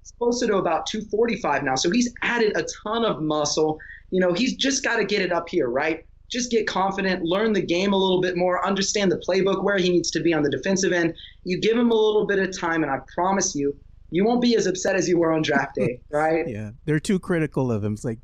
He's 0.00 0.12
closer 0.18 0.46
to 0.48 0.56
about 0.56 0.86
245 0.86 1.62
now. 1.62 1.76
So 1.76 1.90
he's 1.90 2.12
added 2.22 2.56
a 2.56 2.64
ton 2.82 3.04
of 3.04 3.22
muscle. 3.22 3.78
You 4.10 4.20
know, 4.20 4.32
he's 4.32 4.56
just 4.56 4.82
got 4.82 4.96
to 4.96 5.04
get 5.04 5.22
it 5.22 5.30
up 5.30 5.48
here, 5.48 5.68
right? 5.68 6.04
Just 6.30 6.50
get 6.50 6.66
confident, 6.66 7.22
learn 7.22 7.52
the 7.52 7.60
game 7.60 7.92
a 7.92 7.96
little 7.96 8.20
bit 8.20 8.36
more, 8.36 8.66
understand 8.66 9.12
the 9.12 9.22
playbook, 9.28 9.62
where 9.62 9.76
he 9.76 9.90
needs 9.90 10.10
to 10.12 10.20
be 10.20 10.32
on 10.32 10.42
the 10.42 10.50
defensive 10.50 10.92
end. 10.92 11.14
You 11.44 11.60
give 11.60 11.76
him 11.76 11.90
a 11.90 11.94
little 11.94 12.26
bit 12.26 12.38
of 12.38 12.58
time, 12.58 12.82
and 12.82 12.90
I 12.90 12.98
promise 13.14 13.54
you, 13.54 13.76
you 14.10 14.24
won't 14.24 14.40
be 14.40 14.56
as 14.56 14.66
upset 14.66 14.96
as 14.96 15.08
you 15.08 15.18
were 15.18 15.32
on 15.32 15.42
draft 15.42 15.74
day, 15.74 16.00
right? 16.10 16.48
yeah, 16.48 16.70
they're 16.84 17.00
too 17.00 17.18
critical 17.18 17.70
of 17.70 17.84
him. 17.84 17.92
It's 17.92 18.04
like, 18.04 18.18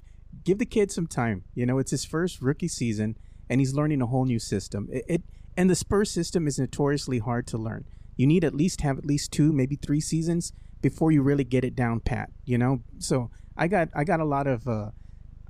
give 0.44 0.58
the 0.58 0.66
kid 0.66 0.90
some 0.90 1.06
time. 1.06 1.44
You 1.54 1.66
know, 1.66 1.78
it's 1.78 1.90
his 1.90 2.04
first 2.04 2.40
rookie 2.40 2.68
season, 2.68 3.16
and 3.48 3.60
he's 3.60 3.74
learning 3.74 4.00
a 4.00 4.06
whole 4.06 4.24
new 4.24 4.38
system. 4.38 4.88
It, 4.90 5.04
it 5.08 5.22
and 5.58 5.68
the 5.68 5.74
Spurs 5.74 6.08
system 6.08 6.46
is 6.46 6.56
notoriously 6.56 7.18
hard 7.18 7.48
to 7.48 7.58
learn. 7.58 7.84
You 8.14 8.28
need 8.28 8.44
at 8.44 8.54
least 8.54 8.82
have 8.82 8.96
at 8.96 9.04
least 9.04 9.32
two, 9.32 9.52
maybe 9.52 9.74
three 9.74 10.00
seasons 10.00 10.52
before 10.80 11.10
you 11.10 11.20
really 11.20 11.42
get 11.42 11.64
it 11.64 11.74
down 11.74 11.98
pat. 11.98 12.30
You 12.44 12.58
know, 12.58 12.84
so 12.98 13.32
I 13.56 13.66
got 13.66 13.88
I 13.92 14.04
got 14.04 14.20
a 14.20 14.24
lot 14.24 14.46
of 14.46 14.68
uh, 14.68 14.92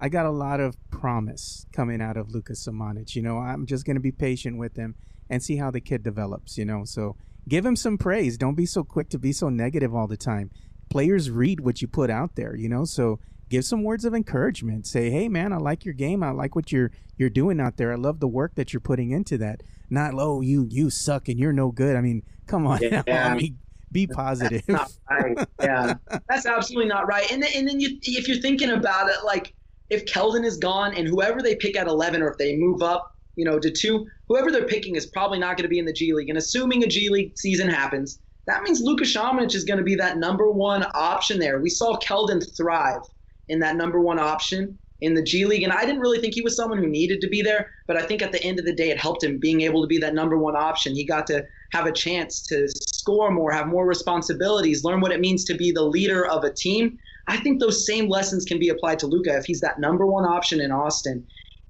I 0.01 0.09
got 0.09 0.25
a 0.25 0.31
lot 0.31 0.61
of 0.61 0.77
promise 0.91 1.67
coming 1.73 2.01
out 2.01 2.17
of 2.17 2.31
Lucas 2.31 2.67
Samanic. 2.67 3.15
You 3.15 3.21
know, 3.21 3.37
I'm 3.37 3.67
just 3.67 3.85
gonna 3.85 4.01
be 4.01 4.11
patient 4.11 4.57
with 4.57 4.77
him 4.77 4.95
and 5.29 5.43
see 5.43 5.57
how 5.57 5.71
the 5.71 5.81
kid 5.81 6.03
develops. 6.03 6.57
You 6.57 6.65
know, 6.65 6.87
so 6.87 7.17
give 7.47 7.67
him 7.67 7.77
some 7.77 7.99
praise. 7.99 8.39
Don't 8.39 8.55
be 8.55 8.67
so 8.67 8.85
quick 8.85 9.11
to 9.11 9.19
be 9.19 9.33
so 9.33 9.51
negative 9.51 9.95
all 9.95 10.07
the 10.07 10.17
time. 10.17 10.51
Players 10.89 11.31
read 11.31 11.61
what 11.61 11.83
you 11.83 11.89
put 11.89 12.09
out 12.09 12.35
there, 12.35 12.57
you 12.57 12.71
know, 12.71 12.87
so 12.87 13.21
give 13.51 13.67
some 13.67 13.85
words 13.85 14.07
of 14.07 14.15
encouragement. 14.15 14.87
Say, 14.87 15.11
"Hey 15.11 15.29
man, 15.29 15.53
I 15.53 15.59
like 15.59 15.85
your 15.85 15.93
game. 15.93 16.23
I 16.23 16.31
like 16.31 16.57
what 16.57 16.73
you're 16.73 16.93
you're 17.19 17.29
doing 17.29 17.61
out 17.61 17.77
there. 17.77 17.93
I 17.93 17.97
love 17.97 18.21
the 18.21 18.27
work 18.29 18.55
that 18.55 18.73
you're 18.73 18.81
putting 18.81 19.11
into 19.11 19.37
that." 19.37 19.63
Not, 19.91 20.15
"Oh, 20.15 20.41
you 20.41 20.67
you 20.71 20.91
suck 20.91 21.29
and 21.29 21.39
you're 21.39 21.53
no 21.53 21.71
good." 21.71 21.97
I 21.97 22.01
mean, 22.01 22.23
come 22.47 22.67
on. 22.67 22.81
Yeah. 22.83 23.03
I 23.07 23.35
mean, 23.35 23.59
be 23.93 24.07
positive. 24.07 24.63
That's 24.67 24.99
right. 25.11 25.49
Yeah, 25.61 25.95
that's 26.29 26.47
absolutely 26.47 26.89
not 26.89 27.07
right. 27.07 27.31
And 27.31 27.43
then, 27.43 27.51
and 27.55 27.69
then 27.69 27.81
you, 27.81 27.99
if 28.03 28.29
you're 28.29 28.41
thinking 28.41 28.71
about 28.71 29.09
it, 29.09 29.17
like 29.25 29.55
if 29.91 30.05
Keldon 30.05 30.45
is 30.45 30.57
gone 30.57 30.95
and 30.95 31.09
whoever 31.09 31.43
they 31.43 31.57
pick 31.57 31.77
at 31.77 31.87
11 31.87 32.23
or 32.23 32.31
if 32.31 32.39
they 32.39 32.57
move 32.57 32.83
up, 32.83 33.15
you 33.37 33.45
know, 33.45 33.59
to 33.59 33.71
two, 33.71 34.07
whoever 34.29 34.51
they're 34.51 34.67
picking 34.67 34.97
is 34.97 35.07
probably 35.07 35.39
not 35.39 35.57
going 35.57 35.65
to 35.65 35.69
be 35.69 35.79
in 35.79 35.85
the 35.85 35.93
G 35.93 36.13
League. 36.13 36.29
And 36.29 36.39
assuming 36.39 36.85
a 36.85 36.87
G 36.87 37.09
League 37.09 37.39
season 37.39 37.69
happens, 37.69 38.21
that 38.47 38.63
means 38.63 38.81
Lucas 38.81 39.15
Samanic 39.15 39.55
is 39.55 39.65
going 39.65 39.79
to 39.79 39.85
be 39.85 39.95
that 39.97 40.19
number 40.19 40.51
one 40.51 40.85
option 40.95 41.39
there. 41.39 41.61
We 41.61 41.71
saw 41.71 41.99
Keldon 41.99 42.45
thrive 42.57 43.03
in 43.49 43.59
that 43.61 43.77
number 43.77 44.01
one 44.01 44.19
option 44.19 44.79
in 45.01 45.15
the 45.15 45.23
G 45.23 45.45
League. 45.45 45.63
And 45.63 45.73
I 45.73 45.85
didn't 45.85 46.01
really 46.01 46.21
think 46.21 46.35
he 46.35 46.43
was 46.43 46.57
someone 46.57 46.79
who 46.79 46.89
needed 46.89 47.21
to 47.21 47.29
be 47.29 47.43
there, 47.43 47.71
but 47.87 47.97
I 47.97 48.03
think 48.03 48.23
at 48.23 48.33
the 48.33 48.43
end 48.43 48.59
of 48.59 48.65
the 48.65 48.75
day, 48.75 48.91
it 48.91 48.99
helped 48.99 49.23
him 49.23 49.39
being 49.39 49.61
able 49.63 49.83
to 49.83 49.87
be 49.87 49.99
that 49.99 50.15
number 50.15 50.39
one 50.39 50.57
option. 50.57 50.95
He 50.95 51.05
got 51.05 51.27
to 51.29 51.45
have 51.73 51.87
a 51.87 51.93
chance 51.93 52.43
to 52.47 52.67
score 52.69 53.31
more, 53.31 53.53
have 53.53 53.69
more 53.69 53.87
responsibilities, 53.87 54.85
learn 54.85 55.01
what 55.01 55.13
it 55.13 55.21
means 55.21 55.45
to 55.45 55.55
be 55.55 55.71
the 55.71 55.85
leader 55.85 56.27
of 56.27 56.45
a 56.45 56.53
team. 56.53 56.99
I 57.29 57.37
think 57.37 57.61
those 57.61 57.87
same 57.87 58.09
lessons 58.09 58.45
can 58.45 58.59
be 58.59 58.71
applied 58.71 58.99
to 59.01 59.07
Luka 59.07 59.37
if 59.37 59.45
he's 59.45 59.61
that 59.61 59.79
number 59.79 60.07
one 60.07 60.25
option 60.25 60.61
in 60.61 60.73
Austin. 60.73 61.27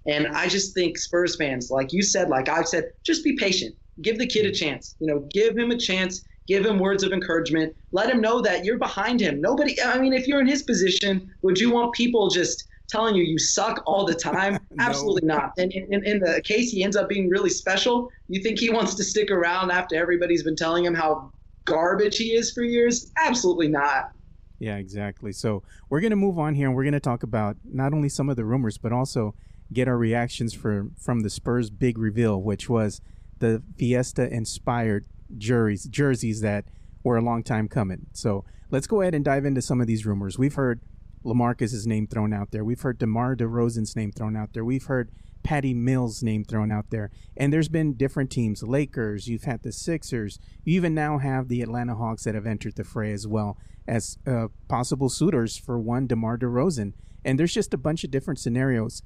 And 0.06 0.28
I 0.28 0.48
just 0.48 0.72
think 0.74 0.96
Spurs 0.96 1.36
fans, 1.36 1.70
like 1.70 1.92
you 1.92 2.02
said, 2.02 2.28
like 2.28 2.48
I've 2.48 2.68
said, 2.68 2.84
just 3.04 3.24
be 3.24 3.36
patient. 3.36 3.74
Give 4.00 4.18
the 4.18 4.26
kid 4.26 4.46
a 4.46 4.52
chance. 4.52 4.94
You 5.00 5.08
know, 5.08 5.28
give 5.32 5.58
him 5.58 5.70
a 5.70 5.78
chance. 5.78 6.24
Give 6.46 6.64
him 6.64 6.78
words 6.78 7.02
of 7.02 7.12
encouragement. 7.12 7.74
Let 7.92 8.08
him 8.08 8.22
know 8.22 8.40
that 8.40 8.64
you're 8.64 8.78
behind 8.78 9.20
him. 9.20 9.40
Nobody, 9.40 9.76
I 9.82 9.98
mean, 9.98 10.14
if 10.14 10.26
you're 10.26 10.40
in 10.40 10.46
his 10.46 10.62
position, 10.62 11.28
would 11.42 11.58
you 11.58 11.70
want 11.70 11.92
people 11.92 12.30
just 12.30 12.64
telling 12.88 13.14
you 13.14 13.22
you 13.22 13.38
suck 13.38 13.82
all 13.86 14.04
the 14.04 14.14
time? 14.14 14.54
no. 14.70 14.84
Absolutely 14.84 15.26
not. 15.26 15.52
And 15.58 15.72
in, 15.72 16.04
in, 16.04 16.18
the 16.18 16.40
case 16.42 16.70
he 16.70 16.82
ends 16.82 16.96
up 16.96 17.08
being 17.08 17.28
really 17.28 17.50
special, 17.50 18.10
you 18.28 18.42
think 18.42 18.58
he 18.58 18.70
wants 18.70 18.94
to 18.96 19.04
stick 19.04 19.30
around 19.30 19.70
after 19.70 19.96
everybody's 19.96 20.42
been 20.42 20.56
telling 20.56 20.84
him 20.84 20.94
how 20.94 21.30
garbage 21.64 22.16
he 22.16 22.34
is 22.34 22.52
for 22.52 22.62
years? 22.62 23.12
Absolutely 23.18 23.68
not. 23.68 24.12
Yeah, 24.58 24.76
exactly. 24.76 25.32
So 25.32 25.62
we're 25.88 26.00
going 26.00 26.10
to 26.10 26.16
move 26.16 26.38
on 26.38 26.54
here 26.54 26.66
and 26.66 26.74
we're 26.74 26.82
going 26.82 26.92
to 26.94 27.00
talk 27.00 27.22
about 27.22 27.56
not 27.64 27.92
only 27.92 28.08
some 28.08 28.28
of 28.28 28.36
the 28.36 28.44
rumors, 28.44 28.78
but 28.78 28.92
also 28.92 29.34
get 29.72 29.86
our 29.86 29.96
reactions 29.96 30.54
for, 30.54 30.88
from 30.98 31.20
the 31.20 31.30
Spurs 31.30 31.70
big 31.70 31.98
reveal, 31.98 32.40
which 32.42 32.68
was 32.68 33.00
the 33.38 33.62
Fiesta 33.76 34.32
inspired 34.32 35.04
jerseys, 35.36 35.84
jerseys 35.84 36.40
that 36.40 36.64
were 37.04 37.16
a 37.16 37.22
long 37.22 37.42
time 37.42 37.68
coming. 37.68 38.06
So 38.12 38.44
let's 38.70 38.86
go 38.86 39.02
ahead 39.02 39.14
and 39.14 39.24
dive 39.24 39.44
into 39.44 39.62
some 39.62 39.80
of 39.80 39.86
these 39.86 40.06
rumors. 40.06 40.38
We've 40.38 40.54
heard 40.54 40.80
Lamarcus's 41.28 41.86
name 41.86 42.06
thrown 42.06 42.32
out 42.32 42.50
there. 42.50 42.64
We've 42.64 42.80
heard 42.80 42.98
DeMar 42.98 43.36
DeRozan's 43.36 43.94
name 43.94 44.12
thrown 44.12 44.36
out 44.36 44.52
there. 44.52 44.64
We've 44.64 44.84
heard 44.84 45.10
Patty 45.42 45.72
Mills' 45.74 46.22
name 46.22 46.44
thrown 46.44 46.70
out 46.70 46.90
there. 46.90 47.10
And 47.36 47.52
there's 47.52 47.68
been 47.68 47.94
different 47.94 48.30
teams, 48.30 48.62
Lakers, 48.62 49.28
you've 49.28 49.44
had 49.44 49.62
the 49.62 49.72
Sixers, 49.72 50.38
you 50.64 50.76
even 50.76 50.94
now 50.94 51.18
have 51.18 51.48
the 51.48 51.62
Atlanta 51.62 51.94
Hawks 51.94 52.24
that 52.24 52.34
have 52.34 52.46
entered 52.46 52.76
the 52.76 52.84
fray 52.84 53.12
as 53.12 53.26
well 53.26 53.56
as 53.86 54.18
uh, 54.26 54.48
possible 54.68 55.08
suitors 55.08 55.56
for 55.56 55.78
one 55.78 56.06
DeMar 56.06 56.38
DeRozan. 56.38 56.92
And 57.24 57.38
there's 57.38 57.54
just 57.54 57.74
a 57.74 57.78
bunch 57.78 58.04
of 58.04 58.10
different 58.10 58.38
scenarios 58.38 59.02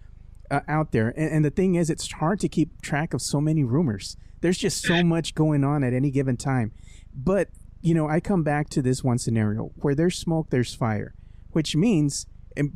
uh, 0.51 0.61
out 0.69 0.93
there. 0.93 1.11
And, 1.17 1.33
and 1.33 1.45
the 1.45 1.51
thing 1.51 1.77
is, 1.77 1.91
it's 1.91 2.11
hard 2.13 2.41
to 2.41 2.49
keep 2.49 2.83
track 2.83 3.15
of 3.15 3.23
so 3.23 3.41
many 3.41 3.65
rumors. 3.65 4.17
There's 4.41 4.59
just 4.59 4.83
so 4.83 5.03
much 5.05 5.35
going 5.35 5.63
on 5.63 5.85
at 5.85 5.93
any 5.93 6.11
given 6.11 6.37
time. 6.37 6.73
But, 7.15 7.51
you 7.81 7.95
know, 7.95 8.09
I 8.09 8.21
come 8.21 8.43
back 8.43 8.69
to 8.71 8.83
this 8.83 9.05
one 9.05 9.19
scenario 9.19 9.71
where 9.77 9.95
there's 9.95 10.19
smoke, 10.19 10.51
there's 10.51 10.75
fire 10.75 11.15
which 11.53 11.77
means, 11.77 12.27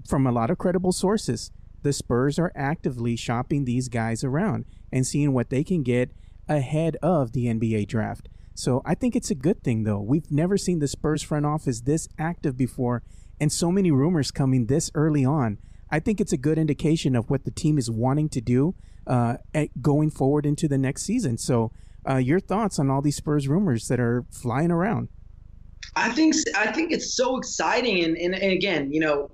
from 0.09 0.27
a 0.27 0.33
lot 0.33 0.51
of 0.51 0.59
credible 0.59 0.93
sources, 0.93 1.51
the 1.83 1.93
Spurs 1.93 2.39
are 2.39 2.53
actively 2.57 3.17
shopping 3.17 3.65
these 3.65 3.89
guys 3.89 4.25
around 4.25 4.65
and 4.93 5.07
seeing 5.07 5.33
what 5.33 5.51
they 5.51 5.63
can 5.63 5.83
get 5.83 6.11
ahead 6.49 6.97
of 7.03 7.33
the 7.33 7.47
NBA 7.47 7.87
draft. 7.89 8.29
So 8.55 8.83
I 8.87 8.95
think 8.95 9.15
it's 9.15 9.31
a 9.31 9.35
good 9.35 9.63
thing, 9.63 9.85
though. 9.85 10.01
We've 10.01 10.31
never 10.31 10.57
seen 10.57 10.79
the 10.79 10.89
Spurs 10.89 11.23
front 11.23 11.45
office 11.45 11.83
this 11.83 12.09
active 12.19 12.57
before, 12.57 13.03
and 13.39 13.53
so 13.53 13.71
many 13.71 13.91
rumors 13.91 14.31
coming 14.31 14.67
this 14.67 14.91
early 14.95 15.25
on. 15.25 15.59
I 15.91 16.01
think 16.01 16.21
it's 16.21 16.33
a 16.33 16.39
good 16.39 16.59
indication 16.59 17.15
of 17.15 17.31
what 17.31 17.45
the 17.45 17.51
team 17.51 17.79
is 17.79 17.91
wanting 17.91 18.31
to 18.31 18.41
do 18.41 18.75
uh, 19.07 19.37
going 19.81 20.11
forward 20.11 20.47
into 20.47 20.69
the 20.69 20.79
next 20.79 21.03
season. 21.03 21.39
So, 21.39 21.71
uh, 22.09 22.17
your 22.17 22.41
thoughts 22.41 22.79
on 22.79 22.91
all 22.91 23.03
these 23.03 23.17
Spurs 23.17 23.47
rumors 23.47 23.89
that 23.89 24.01
are 24.01 24.25
flying 24.31 24.71
around? 24.71 25.09
I 25.95 26.11
think 26.11 26.35
I 26.57 26.73
think 26.73 26.93
it's 26.93 27.17
so 27.17 27.37
exciting, 27.37 28.05
and, 28.05 28.17
and, 28.17 28.35
and 28.35 28.53
again, 28.53 28.93
you 28.93 29.01
know, 29.01 29.31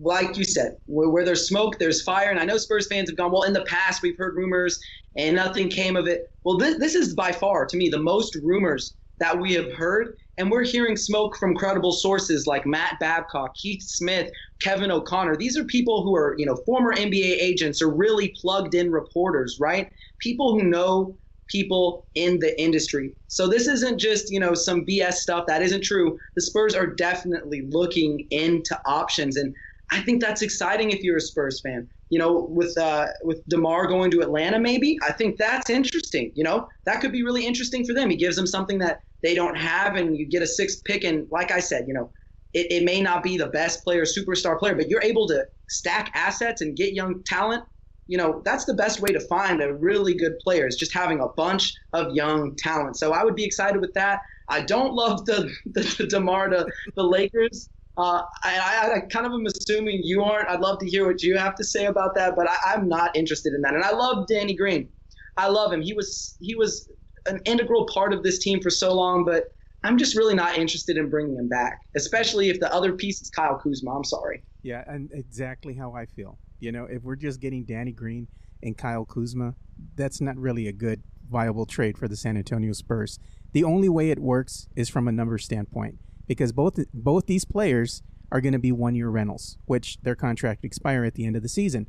like 0.00 0.36
you 0.36 0.44
said, 0.44 0.76
where, 0.86 1.08
where, 1.08 1.24
there's 1.24 1.46
smoke, 1.46 1.78
there's 1.78 2.02
fire. 2.02 2.30
And 2.30 2.40
I 2.40 2.44
know 2.44 2.56
Spurs 2.56 2.86
fans 2.86 3.10
have 3.10 3.16
gone, 3.16 3.32
well, 3.32 3.42
in 3.42 3.52
the 3.52 3.64
past, 3.64 4.02
we've 4.02 4.16
heard 4.16 4.34
rumors 4.34 4.80
and 5.16 5.36
nothing 5.36 5.68
came 5.68 5.96
of 5.96 6.06
it. 6.06 6.32
Well, 6.44 6.56
this, 6.56 6.78
this 6.78 6.94
is 6.94 7.14
by 7.14 7.32
far, 7.32 7.66
to 7.66 7.76
me, 7.76 7.88
the 7.88 7.98
most 7.98 8.34
rumors 8.36 8.94
that 9.18 9.38
we 9.38 9.52
have 9.54 9.72
heard. 9.72 10.16
And 10.36 10.50
we're 10.50 10.64
hearing 10.64 10.96
smoke 10.96 11.36
from 11.36 11.54
credible 11.54 11.92
sources 11.92 12.46
like 12.46 12.66
Matt 12.66 12.98
Babcock, 12.98 13.54
Keith 13.54 13.82
Smith, 13.82 14.30
Kevin 14.60 14.90
O'Connor. 14.90 15.36
These 15.36 15.56
are 15.56 15.64
people 15.64 16.02
who 16.02 16.16
are, 16.16 16.34
you 16.38 16.46
know, 16.46 16.56
former 16.66 16.92
NBA 16.92 17.36
agents 17.40 17.80
or 17.80 17.94
really 17.94 18.34
plugged 18.40 18.74
in 18.74 18.90
reporters, 18.90 19.58
right? 19.60 19.92
People 20.18 20.58
who 20.58 20.64
know 20.64 21.16
people 21.48 22.06
in 22.14 22.38
the 22.38 22.60
industry. 22.60 23.12
So 23.28 23.46
this 23.46 23.66
isn't 23.66 23.98
just, 23.98 24.32
you 24.32 24.40
know, 24.40 24.54
some 24.54 24.84
BS 24.84 25.14
stuff 25.14 25.44
that 25.46 25.62
isn't 25.62 25.84
true. 25.84 26.18
The 26.36 26.42
Spurs 26.42 26.74
are 26.74 26.86
definitely 26.86 27.62
looking 27.70 28.26
into 28.30 28.78
options 28.86 29.36
and 29.36 29.54
I 29.90 30.00
think 30.00 30.20
that's 30.20 30.42
exciting 30.42 30.90
if 30.90 31.02
you're 31.02 31.16
a 31.16 31.20
Spurs 31.20 31.60
fan. 31.60 31.88
You 32.10 32.18
know, 32.18 32.46
with 32.50 32.76
uh, 32.78 33.06
with 33.22 33.42
DeMar 33.48 33.86
going 33.86 34.10
to 34.12 34.20
Atlanta, 34.20 34.58
maybe 34.58 34.98
I 35.06 35.12
think 35.12 35.36
that's 35.38 35.70
interesting. 35.70 36.32
You 36.34 36.44
know, 36.44 36.68
that 36.84 37.00
could 37.00 37.12
be 37.12 37.22
really 37.22 37.46
interesting 37.46 37.84
for 37.84 37.92
them. 37.92 38.10
He 38.10 38.16
gives 38.16 38.36
them 38.36 38.46
something 38.46 38.78
that 38.78 39.02
they 39.22 39.34
don't 39.34 39.56
have, 39.56 39.96
and 39.96 40.16
you 40.16 40.26
get 40.26 40.42
a 40.42 40.46
sixth 40.46 40.84
pick. 40.84 41.04
And 41.04 41.26
like 41.30 41.50
I 41.50 41.60
said, 41.60 41.84
you 41.88 41.94
know, 41.94 42.10
it, 42.52 42.66
it 42.70 42.84
may 42.84 43.00
not 43.00 43.22
be 43.22 43.36
the 43.36 43.48
best 43.48 43.82
player, 43.84 44.04
superstar 44.04 44.58
player, 44.58 44.74
but 44.74 44.88
you're 44.88 45.02
able 45.02 45.26
to 45.28 45.44
stack 45.68 46.10
assets 46.14 46.60
and 46.60 46.76
get 46.76 46.92
young 46.92 47.22
talent 47.24 47.64
you 48.06 48.18
know, 48.18 48.42
that's 48.44 48.64
the 48.64 48.74
best 48.74 49.00
way 49.00 49.10
to 49.10 49.20
find 49.20 49.62
a 49.62 49.72
really 49.74 50.14
good 50.14 50.38
player 50.40 50.66
is 50.66 50.76
just 50.76 50.92
having 50.92 51.20
a 51.20 51.28
bunch 51.28 51.72
of 51.92 52.14
young 52.14 52.54
talent. 52.56 52.96
So 52.96 53.12
I 53.12 53.24
would 53.24 53.34
be 53.34 53.44
excited 53.44 53.80
with 53.80 53.94
that. 53.94 54.20
I 54.48 54.60
don't 54.60 54.94
love 54.94 55.24
the 55.24 55.50
the, 55.66 55.94
the 55.98 56.06
Demar 56.06 56.48
to 56.48 56.66
the 56.96 57.02
Lakers. 57.02 57.68
Uh, 57.96 58.22
I, 58.42 58.90
I, 58.96 59.00
kind 59.08 59.24
of 59.24 59.30
am 59.30 59.46
assuming 59.46 60.00
you 60.02 60.24
aren't. 60.24 60.48
I'd 60.48 60.58
love 60.58 60.80
to 60.80 60.86
hear 60.86 61.06
what 61.06 61.22
you 61.22 61.38
have 61.38 61.54
to 61.54 61.62
say 61.62 61.86
about 61.86 62.16
that, 62.16 62.34
but 62.34 62.50
I, 62.50 62.56
I'm 62.74 62.88
not 62.88 63.14
interested 63.14 63.54
in 63.54 63.60
that. 63.62 63.72
And 63.72 63.84
I 63.84 63.92
love 63.92 64.26
Danny 64.26 64.56
Green. 64.56 64.88
I 65.36 65.46
love 65.46 65.72
him. 65.72 65.80
He 65.80 65.94
was 65.94 66.36
he 66.40 66.56
was 66.56 66.88
an 67.26 67.40
integral 67.44 67.86
part 67.86 68.12
of 68.12 68.22
this 68.22 68.40
team 68.40 68.60
for 68.60 68.70
so 68.70 68.92
long, 68.92 69.24
but 69.24 69.44
I'm 69.84 69.96
just 69.96 70.16
really 70.16 70.34
not 70.34 70.58
interested 70.58 70.96
in 70.96 71.08
bringing 71.08 71.36
him 71.36 71.48
back, 71.48 71.80
especially 71.94 72.48
if 72.50 72.58
the 72.58 72.72
other 72.74 72.94
piece 72.94 73.20
is 73.20 73.30
Kyle 73.30 73.58
Kuzma. 73.58 73.96
I'm 73.96 74.04
sorry. 74.04 74.42
Yeah, 74.62 74.82
and 74.88 75.10
exactly 75.12 75.74
how 75.74 75.92
I 75.92 76.06
feel. 76.06 76.38
You 76.60 76.72
know, 76.72 76.84
if 76.84 77.02
we're 77.02 77.16
just 77.16 77.40
getting 77.40 77.64
Danny 77.64 77.92
Green 77.92 78.28
and 78.62 78.76
Kyle 78.76 79.04
Kuzma, 79.04 79.54
that's 79.96 80.20
not 80.20 80.36
really 80.36 80.66
a 80.66 80.72
good 80.72 81.02
viable 81.30 81.66
trade 81.66 81.98
for 81.98 82.08
the 82.08 82.16
San 82.16 82.36
Antonio 82.36 82.72
Spurs. 82.72 83.18
The 83.52 83.64
only 83.64 83.88
way 83.88 84.10
it 84.10 84.18
works 84.18 84.68
is 84.76 84.88
from 84.88 85.08
a 85.08 85.12
number 85.12 85.38
standpoint 85.38 85.98
because 86.26 86.52
both 86.52 86.78
both 86.92 87.26
these 87.26 87.44
players 87.44 88.02
are 88.32 88.40
going 88.40 88.52
to 88.52 88.58
be 88.58 88.72
one 88.72 88.94
year 88.94 89.08
rentals, 89.08 89.58
which 89.66 90.00
their 90.02 90.16
contract 90.16 90.64
expire 90.64 91.04
at 91.04 91.14
the 91.14 91.26
end 91.26 91.36
of 91.36 91.42
the 91.42 91.48
season. 91.48 91.86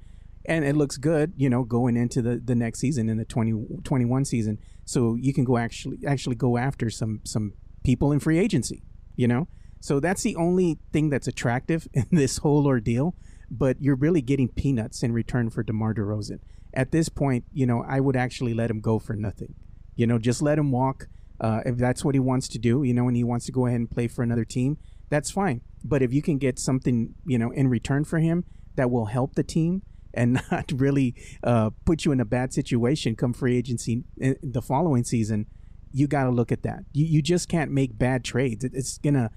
And 0.47 0.63
it 0.63 0.75
looks 0.75 0.97
good, 0.97 1.33
you 1.35 1.49
know, 1.49 1.63
going 1.63 1.97
into 1.97 2.21
the, 2.21 2.37
the 2.37 2.53
next 2.53 2.79
season 2.79 3.09
in 3.09 3.17
the 3.17 3.25
2021 3.25 4.25
season. 4.25 4.59
So 4.85 5.15
you 5.15 5.33
can 5.33 5.43
go 5.43 5.57
actually 5.57 5.97
actually 6.05 6.35
go 6.35 6.57
after 6.57 6.89
some 6.89 7.21
some 7.23 7.53
people 7.83 8.11
in 8.11 8.19
free 8.19 8.37
agency, 8.37 8.83
you 9.15 9.27
know? 9.27 9.47
So 9.79 9.99
that's 9.99 10.23
the 10.23 10.35
only 10.35 10.77
thing 10.91 11.09
that's 11.09 11.27
attractive 11.27 11.87
in 11.93 12.07
this 12.11 12.37
whole 12.37 12.67
ordeal. 12.67 13.15
But 13.49 13.81
you're 13.81 13.95
really 13.95 14.21
getting 14.21 14.47
peanuts 14.47 15.03
in 15.03 15.11
return 15.11 15.49
for 15.49 15.63
DeMar 15.63 15.93
DeRozan. 15.93 16.39
At 16.73 16.91
this 16.91 17.09
point, 17.09 17.45
you 17.53 17.65
know, 17.65 17.83
I 17.87 17.99
would 17.99 18.15
actually 18.15 18.53
let 18.53 18.69
him 18.69 18.81
go 18.81 18.99
for 18.99 19.15
nothing. 19.15 19.55
You 19.95 20.07
know, 20.07 20.19
just 20.19 20.41
let 20.41 20.59
him 20.59 20.71
walk. 20.71 21.07
Uh, 21.39 21.61
if 21.65 21.77
that's 21.77 22.03
what 22.03 22.15
he 22.15 22.19
wants 22.19 22.47
to 22.49 22.57
do, 22.57 22.83
you 22.83 22.93
know, 22.93 23.07
and 23.07 23.15
he 23.15 23.23
wants 23.23 23.45
to 23.45 23.51
go 23.51 23.65
ahead 23.65 23.79
and 23.79 23.91
play 23.91 24.07
for 24.07 24.23
another 24.23 24.45
team, 24.45 24.77
that's 25.09 25.31
fine. 25.31 25.61
But 25.83 26.01
if 26.01 26.13
you 26.13 26.21
can 26.21 26.37
get 26.37 26.59
something, 26.59 27.13
you 27.25 27.37
know, 27.37 27.51
in 27.51 27.67
return 27.67 28.05
for 28.05 28.19
him 28.19 28.45
that 28.75 28.89
will 28.89 29.05
help 29.05 29.35
the 29.35 29.43
team 29.43 29.83
and 30.13 30.41
not 30.51 30.71
really 30.73 31.15
uh, 31.43 31.71
put 31.85 32.05
you 32.05 32.11
in 32.11 32.19
a 32.19 32.25
bad 32.25 32.53
situation 32.53 33.15
come 33.15 33.33
free 33.33 33.57
agency 33.57 34.03
the 34.17 34.61
following 34.61 35.03
season, 35.03 35.45
you 35.91 36.07
got 36.07 36.23
to 36.23 36.29
look 36.29 36.51
at 36.51 36.63
that. 36.63 36.79
You, 36.93 37.05
you 37.05 37.21
just 37.21 37.47
can't 37.47 37.71
make 37.71 37.97
bad 37.97 38.23
trades. 38.23 38.63
It, 38.63 38.73
it's 38.73 38.97
gonna 38.97 39.31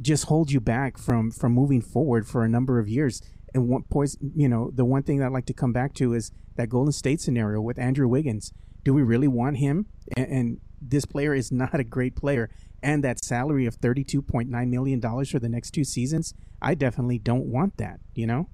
just 0.00 0.24
hold 0.24 0.50
you 0.50 0.60
back 0.60 0.98
from 0.98 1.30
from 1.30 1.52
moving 1.52 1.80
forward 1.80 2.26
for 2.26 2.44
a 2.44 2.48
number 2.48 2.78
of 2.78 2.88
years. 2.88 3.22
And 3.56 3.88
poison, 3.88 4.32
you 4.36 4.48
know, 4.48 4.70
the 4.74 4.84
one 4.84 5.02
thing 5.02 5.18
that 5.18 5.26
I'd 5.26 5.32
like 5.32 5.46
to 5.46 5.54
come 5.54 5.72
back 5.72 5.94
to 5.94 6.12
is 6.12 6.30
that 6.56 6.68
Golden 6.68 6.92
State 6.92 7.22
scenario 7.22 7.60
with 7.62 7.78
Andrew 7.78 8.06
Wiggins. 8.06 8.52
Do 8.84 8.92
we 8.92 9.02
really 9.02 9.28
want 9.28 9.56
him? 9.56 9.86
And, 10.14 10.26
and 10.28 10.60
this 10.80 11.06
player 11.06 11.34
is 11.34 11.50
not 11.52 11.80
a 11.80 11.84
great 11.84 12.14
player. 12.16 12.50
And 12.82 13.02
that 13.02 13.24
salary 13.24 13.64
of 13.64 13.76
thirty-two 13.76 14.20
point 14.20 14.50
nine 14.50 14.70
million 14.70 15.00
dollars 15.00 15.30
for 15.30 15.38
the 15.38 15.48
next 15.48 15.70
two 15.70 15.84
seasons, 15.84 16.34
I 16.60 16.74
definitely 16.74 17.18
don't 17.18 17.46
want 17.46 17.78
that. 17.78 17.98
You 18.14 18.26
know. 18.26 18.48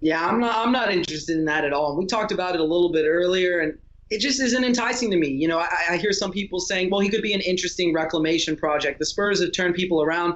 Yeah, 0.00 0.26
I'm 0.26 0.40
not. 0.40 0.56
I'm 0.56 0.72
not 0.72 0.90
interested 0.90 1.36
in 1.36 1.44
that 1.44 1.64
at 1.64 1.74
all. 1.74 1.96
We 1.96 2.06
talked 2.06 2.32
about 2.32 2.54
it 2.54 2.60
a 2.60 2.64
little 2.64 2.90
bit 2.90 3.04
earlier, 3.06 3.60
and 3.60 3.78
it 4.08 4.20
just 4.20 4.40
isn't 4.40 4.64
enticing 4.64 5.10
to 5.10 5.18
me. 5.18 5.28
You 5.28 5.48
know, 5.48 5.58
I, 5.58 5.68
I, 5.90 5.96
hear 5.98 6.12
some 6.12 6.32
people 6.32 6.58
saying, 6.58 6.90
well, 6.90 7.00
he 7.00 7.08
could 7.08 7.22
be 7.22 7.34
an 7.34 7.40
interesting 7.40 7.92
reclamation 7.92 8.56
project. 8.56 8.98
The 8.98 9.06
Spurs 9.06 9.40
have 9.42 9.52
turned 9.52 9.74
people 9.74 10.02
around. 10.02 10.34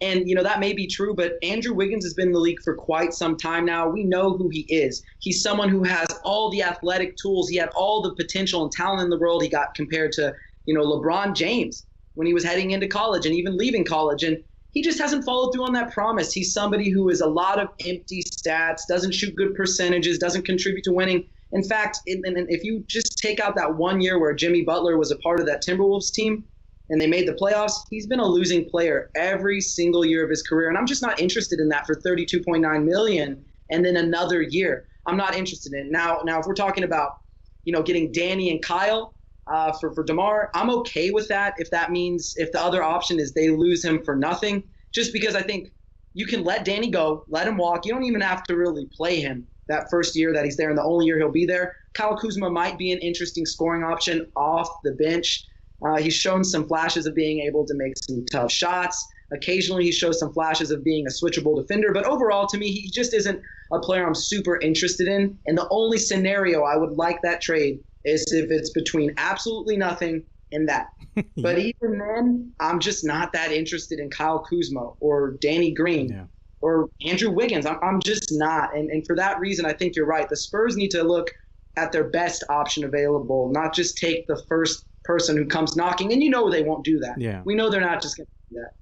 And, 0.00 0.28
you 0.28 0.34
know, 0.34 0.44
that 0.44 0.60
may 0.60 0.72
be 0.72 0.86
true, 0.86 1.14
but 1.14 1.32
Andrew 1.42 1.74
Wiggins 1.74 2.04
has 2.04 2.14
been 2.14 2.28
in 2.28 2.32
the 2.32 2.38
league 2.38 2.62
for 2.62 2.74
quite 2.74 3.12
some 3.12 3.36
time 3.36 3.64
now. 3.64 3.88
We 3.88 4.04
know 4.04 4.36
who 4.36 4.48
he 4.48 4.60
is. 4.68 5.02
He's 5.18 5.42
someone 5.42 5.68
who 5.68 5.82
has 5.82 6.06
all 6.24 6.50
the 6.50 6.62
athletic 6.62 7.16
tools. 7.16 7.48
He 7.48 7.56
had 7.56 7.70
all 7.74 8.00
the 8.02 8.14
potential 8.14 8.62
and 8.62 8.70
talent 8.70 9.02
in 9.02 9.10
the 9.10 9.18
world. 9.18 9.42
He 9.42 9.48
got 9.48 9.74
compared 9.74 10.12
to, 10.12 10.34
you 10.66 10.74
know, 10.74 10.84
LeBron 10.84 11.34
James 11.34 11.84
when 12.14 12.26
he 12.26 12.34
was 12.34 12.44
heading 12.44 12.70
into 12.70 12.86
college 12.86 13.26
and 13.26 13.34
even 13.34 13.56
leaving 13.56 13.84
college. 13.84 14.22
And 14.22 14.38
he 14.70 14.82
just 14.82 15.00
hasn't 15.00 15.24
followed 15.24 15.52
through 15.52 15.64
on 15.64 15.72
that 15.72 15.92
promise. 15.92 16.32
He's 16.32 16.52
somebody 16.52 16.90
who 16.90 17.08
is 17.08 17.20
a 17.20 17.26
lot 17.26 17.58
of 17.58 17.68
empty 17.84 18.22
stats, 18.22 18.82
doesn't 18.88 19.14
shoot 19.14 19.34
good 19.34 19.54
percentages, 19.54 20.18
doesn't 20.18 20.44
contribute 20.44 20.84
to 20.84 20.92
winning. 20.92 21.26
In 21.50 21.64
fact, 21.64 21.98
if 22.06 22.62
you 22.62 22.84
just 22.86 23.18
take 23.18 23.40
out 23.40 23.56
that 23.56 23.76
one 23.76 24.00
year 24.00 24.20
where 24.20 24.34
Jimmy 24.34 24.62
Butler 24.62 24.98
was 24.98 25.10
a 25.10 25.16
part 25.16 25.40
of 25.40 25.46
that 25.46 25.62
Timberwolves 25.64 26.12
team 26.12 26.44
and 26.90 27.00
they 27.00 27.06
made 27.06 27.28
the 27.28 27.34
playoffs, 27.34 27.74
he's 27.90 28.06
been 28.06 28.20
a 28.20 28.26
losing 28.26 28.68
player 28.68 29.10
every 29.14 29.60
single 29.60 30.04
year 30.04 30.24
of 30.24 30.30
his 30.30 30.42
career. 30.42 30.68
And 30.68 30.78
I'm 30.78 30.86
just 30.86 31.02
not 31.02 31.20
interested 31.20 31.60
in 31.60 31.68
that 31.68 31.86
for 31.86 31.94
32.9 31.94 32.84
million 32.84 33.44
and 33.70 33.84
then 33.84 33.96
another 33.96 34.42
year. 34.42 34.88
I'm 35.06 35.16
not 35.16 35.34
interested 35.34 35.72
in 35.72 35.86
it. 35.86 35.90
Now, 35.90 36.20
now 36.24 36.40
if 36.40 36.46
we're 36.46 36.54
talking 36.54 36.84
about, 36.84 37.18
you 37.64 37.72
know, 37.72 37.82
getting 37.82 38.12
Danny 38.12 38.50
and 38.50 38.62
Kyle 38.62 39.14
uh, 39.46 39.72
for, 39.72 39.92
for 39.92 40.04
DeMar, 40.04 40.50
I'm 40.54 40.70
okay 40.70 41.10
with 41.10 41.28
that 41.28 41.54
if 41.58 41.70
that 41.70 41.90
means 41.90 42.34
if 42.36 42.52
the 42.52 42.60
other 42.60 42.82
option 42.82 43.18
is 43.18 43.32
they 43.32 43.50
lose 43.50 43.84
him 43.84 44.02
for 44.04 44.16
nothing, 44.16 44.62
just 44.92 45.12
because 45.12 45.34
I 45.34 45.42
think 45.42 45.72
you 46.14 46.26
can 46.26 46.44
let 46.44 46.64
Danny 46.64 46.90
go, 46.90 47.24
let 47.28 47.46
him 47.46 47.56
walk. 47.56 47.86
You 47.86 47.92
don't 47.92 48.04
even 48.04 48.20
have 48.20 48.42
to 48.44 48.56
really 48.56 48.86
play 48.86 49.20
him 49.20 49.46
that 49.68 49.90
first 49.90 50.16
year 50.16 50.32
that 50.32 50.44
he's 50.44 50.56
there 50.56 50.70
and 50.70 50.78
the 50.78 50.82
only 50.82 51.06
year 51.06 51.18
he'll 51.18 51.30
be 51.30 51.46
there. 51.46 51.76
Kyle 51.94 52.16
Kuzma 52.16 52.50
might 52.50 52.78
be 52.78 52.92
an 52.92 52.98
interesting 52.98 53.46
scoring 53.46 53.84
option 53.84 54.30
off 54.34 54.68
the 54.82 54.92
bench. 54.92 55.44
Uh, 55.86 55.96
he's 55.96 56.14
shown 56.14 56.44
some 56.44 56.66
flashes 56.66 57.06
of 57.06 57.14
being 57.14 57.40
able 57.40 57.64
to 57.66 57.74
make 57.74 57.94
some 57.98 58.24
tough 58.26 58.50
shots. 58.50 59.06
Occasionally, 59.32 59.84
he 59.84 59.92
shows 59.92 60.18
some 60.18 60.32
flashes 60.32 60.70
of 60.70 60.82
being 60.82 61.06
a 61.06 61.10
switchable 61.10 61.56
defender, 61.56 61.92
but 61.92 62.06
overall, 62.06 62.46
to 62.46 62.58
me, 62.58 62.72
he 62.72 62.90
just 62.90 63.12
isn't 63.14 63.40
a 63.72 63.78
player 63.78 64.06
I'm 64.06 64.14
super 64.14 64.58
interested 64.60 65.06
in. 65.06 65.38
And 65.46 65.56
the 65.56 65.68
only 65.70 65.98
scenario 65.98 66.62
I 66.62 66.76
would 66.76 66.92
like 66.92 67.20
that 67.22 67.40
trade 67.40 67.80
is 68.04 68.24
if 68.32 68.50
it's 68.50 68.70
between 68.70 69.12
absolutely 69.18 69.76
nothing 69.76 70.24
and 70.50 70.66
that. 70.68 70.88
but 71.36 71.58
even 71.58 71.98
then, 71.98 72.52
I'm 72.58 72.80
just 72.80 73.04
not 73.04 73.32
that 73.34 73.52
interested 73.52 74.00
in 74.00 74.08
Kyle 74.08 74.38
Kuzma 74.38 74.92
or 75.00 75.36
Danny 75.40 75.72
Green. 75.72 76.08
Yeah 76.08 76.24
or 76.60 76.88
Andrew 77.06 77.30
Wiggins. 77.30 77.66
I'm, 77.66 77.78
I'm 77.82 78.00
just 78.00 78.28
not. 78.32 78.76
And, 78.76 78.90
and 78.90 79.06
for 79.06 79.14
that 79.16 79.38
reason, 79.38 79.64
I 79.64 79.72
think 79.72 79.94
you're 79.94 80.06
right. 80.06 80.28
The 80.28 80.36
Spurs 80.36 80.76
need 80.76 80.90
to 80.90 81.02
look 81.02 81.30
at 81.76 81.92
their 81.92 82.10
best 82.10 82.44
option 82.48 82.84
available, 82.84 83.50
not 83.52 83.74
just 83.74 83.96
take 83.96 84.26
the 84.26 84.42
first 84.48 84.84
person 85.08 85.36
who 85.36 85.46
comes 85.46 85.74
knocking. 85.74 86.12
And 86.12 86.22
you 86.22 86.30
know 86.30 86.50
they 86.50 86.62
won't 86.62 86.84
do 86.84 87.00
that. 87.00 87.20
Yeah. 87.20 87.42
We 87.44 87.54
know 87.54 87.70
they're 87.70 87.80
not 87.80 88.00
just 88.00 88.16
going 88.16 88.26
to 88.26 88.54
do 88.54 88.60
that. 88.60 88.74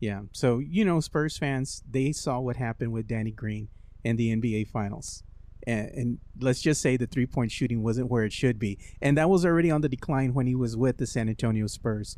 Yeah. 0.00 0.20
So, 0.32 0.60
you 0.60 0.84
know, 0.84 1.00
Spurs 1.00 1.36
fans, 1.36 1.82
they 1.90 2.12
saw 2.12 2.38
what 2.38 2.56
happened 2.56 2.92
with 2.92 3.06
Danny 3.06 3.32
Green 3.32 3.68
in 4.04 4.16
the 4.16 4.34
NBA 4.34 4.68
Finals. 4.68 5.22
And, 5.66 5.88
and 5.90 6.18
let's 6.40 6.60
just 6.60 6.80
say 6.80 6.96
the 6.96 7.06
three 7.06 7.26
point 7.26 7.50
shooting 7.50 7.82
wasn't 7.82 8.10
where 8.10 8.24
it 8.24 8.32
should 8.32 8.58
be. 8.58 8.78
And 9.02 9.18
that 9.18 9.28
was 9.28 9.44
already 9.44 9.70
on 9.70 9.80
the 9.80 9.88
decline 9.88 10.32
when 10.32 10.46
he 10.46 10.54
was 10.54 10.76
with 10.76 10.98
the 10.98 11.06
San 11.06 11.28
Antonio 11.28 11.66
Spurs 11.66 12.16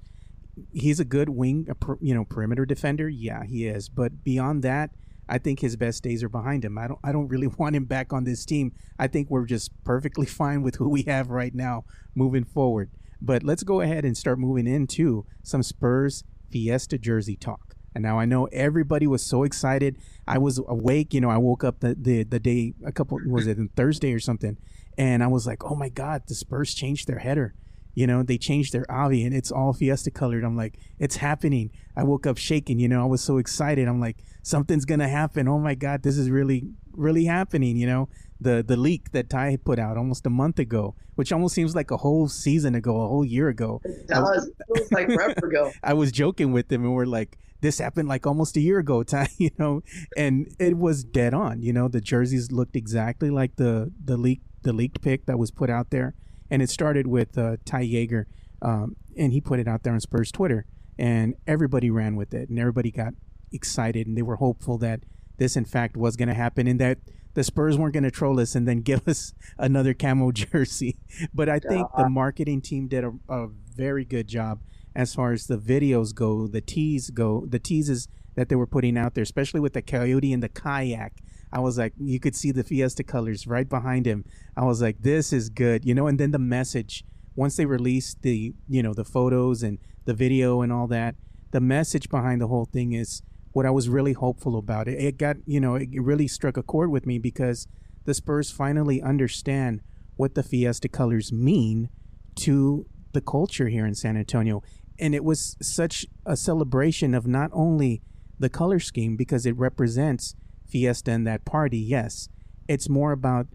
he's 0.73 1.01
a 1.01 1.05
good 1.05 1.29
wing, 1.29 1.69
you 2.01 2.15
know, 2.15 2.25
perimeter 2.25 2.65
defender. 2.65 3.09
Yeah, 3.09 3.45
he 3.45 3.67
is. 3.67 3.89
But 3.89 4.25
beyond 4.25 4.63
that, 4.63 4.91
I 5.29 5.39
think 5.39 5.61
his 5.61 5.77
best 5.77 6.03
days 6.03 6.23
are 6.23 6.29
behind 6.29 6.65
him. 6.65 6.79
I 6.79 6.89
don't 6.89 7.01
I 7.03 7.13
don't 7.13 7.29
really 7.29 7.47
want 7.59 7.77
him 7.77 7.85
back 7.85 8.13
on 8.13 8.25
this 8.25 8.45
team. 8.45 8.73
I 8.99 9.07
think 9.07 9.31
we're 9.31 9.47
just 9.47 9.73
perfectly 9.85 10.27
fine 10.43 10.63
with 10.63 10.77
who 10.77 10.89
we 10.89 11.03
have 11.03 11.31
right 11.31 11.55
now 11.55 11.85
moving 12.15 12.45
forward. 12.45 12.91
But 13.21 13.43
let's 13.43 13.63
go 13.63 13.81
ahead 13.81 14.05
and 14.05 14.17
start 14.17 14.39
moving 14.39 14.67
into 14.67 15.27
some 15.43 15.63
Spurs 15.63 16.25
Fiesta 16.51 16.99
jersey 16.99 17.37
talk. 17.37 17.75
And 17.95 18.03
now 18.03 18.19
I 18.19 18.27
know 18.27 18.45
everybody 18.47 19.07
was 19.07 19.25
so 19.25 19.43
excited. 19.43 19.97
I 20.27 20.37
was 20.39 20.59
awake, 20.59 21.15
you 21.15 21.21
know, 21.21 21.31
I 21.31 21.39
woke 21.39 21.65
up 21.65 21.81
the 21.81 21.97
the, 21.99 22.25
the 22.25 22.39
day 22.39 22.75
a 22.85 22.93
couple 22.93 23.19
was 23.27 23.47
it 23.47 23.57
Thursday 23.75 24.13
or 24.13 24.21
something, 24.21 24.59
and 24.99 25.23
I 25.23 25.29
was 25.29 25.47
like, 25.47 25.65
"Oh 25.65 25.75
my 25.75 25.89
god, 25.89 26.25
the 26.27 26.35
Spurs 26.35 26.75
changed 26.75 27.09
their 27.09 27.21
header." 27.21 27.55
You 27.97 28.07
know 28.07 28.23
they 28.23 28.37
changed 28.37 28.73
their 28.75 28.89
avi 28.93 29.25
and 29.25 29.35
it's 29.35 29.51
all 29.51 29.73
fiesta 29.73 30.11
colored. 30.11 30.45
I'm 30.45 30.57
like 30.57 30.79
it's 30.99 31.17
happening. 31.17 31.71
I 31.97 32.05
woke 32.05 32.27
up 32.27 32.37
shaking 32.37 32.79
you 32.79 32.89
know 32.89 33.03
i 33.03 33.07
was 33.07 33.23
so 33.23 33.39
excited. 33.39 33.89
I'm 33.89 33.99
like 33.99 34.19
something's 34.43 34.85
gonna 34.85 35.09
happen. 35.09 35.49
Oh 35.49 35.59
my 35.59 35.75
god 35.75 36.03
this 36.05 36.17
is 36.17 36.31
really 36.31 36.69
really 36.93 37.25
happening 37.25 37.77
you 37.77 37.87
know? 37.87 38.09
The 38.39 38.63
the 38.63 38.77
leak 38.77 39.13
that 39.13 39.31
ty 39.31 39.57
put 39.57 39.79
out 39.79 39.97
almost 39.97 40.27
a 40.27 40.31
month 40.31 40.59
ago 40.59 40.95
which 41.15 41.33
almost 41.33 41.55
seems 41.55 41.75
like 41.75 41.91
a 41.91 41.97
whole 41.97 42.29
season 42.29 42.75
ago 42.75 43.01
a 43.01 43.09
whole 43.09 43.25
year 43.25 43.49
ago. 43.49 43.81
It 43.83 44.07
does. 44.07 44.47
It 44.47 44.55
feels 44.77 44.93
like 44.93 45.07
forever 45.07 45.47
ago. 45.47 45.73
I 45.83 45.95
was 45.95 46.13
joking 46.13 46.53
with 46.53 46.71
him 46.71 46.85
and 46.85 46.95
we're 46.95 47.07
like 47.07 47.39
this 47.63 47.79
happened 47.79 48.07
like 48.09 48.27
almost 48.27 48.59
a 48.59 48.61
year 48.61 48.79
ago 48.79 49.03
ty 49.15 49.29
you 49.39 49.51
know? 49.59 49.83
And 50.19 50.55
it 50.59 50.77
was 50.77 51.03
dead 51.03 51.33
on 51.33 51.63
you 51.63 51.73
know? 51.73 51.89
The 51.89 52.03
jerseys 52.03 52.53
looked 52.53 52.77
exactly 52.77 53.31
like 53.31 53.57
the 53.57 53.91
the 54.05 54.19
leak 54.19 54.43
the 54.65 54.75
leaked 54.75 55.01
pic 55.01 55.25
that 55.25 55.39
was 55.39 55.51
put 55.51 55.71
out 55.71 55.89
there 55.89 56.15
and 56.51 56.63
it 56.63 56.71
started 56.71 57.07
with 57.07 57.37
uh, 57.37 57.57
Ty 57.65 57.85
Yeager, 57.85 58.25
um, 58.63 58.97
and 59.17 59.33
he 59.33 59.41
put 59.41 59.59
it 59.61 59.69
out 59.69 59.83
there 59.83 59.93
on 59.93 60.01
Spurs 60.01 60.31
Twitter, 60.33 60.67
and 60.99 61.35
everybody 61.47 61.91
ran 61.91 62.17
with 62.17 62.35
it, 62.35 62.49
and 62.49 62.59
everybody 62.59 62.91
got 62.91 63.15
excited, 63.53 64.07
and 64.07 64.17
they 64.17 64.23
were 64.23 64.37
hopeful 64.37 64.79
that 64.79 65.01
this, 65.39 65.57
in 65.57 65.65
fact, 65.65 65.97
was 65.97 66.17
going 66.17 66.29
to 66.29 66.35
happen, 66.35 66.67
and 66.67 66.81
that 66.81 66.99
the 67.35 67.45
Spurs 67.45 67.77
weren't 67.77 67.93
going 67.93 68.05
to 68.05 68.11
troll 68.11 68.41
us 68.41 68.55
and 68.55 68.67
then 68.67 68.81
give 68.83 69.07
us 69.07 69.35
another 69.59 69.95
camo 69.95 70.33
jersey. 70.33 70.97
But 71.35 71.49
I 71.49 71.59
think 71.59 71.87
the 71.97 72.09
marketing 72.09 72.63
team 72.63 72.89
did 72.89 73.05
a, 73.05 73.13
a 73.29 73.49
very 73.77 74.05
good 74.05 74.27
job 74.27 74.61
as 74.95 75.15
far 75.15 75.33
as 75.33 75.47
the 75.47 75.59
videos 75.59 76.15
go, 76.15 76.47
the 76.47 76.63
teas 76.63 77.11
go, 77.11 77.45
the 77.47 77.59
teases 77.59 78.09
that 78.35 78.49
they 78.49 78.57
were 78.57 78.67
putting 78.67 78.97
out 78.97 79.15
there, 79.15 79.23
especially 79.23 79.61
with 79.61 79.75
the 79.75 79.83
coyote 79.83 80.33
and 80.33 80.43
the 80.43 80.49
kayak. 80.49 81.13
I 81.57 81.61
was 81.61 81.79
like, 81.79 81.95
you 81.97 82.21
could 82.21 82.37
see 82.37 82.53
the 82.53 82.63
Fiesta 82.63 83.03
colors 83.03 83.47
right 83.47 83.67
behind 83.67 84.07
him. 84.07 84.27
I 84.59 84.65
was 84.65 84.83
like, 84.83 85.01
this 85.01 85.33
is 85.33 85.49
good, 85.49 85.87
you 85.87 85.95
know. 85.95 86.07
And 86.07 86.21
then 86.21 86.33
the 86.33 86.39
message 86.39 87.03
once 87.35 87.57
they 87.57 87.65
released 87.65 88.21
the, 88.21 88.53
you 88.69 88.83
know, 88.83 88.93
the 88.93 89.07
photos 89.07 89.63
and 89.63 89.79
the 90.05 90.13
video 90.13 90.61
and 90.61 90.71
all 90.71 90.87
that, 90.89 91.15
the 91.53 91.61
message 91.63 92.11
behind 92.11 92.43
the 92.43 92.49
whole 92.49 92.67
thing 92.67 92.93
is 92.93 93.23
what 93.53 93.65
I 93.65 93.71
was 93.71 93.89
really 93.89 94.13
hopeful 94.13 94.59
about. 94.59 94.87
It, 94.87 95.03
it 95.03 95.17
got, 95.17 95.37
you 95.47 95.59
know, 95.59 95.77
it 95.77 95.89
really 95.95 96.29
struck 96.29 96.59
a 96.59 96.63
chord 96.63 96.91
with 96.91 97.07
me 97.07 97.19
because 97.19 97.67
the 98.05 98.13
Spurs 98.13 98.51
finally 98.51 99.01
understand 99.01 99.81
what 100.17 100.35
the 100.35 100.43
Fiesta 100.43 100.91
colors 100.91 101.33
mean 101.33 101.89
to 102.35 102.85
the 103.15 103.23
culture 103.23 103.69
here 103.69 103.87
in 103.87 103.95
San 103.95 104.19
Antonio. 104.19 104.63
And 104.99 105.15
it 105.15 105.25
was 105.25 105.57
such 105.63 106.05
a 106.27 106.37
celebration 106.37 107.15
of 107.15 107.27
not 107.27 107.49
only 107.55 108.03
the 108.39 108.51
color 108.51 108.79
scheme 108.79 109.17
because 109.17 109.47
it 109.47 109.57
represents 109.57 110.35
fiesta 110.69 111.11
and 111.11 111.27
that 111.27 111.45
party, 111.45 111.79
yes. 111.79 112.29
It's 112.69 112.89
more 112.89 113.13
about 113.13 113.47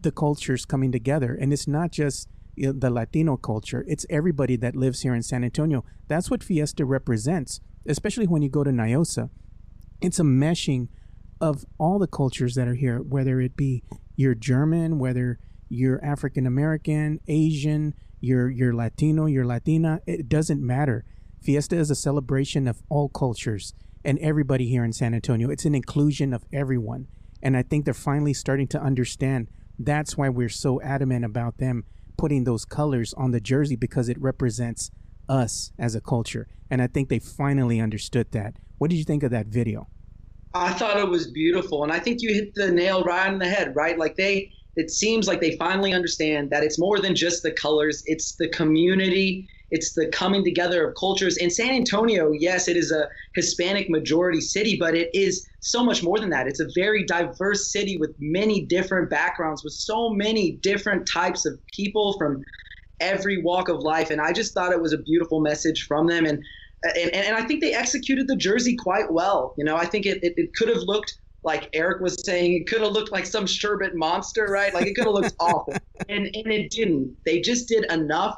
the 0.00 0.12
cultures 0.12 0.64
coming 0.64 0.92
together. 0.92 1.34
And 1.34 1.52
it's 1.52 1.66
not 1.66 1.90
just 1.90 2.28
you 2.54 2.66
know, 2.66 2.72
the 2.72 2.90
Latino 2.90 3.36
culture, 3.36 3.84
it's 3.86 4.06
everybody 4.08 4.56
that 4.56 4.74
lives 4.74 5.02
here 5.02 5.14
in 5.14 5.22
San 5.22 5.44
Antonio. 5.44 5.84
That's 6.08 6.30
what 6.30 6.42
fiesta 6.42 6.84
represents, 6.84 7.60
especially 7.86 8.26
when 8.26 8.42
you 8.42 8.48
go 8.48 8.64
to 8.64 8.70
Niosa. 8.70 9.30
It's 10.00 10.18
a 10.18 10.24
meshing 10.24 10.88
of 11.40 11.66
all 11.78 11.98
the 11.98 12.06
cultures 12.06 12.54
that 12.54 12.66
are 12.66 12.74
here, 12.74 12.98
whether 12.98 13.40
it 13.40 13.56
be 13.56 13.82
you're 14.16 14.34
German, 14.34 14.98
whether 14.98 15.38
you're 15.68 16.02
African 16.04 16.46
American, 16.46 17.20
Asian, 17.28 17.94
you're, 18.20 18.50
you're 18.50 18.74
Latino, 18.74 19.26
you're 19.26 19.44
Latina, 19.44 20.00
it 20.06 20.28
doesn't 20.28 20.64
matter. 20.64 21.04
Fiesta 21.42 21.76
is 21.76 21.90
a 21.90 21.94
celebration 21.94 22.66
of 22.66 22.82
all 22.88 23.08
cultures 23.08 23.74
and 24.06 24.20
everybody 24.20 24.68
here 24.68 24.84
in 24.84 24.92
San 24.92 25.14
Antonio. 25.14 25.50
It's 25.50 25.64
an 25.64 25.74
inclusion 25.74 26.32
of 26.32 26.44
everyone. 26.52 27.08
And 27.42 27.56
I 27.56 27.62
think 27.62 27.84
they're 27.84 27.92
finally 27.92 28.32
starting 28.32 28.68
to 28.68 28.80
understand 28.80 29.48
that's 29.80 30.16
why 30.16 30.28
we're 30.28 30.48
so 30.48 30.80
adamant 30.80 31.24
about 31.24 31.58
them 31.58 31.84
putting 32.16 32.44
those 32.44 32.64
colors 32.64 33.12
on 33.14 33.32
the 33.32 33.40
jersey 33.40 33.74
because 33.74 34.08
it 34.08 34.18
represents 34.20 34.92
us 35.28 35.72
as 35.76 35.96
a 35.96 36.00
culture. 36.00 36.46
And 36.70 36.80
I 36.80 36.86
think 36.86 37.08
they 37.08 37.18
finally 37.18 37.80
understood 37.80 38.30
that. 38.30 38.54
What 38.78 38.90
did 38.90 38.96
you 38.96 39.04
think 39.04 39.24
of 39.24 39.32
that 39.32 39.48
video? 39.48 39.88
I 40.54 40.72
thought 40.72 40.98
it 40.98 41.08
was 41.08 41.26
beautiful. 41.26 41.82
And 41.82 41.92
I 41.92 41.98
think 41.98 42.22
you 42.22 42.32
hit 42.32 42.54
the 42.54 42.70
nail 42.70 43.02
right 43.02 43.28
on 43.28 43.40
the 43.40 43.48
head, 43.48 43.74
right? 43.74 43.98
Like 43.98 44.14
they, 44.14 44.52
it 44.76 44.90
seems 44.90 45.26
like 45.26 45.40
they 45.40 45.56
finally 45.56 45.92
understand 45.92 46.50
that 46.50 46.62
it's 46.62 46.78
more 46.78 47.00
than 47.00 47.14
just 47.14 47.42
the 47.42 47.50
colors, 47.52 48.02
it's 48.06 48.36
the 48.36 48.48
community, 48.48 49.48
it's 49.70 49.94
the 49.94 50.06
coming 50.08 50.44
together 50.44 50.86
of 50.86 50.94
cultures. 50.96 51.36
In 51.36 51.50
San 51.50 51.70
Antonio, 51.70 52.30
yes, 52.32 52.68
it 52.68 52.76
is 52.76 52.92
a 52.92 53.08
Hispanic 53.34 53.88
majority 53.90 54.40
city, 54.40 54.76
but 54.78 54.94
it 54.94 55.08
is 55.12 55.46
so 55.60 55.84
much 55.84 56.02
more 56.02 56.18
than 56.18 56.30
that. 56.30 56.46
It's 56.46 56.60
a 56.60 56.68
very 56.74 57.04
diverse 57.04 57.72
city 57.72 57.96
with 57.98 58.14
many 58.20 58.64
different 58.66 59.10
backgrounds, 59.10 59.64
with 59.64 59.72
so 59.72 60.10
many 60.10 60.58
different 60.62 61.08
types 61.12 61.46
of 61.46 61.58
people 61.74 62.16
from 62.18 62.44
every 63.00 63.42
walk 63.42 63.68
of 63.68 63.80
life. 63.80 64.10
And 64.10 64.20
I 64.20 64.32
just 64.32 64.54
thought 64.54 64.72
it 64.72 64.80
was 64.80 64.92
a 64.92 64.98
beautiful 64.98 65.40
message 65.40 65.86
from 65.88 66.06
them. 66.06 66.26
And 66.26 66.42
and, 66.94 67.12
and 67.14 67.36
I 67.36 67.42
think 67.42 67.62
they 67.62 67.74
executed 67.74 68.28
the 68.28 68.36
jersey 68.36 68.76
quite 68.76 69.10
well. 69.10 69.54
You 69.58 69.64
know, 69.64 69.76
I 69.76 69.86
think 69.86 70.06
it, 70.06 70.18
it, 70.22 70.34
it 70.36 70.50
could 70.54 70.68
have 70.68 70.82
looked 70.82 71.18
like 71.46 71.70
Eric 71.72 72.00
was 72.02 72.22
saying, 72.26 72.54
it 72.54 72.66
could 72.66 72.82
have 72.82 72.92
looked 72.92 73.12
like 73.12 73.24
some 73.24 73.46
sherbet 73.46 73.94
monster, 73.94 74.46
right? 74.50 74.74
Like 74.74 74.86
it 74.86 74.94
could 74.94 75.06
have 75.06 75.14
looked 75.14 75.36
awful. 75.40 75.72
And 76.08 76.26
and 76.26 76.52
it 76.52 76.70
didn't. 76.70 77.16
They 77.24 77.40
just 77.40 77.68
did 77.68 77.90
enough 77.90 78.36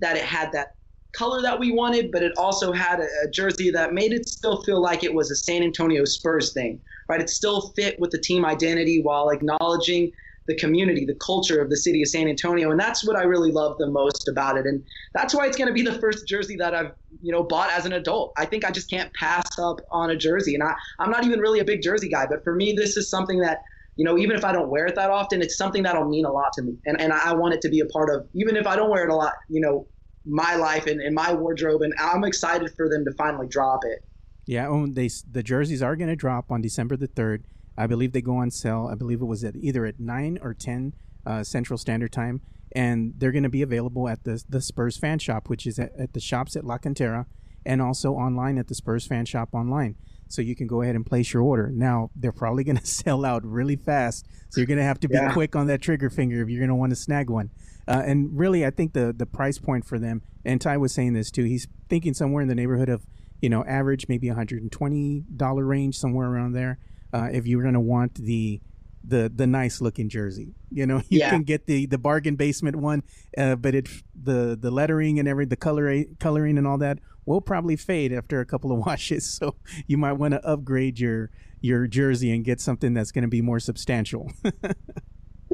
that 0.00 0.16
it 0.16 0.24
had 0.24 0.52
that 0.52 0.74
color 1.12 1.40
that 1.40 1.58
we 1.58 1.72
wanted, 1.72 2.10
but 2.12 2.22
it 2.22 2.32
also 2.36 2.72
had 2.72 3.00
a, 3.00 3.06
a, 3.24 3.30
jersey 3.30 3.70
that 3.70 3.94
made 3.94 4.12
it 4.12 4.28
still 4.28 4.62
feel 4.64 4.80
like 4.80 5.02
it 5.02 5.14
was 5.14 5.30
a 5.30 5.36
San 5.36 5.62
Antonio 5.62 6.04
Spurs 6.04 6.52
thing, 6.52 6.80
right? 7.08 7.20
It 7.20 7.30
still 7.30 7.72
fit 7.76 7.98
with 7.98 8.10
the 8.10 8.20
team 8.20 8.44
identity 8.44 9.00
while 9.00 9.30
acknowledging 9.30 10.12
the 10.48 10.56
community, 10.56 11.04
the 11.04 11.14
culture 11.14 11.60
of 11.60 11.70
the 11.70 11.76
city 11.76 12.02
of 12.02 12.08
San 12.08 12.26
Antonio, 12.26 12.70
and 12.70 12.80
that's 12.80 13.06
what 13.06 13.16
I 13.16 13.22
really 13.22 13.52
love 13.52 13.78
the 13.78 13.86
most 13.86 14.26
about 14.28 14.56
it. 14.56 14.66
And 14.66 14.82
that's 15.14 15.34
why 15.34 15.46
it's 15.46 15.56
going 15.56 15.68
to 15.68 15.74
be 15.74 15.82
the 15.82 15.98
first 16.00 16.26
jersey 16.26 16.56
that 16.56 16.74
I've 16.74 16.92
you 17.22 17.30
know 17.30 17.44
bought 17.44 17.70
as 17.70 17.86
an 17.86 17.92
adult. 17.92 18.32
I 18.36 18.46
think 18.46 18.64
I 18.64 18.70
just 18.70 18.90
can't 18.90 19.12
pass 19.14 19.58
up 19.58 19.80
on 19.92 20.10
a 20.10 20.16
jersey, 20.16 20.54
and 20.54 20.64
I, 20.64 20.74
I'm 20.98 21.10
not 21.10 21.24
even 21.24 21.38
really 21.38 21.60
a 21.60 21.64
big 21.64 21.82
jersey 21.82 22.08
guy, 22.08 22.26
but 22.28 22.42
for 22.42 22.54
me, 22.54 22.72
this 22.76 22.96
is 22.96 23.08
something 23.08 23.38
that 23.40 23.62
you 23.98 24.04
know, 24.04 24.16
even 24.16 24.36
if 24.36 24.44
I 24.44 24.52
don't 24.52 24.68
wear 24.68 24.86
it 24.86 24.94
that 24.94 25.10
often, 25.10 25.42
it's 25.42 25.56
something 25.56 25.82
that'll 25.82 26.08
mean 26.08 26.24
a 26.24 26.30
lot 26.30 26.52
to 26.52 26.62
me. 26.62 26.78
And, 26.86 27.00
and 27.00 27.12
I 27.12 27.34
want 27.34 27.54
it 27.54 27.60
to 27.62 27.68
be 27.68 27.80
a 27.80 27.86
part 27.86 28.14
of, 28.14 28.28
even 28.32 28.56
if 28.56 28.64
I 28.64 28.76
don't 28.76 28.90
wear 28.90 29.02
it 29.02 29.10
a 29.10 29.14
lot, 29.14 29.32
you 29.48 29.60
know, 29.60 29.88
my 30.24 30.54
life 30.54 30.86
and, 30.86 31.00
and 31.00 31.16
my 31.16 31.32
wardrobe. 31.34 31.82
And 31.82 31.92
I'm 31.98 32.22
excited 32.22 32.70
for 32.76 32.88
them 32.88 33.04
to 33.04 33.12
finally 33.18 33.48
drop 33.48 33.80
it. 33.84 34.04
Yeah, 34.46 34.68
oh, 34.68 34.86
they 34.86 35.10
the 35.30 35.42
jerseys 35.42 35.82
are 35.82 35.96
going 35.96 36.08
to 36.08 36.16
drop 36.16 36.50
on 36.50 36.62
December 36.62 36.96
the 36.96 37.08
3rd. 37.08 37.42
I 37.78 37.86
believe 37.86 38.12
they 38.12 38.20
go 38.20 38.36
on 38.36 38.50
sale. 38.50 38.88
I 38.90 38.94
believe 38.94 39.22
it 39.22 39.26
was 39.26 39.44
at 39.44 39.56
either 39.56 39.86
at 39.86 40.00
9 40.00 40.38
or 40.42 40.52
10 40.52 40.94
uh, 41.24 41.44
Central 41.44 41.78
Standard 41.78 42.12
Time. 42.12 42.42
And 42.72 43.14
they're 43.16 43.32
going 43.32 43.44
to 43.44 43.48
be 43.48 43.62
available 43.62 44.08
at 44.08 44.24
the, 44.24 44.42
the 44.48 44.60
Spurs 44.60 44.98
fan 44.98 45.18
shop, 45.18 45.48
which 45.48 45.66
is 45.66 45.78
at, 45.78 45.92
at 45.98 46.12
the 46.12 46.20
shops 46.20 46.54
at 46.56 46.64
La 46.64 46.76
Cantera 46.76 47.24
and 47.64 47.80
also 47.80 48.12
online 48.12 48.58
at 48.58 48.68
the 48.68 48.74
Spurs 48.74 49.06
fan 49.06 49.24
shop 49.24 49.50
online 49.52 49.96
so 50.28 50.42
you 50.42 50.54
can 50.54 50.66
go 50.66 50.82
ahead 50.82 50.94
and 50.94 51.04
place 51.04 51.32
your 51.32 51.42
order. 51.42 51.70
Now, 51.70 52.10
they're 52.14 52.32
probably 52.32 52.64
going 52.64 52.76
to 52.78 52.86
sell 52.86 53.24
out 53.24 53.44
really 53.44 53.76
fast, 53.76 54.26
so 54.50 54.60
you're 54.60 54.66
going 54.66 54.78
to 54.78 54.84
have 54.84 55.00
to 55.00 55.08
be 55.08 55.14
yeah. 55.14 55.32
quick 55.32 55.56
on 55.56 55.66
that 55.68 55.82
trigger 55.82 56.10
finger 56.10 56.42
if 56.42 56.48
you're 56.48 56.60
going 56.60 56.68
to 56.68 56.74
want 56.74 56.90
to 56.90 56.96
snag 56.96 57.30
one. 57.30 57.50
Uh, 57.86 58.02
and 58.04 58.38
really, 58.38 58.66
I 58.66 58.70
think 58.70 58.92
the 58.92 59.14
the 59.16 59.24
price 59.24 59.58
point 59.58 59.86
for 59.86 59.98
them, 59.98 60.22
and 60.44 60.60
Ty 60.60 60.76
was 60.76 60.92
saying 60.92 61.14
this 61.14 61.30
too. 61.30 61.44
He's 61.44 61.66
thinking 61.88 62.12
somewhere 62.12 62.42
in 62.42 62.48
the 62.48 62.54
neighborhood 62.54 62.90
of, 62.90 63.06
you 63.40 63.48
know, 63.48 63.64
average 63.64 64.08
maybe 64.08 64.28
120 64.28 65.24
dollar 65.34 65.64
range, 65.64 65.98
somewhere 65.98 66.28
around 66.28 66.52
there. 66.52 66.78
Uh, 67.12 67.28
if 67.32 67.46
you're 67.46 67.62
going 67.62 67.74
to 67.74 67.80
want 67.80 68.14
the 68.14 68.60
the 69.04 69.32
the 69.34 69.46
nice 69.46 69.80
looking 69.80 70.08
jersey. 70.08 70.54
You 70.70 70.86
know, 70.86 70.98
you 71.08 71.20
yeah. 71.20 71.30
can 71.30 71.42
get 71.42 71.66
the 71.66 71.86
the 71.86 71.98
bargain 71.98 72.36
basement 72.36 72.76
one, 72.76 73.02
uh, 73.36 73.56
but 73.56 73.74
it 73.74 73.88
the 74.20 74.56
the 74.60 74.70
lettering 74.70 75.18
and 75.18 75.26
every 75.26 75.46
the 75.46 75.56
color 75.56 76.04
coloring 76.18 76.58
and 76.58 76.66
all 76.66 76.78
that 76.78 76.98
will 77.24 77.40
probably 77.40 77.76
fade 77.76 78.12
after 78.12 78.40
a 78.40 78.46
couple 78.46 78.72
of 78.72 78.78
washes. 78.86 79.28
So 79.28 79.56
you 79.86 79.96
might 79.96 80.12
want 80.12 80.34
to 80.34 80.46
upgrade 80.46 80.98
your 80.98 81.30
your 81.60 81.86
jersey 81.86 82.30
and 82.30 82.44
get 82.44 82.60
something 82.60 82.94
that's 82.94 83.10
going 83.10 83.22
to 83.22 83.28
be 83.28 83.42
more 83.42 83.58
substantial. 83.58 84.30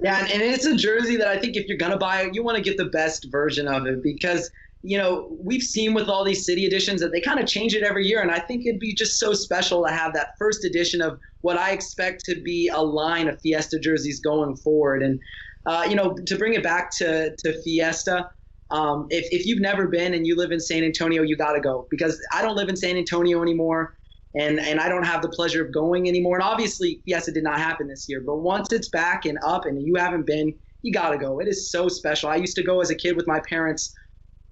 yeah, 0.02 0.20
and, 0.20 0.30
and 0.30 0.42
it's 0.42 0.66
a 0.66 0.76
jersey 0.76 1.16
that 1.16 1.28
I 1.28 1.38
think 1.38 1.56
if 1.56 1.66
you're 1.66 1.78
gonna 1.78 1.96
buy 1.96 2.22
it, 2.22 2.34
you 2.34 2.42
want 2.42 2.56
to 2.56 2.62
get 2.62 2.76
the 2.76 2.86
best 2.86 3.28
version 3.30 3.68
of 3.68 3.86
it 3.86 4.02
because 4.02 4.50
you 4.86 4.98
know, 4.98 5.34
we've 5.42 5.62
seen 5.62 5.94
with 5.94 6.10
all 6.10 6.24
these 6.24 6.44
city 6.44 6.66
editions 6.66 7.00
that 7.00 7.10
they 7.10 7.20
kind 7.20 7.40
of 7.40 7.46
change 7.46 7.74
it 7.74 7.82
every 7.82 8.06
year. 8.06 8.20
And 8.20 8.30
I 8.30 8.38
think 8.38 8.66
it'd 8.66 8.78
be 8.78 8.94
just 8.94 9.18
so 9.18 9.32
special 9.32 9.82
to 9.82 9.90
have 9.90 10.12
that 10.12 10.32
first 10.38 10.62
edition 10.62 11.00
of 11.00 11.18
what 11.40 11.56
I 11.56 11.70
expect 11.70 12.22
to 12.26 12.38
be 12.42 12.68
a 12.68 12.82
line 12.82 13.26
of 13.26 13.40
Fiesta 13.40 13.78
jerseys 13.78 14.20
going 14.20 14.56
forward. 14.56 15.02
And, 15.02 15.18
uh, 15.64 15.86
you 15.88 15.96
know, 15.96 16.14
to 16.26 16.36
bring 16.36 16.52
it 16.52 16.62
back 16.62 16.90
to, 16.98 17.34
to 17.34 17.62
Fiesta, 17.62 18.28
um, 18.70 19.06
if, 19.08 19.26
if 19.30 19.46
you've 19.46 19.62
never 19.62 19.88
been 19.88 20.12
and 20.12 20.26
you 20.26 20.36
live 20.36 20.52
in 20.52 20.60
San 20.60 20.84
Antonio, 20.84 21.22
you 21.22 21.34
got 21.34 21.54
to 21.54 21.60
go 21.60 21.86
because 21.90 22.20
I 22.34 22.42
don't 22.42 22.54
live 22.56 22.68
in 22.68 22.76
San 22.76 22.98
Antonio 22.98 23.40
anymore. 23.40 23.96
And, 24.34 24.60
and 24.60 24.80
I 24.80 24.90
don't 24.90 25.04
have 25.04 25.22
the 25.22 25.30
pleasure 25.30 25.64
of 25.64 25.72
going 25.72 26.08
anymore. 26.08 26.36
And 26.36 26.44
obviously, 26.44 27.00
yes, 27.06 27.26
it 27.26 27.32
did 27.32 27.44
not 27.44 27.58
happen 27.58 27.88
this 27.88 28.04
year. 28.06 28.20
But 28.20 28.38
once 28.38 28.70
it's 28.70 28.90
back 28.90 29.24
and 29.24 29.38
up 29.46 29.64
and 29.64 29.80
you 29.82 29.94
haven't 29.94 30.26
been, 30.26 30.52
you 30.82 30.92
got 30.92 31.10
to 31.10 31.16
go. 31.18 31.38
It 31.40 31.48
is 31.48 31.70
so 31.70 31.88
special. 31.88 32.28
I 32.28 32.36
used 32.36 32.56
to 32.56 32.62
go 32.62 32.82
as 32.82 32.90
a 32.90 32.94
kid 32.94 33.16
with 33.16 33.26
my 33.26 33.40
parents 33.48 33.94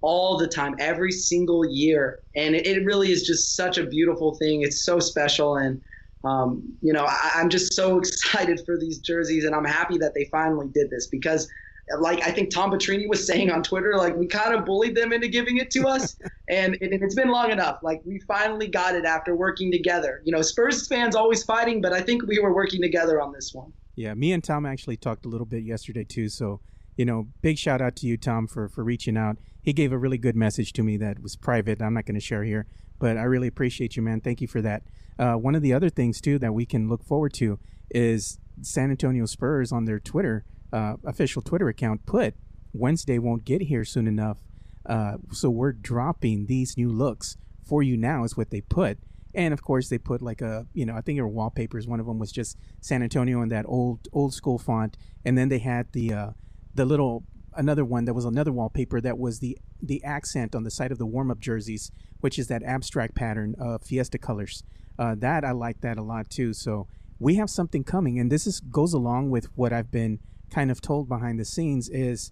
all 0.03 0.37
the 0.37 0.47
time, 0.47 0.75
every 0.79 1.11
single 1.11 1.65
year. 1.65 2.19
And 2.35 2.55
it, 2.55 2.67
it 2.67 2.85
really 2.85 3.11
is 3.11 3.23
just 3.23 3.55
such 3.55 3.77
a 3.77 3.85
beautiful 3.85 4.35
thing. 4.35 4.61
It's 4.61 4.83
so 4.83 4.99
special. 4.99 5.55
And, 5.55 5.81
um, 6.25 6.61
you 6.81 6.91
know, 6.91 7.05
I, 7.05 7.39
am 7.39 7.49
just 7.49 7.73
so 7.73 7.97
excited 7.99 8.61
for 8.65 8.77
these 8.77 8.99
jerseys. 8.99 9.45
And 9.45 9.55
I'm 9.55 9.65
happy 9.65 9.97
that 9.99 10.13
they 10.13 10.25
finally 10.25 10.67
did 10.67 10.89
this 10.91 11.07
because, 11.07 11.49
like 11.99 12.21
I 12.25 12.31
think 12.31 12.49
Tom 12.49 12.71
Petrini 12.71 13.09
was 13.09 13.25
saying 13.25 13.49
on 13.49 13.63
Twitter, 13.63 13.95
like 13.97 14.15
we 14.15 14.27
kind 14.27 14.53
of 14.53 14.65
bullied 14.65 14.95
them 14.95 15.11
into 15.11 15.27
giving 15.27 15.57
it 15.57 15.71
to 15.71 15.87
us. 15.87 16.17
and 16.49 16.75
it, 16.75 17.01
it's 17.01 17.15
been 17.15 17.29
long 17.29 17.51
enough. 17.51 17.79
Like 17.81 18.01
we 18.05 18.19
finally 18.19 18.67
got 18.67 18.95
it 18.95 19.05
after 19.05 19.35
working 19.35 19.71
together. 19.71 20.21
You 20.25 20.33
know, 20.33 20.41
Spurs 20.41 20.87
fans 20.87 21.15
always 21.15 21.43
fighting, 21.43 21.81
but 21.81 21.93
I 21.93 22.01
think 22.01 22.27
we 22.27 22.39
were 22.39 22.53
working 22.53 22.81
together 22.81 23.21
on 23.21 23.31
this 23.31 23.53
one. 23.53 23.71
Yeah, 23.95 24.13
me 24.15 24.33
and 24.33 24.43
Tom 24.43 24.65
actually 24.65 24.97
talked 24.97 25.25
a 25.25 25.29
little 25.29 25.45
bit 25.45 25.63
yesterday 25.63 26.03
too. 26.03 26.27
So, 26.27 26.61
you 26.97 27.05
know, 27.05 27.27
big 27.41 27.57
shout 27.57 27.81
out 27.81 27.95
to 27.97 28.07
you, 28.07 28.17
Tom, 28.17 28.47
for 28.47 28.67
for 28.69 28.83
reaching 28.83 29.17
out 29.17 29.37
he 29.63 29.71
gave 29.71 29.93
a 29.93 29.97
really 29.97 30.17
good 30.17 30.35
message 30.35 30.73
to 30.73 30.83
me 30.83 30.97
that 30.97 31.21
was 31.21 31.37
private. 31.37 31.81
I'm 31.81 31.93
not 31.93 32.05
going 32.05 32.19
to 32.19 32.21
share 32.21 32.43
here, 32.43 32.67
but 32.99 33.17
I 33.17 33.23
really 33.23 33.47
appreciate 33.47 33.95
you, 33.95 34.03
man. 34.03 34.19
Thank 34.19 34.41
you 34.41 34.47
for 34.47 34.61
that. 34.61 34.83
Uh, 35.17 35.35
one 35.35 35.55
of 35.55 35.61
the 35.61 35.73
other 35.73 35.89
things 35.89 36.19
too 36.19 36.37
that 36.39 36.53
we 36.53 36.65
can 36.65 36.89
look 36.89 37.03
forward 37.03 37.33
to 37.35 37.59
is 37.89 38.39
San 38.61 38.91
Antonio 38.91 39.25
Spurs 39.25 39.71
on 39.71 39.85
their 39.85 39.99
Twitter 39.99 40.45
uh, 40.73 40.95
official 41.05 41.41
Twitter 41.41 41.69
account 41.69 42.05
put 42.05 42.35
Wednesday 42.73 43.19
won't 43.19 43.45
get 43.45 43.61
here 43.61 43.85
soon 43.85 44.07
enough, 44.07 44.39
uh, 44.87 45.17
so 45.31 45.49
we're 45.49 45.71
dropping 45.71 46.47
these 46.47 46.75
new 46.75 46.89
looks 46.91 47.37
for 47.63 47.83
you 47.83 47.95
now. 47.95 48.23
Is 48.23 48.35
what 48.35 48.49
they 48.49 48.61
put. 48.61 48.97
And 49.35 49.53
of 49.53 49.63
course, 49.63 49.89
they 49.89 49.97
put 49.97 50.21
like 50.21 50.41
a, 50.41 50.67
you 50.73 50.85
know, 50.85 50.95
I 50.95 51.01
think 51.01 51.17
their 51.17 51.27
wallpapers. 51.27 51.87
One 51.87 51.99
of 51.99 52.05
them 52.05 52.19
was 52.19 52.31
just 52.31 52.57
San 52.81 53.01
Antonio 53.01 53.41
in 53.41 53.49
that 53.49 53.65
old, 53.67 54.07
old 54.13 54.33
school 54.33 54.59
font, 54.59 54.97
and 55.25 55.37
then 55.37 55.49
they 55.49 55.57
had 55.59 55.91
the, 55.91 56.13
uh, 56.13 56.29
the 56.73 56.85
little 56.85 57.23
another 57.55 57.85
one 57.85 58.05
that 58.05 58.13
was 58.13 58.25
another 58.25 58.51
wallpaper 58.51 58.99
that 59.01 59.17
was 59.17 59.39
the 59.39 59.57
the 59.81 60.03
accent 60.03 60.55
on 60.55 60.63
the 60.63 60.71
side 60.71 60.91
of 60.91 60.97
the 60.97 61.05
warm 61.05 61.29
up 61.29 61.39
jerseys, 61.39 61.91
which 62.21 62.39
is 62.39 62.47
that 62.47 62.63
abstract 62.63 63.15
pattern 63.15 63.55
of 63.59 63.83
Fiesta 63.83 64.17
colors. 64.17 64.63
Uh, 64.97 65.15
that 65.15 65.43
I 65.43 65.51
like 65.51 65.81
that 65.81 65.97
a 65.97 66.03
lot 66.03 66.29
too. 66.29 66.53
So 66.53 66.87
we 67.19 67.35
have 67.35 67.49
something 67.49 67.83
coming, 67.83 68.19
and 68.19 68.31
this 68.31 68.47
is 68.47 68.59
goes 68.59 68.93
along 68.93 69.29
with 69.29 69.45
what 69.57 69.73
I've 69.73 69.91
been 69.91 70.19
kind 70.49 70.71
of 70.71 70.81
told 70.81 71.09
behind 71.09 71.39
the 71.39 71.45
scenes 71.45 71.89
is 71.89 72.31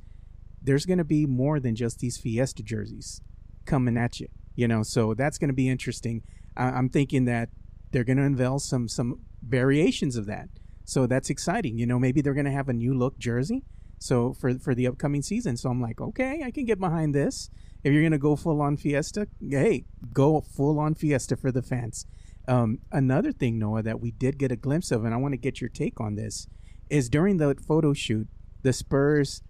there's 0.61 0.85
going 0.85 0.99
to 0.99 1.03
be 1.03 1.25
more 1.25 1.59
than 1.59 1.75
just 1.75 1.99
these 1.99 2.17
Fiesta 2.17 2.61
jerseys 2.61 3.21
coming 3.65 3.97
at 3.97 4.19
you. 4.19 4.27
You 4.55 4.67
know, 4.67 4.83
so 4.83 5.13
that's 5.13 5.37
going 5.37 5.49
to 5.49 5.55
be 5.55 5.69
interesting. 5.69 6.23
I- 6.55 6.71
I'm 6.71 6.89
thinking 6.89 7.25
that 7.25 7.49
they're 7.91 8.03
going 8.03 8.17
to 8.17 8.23
unveil 8.23 8.59
some 8.59 8.87
some 8.87 9.21
variations 9.41 10.15
of 10.15 10.25
that. 10.27 10.49
So 10.85 11.07
that's 11.07 11.29
exciting. 11.29 11.77
You 11.77 11.85
know, 11.85 11.99
maybe 11.99 12.21
they're 12.21 12.33
going 12.33 12.45
to 12.45 12.51
have 12.51 12.69
a 12.69 12.73
new 12.73 12.93
look 12.93 13.17
jersey 13.17 13.63
so 14.01 14.33
for 14.33 14.57
for 14.57 14.73
the 14.73 14.87
upcoming 14.87 15.21
season. 15.21 15.55
So 15.55 15.69
I'm 15.69 15.79
like, 15.79 16.01
okay, 16.01 16.41
I 16.43 16.49
can 16.49 16.65
get 16.65 16.79
behind 16.79 17.13
this. 17.13 17.51
If 17.83 17.93
you're 17.93 18.01
gonna 18.01 18.17
go 18.17 18.35
full 18.35 18.59
on 18.59 18.75
Fiesta, 18.75 19.27
hey, 19.47 19.85
go 20.11 20.41
full 20.41 20.79
on 20.79 20.95
Fiesta 20.95 21.37
for 21.37 21.51
the 21.51 21.61
fans. 21.61 22.07
Um, 22.47 22.79
another 22.91 23.31
thing, 23.31 23.59
Noah, 23.59 23.83
that 23.83 24.01
we 24.01 24.09
did 24.09 24.39
get 24.39 24.51
a 24.51 24.55
glimpse 24.55 24.89
of, 24.89 25.05
and 25.05 25.13
I 25.13 25.17
want 25.17 25.33
to 25.33 25.37
get 25.37 25.61
your 25.61 25.69
take 25.69 26.01
on 26.01 26.15
this, 26.15 26.47
is 26.89 27.09
during 27.09 27.37
the 27.37 27.55
photo 27.55 27.93
shoot, 27.93 28.27
the 28.63 28.73
Spurs. 28.73 29.43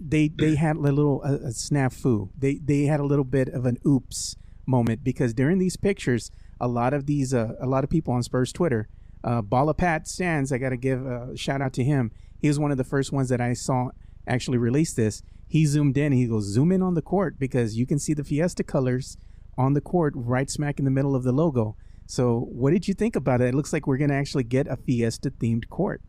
They 0.00 0.28
they 0.28 0.56
had 0.56 0.76
a 0.76 0.80
little 0.80 1.22
a, 1.22 1.34
a 1.34 1.50
snafu. 1.50 2.30
They 2.36 2.56
they 2.56 2.82
had 2.82 2.98
a 2.98 3.04
little 3.04 3.24
bit 3.24 3.48
of 3.48 3.64
an 3.64 3.78
oops 3.86 4.34
moment 4.66 5.04
because 5.04 5.34
during 5.34 5.58
these 5.58 5.76
pictures, 5.76 6.32
a 6.60 6.66
lot 6.66 6.94
of 6.94 7.06
these 7.06 7.32
uh, 7.32 7.52
a 7.60 7.66
lot 7.66 7.84
of 7.84 7.90
people 7.90 8.12
on 8.12 8.24
Spurs 8.24 8.52
Twitter, 8.52 8.88
uh, 9.22 9.42
Pat 9.74 10.08
Stands, 10.08 10.50
I 10.50 10.58
got 10.58 10.70
to 10.70 10.76
give 10.76 11.06
a 11.06 11.36
shout 11.36 11.62
out 11.62 11.72
to 11.74 11.84
him 11.84 12.10
he 12.40 12.48
was 12.48 12.58
one 12.58 12.70
of 12.70 12.78
the 12.78 12.84
first 12.84 13.12
ones 13.12 13.28
that 13.28 13.40
I 13.40 13.52
saw 13.52 13.90
actually 14.26 14.58
release 14.58 14.94
this. 14.94 15.22
He 15.46 15.64
zoomed 15.64 15.96
in. 15.96 16.12
he 16.12 16.26
goes, 16.26 16.44
zoom 16.44 16.72
in 16.72 16.82
on 16.82 16.94
the 16.94 17.02
court 17.02 17.38
because 17.38 17.76
you 17.76 17.86
can 17.86 17.98
see 17.98 18.14
the 18.14 18.24
Fiesta 18.24 18.62
colors 18.62 19.16
on 19.56 19.72
the 19.72 19.80
court 19.80 20.12
right 20.16 20.50
smack 20.50 20.78
in 20.78 20.84
the 20.84 20.90
middle 20.90 21.16
of 21.16 21.24
the 21.24 21.32
logo. 21.32 21.76
So, 22.06 22.40
what 22.50 22.70
did 22.70 22.88
you 22.88 22.94
think 22.94 23.16
about 23.16 23.40
it? 23.40 23.48
It 23.48 23.54
looks 23.54 23.72
like 23.72 23.86
we're 23.86 23.98
going 23.98 24.10
to 24.10 24.16
actually 24.16 24.44
get 24.44 24.66
a 24.66 24.76
Fiesta 24.76 25.30
themed 25.30 25.68
court. 25.68 26.00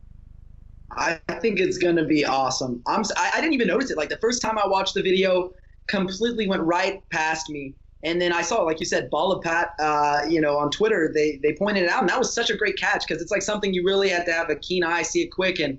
I 0.91 1.19
think 1.41 1.59
it's 1.59 1.77
going 1.77 1.97
to 1.97 2.05
be 2.05 2.25
awesome. 2.25 2.81
I'm 2.87 3.03
I, 3.15 3.31
I 3.35 3.41
didn't 3.41 3.53
even 3.53 3.67
notice 3.67 3.91
it. 3.91 3.97
Like 3.97 4.09
the 4.09 4.17
first 4.17 4.41
time 4.41 4.57
I 4.57 4.67
watched 4.67 4.93
the 4.93 5.03
video, 5.03 5.51
completely 5.87 6.47
went 6.47 6.61
right 6.63 7.07
past 7.09 7.49
me. 7.49 7.75
And 8.03 8.21
then 8.21 8.31
I 8.31 8.41
saw, 8.41 8.63
like 8.63 8.79
you 8.79 8.85
said, 8.85 9.09
Ball 9.09 9.37
Pat, 9.41 9.73
uh, 9.79 10.21
you 10.27 10.39
know, 10.39 10.57
on 10.57 10.71
Twitter, 10.71 11.11
they 11.13 11.37
they 11.43 11.53
pointed 11.53 11.83
it 11.83 11.89
out, 11.89 11.99
and 11.99 12.09
that 12.09 12.17
was 12.17 12.33
such 12.33 12.49
a 12.49 12.55
great 12.55 12.77
catch 12.77 13.05
because 13.05 13.21
it's 13.21 13.31
like 13.31 13.41
something 13.41 13.73
you 13.73 13.83
really 13.85 14.07
had 14.07 14.25
to 14.27 14.31
have 14.31 14.49
a 14.49 14.55
keen 14.55 14.85
eye, 14.85 15.01
see 15.01 15.21
it 15.21 15.31
quick, 15.31 15.59
and 15.59 15.77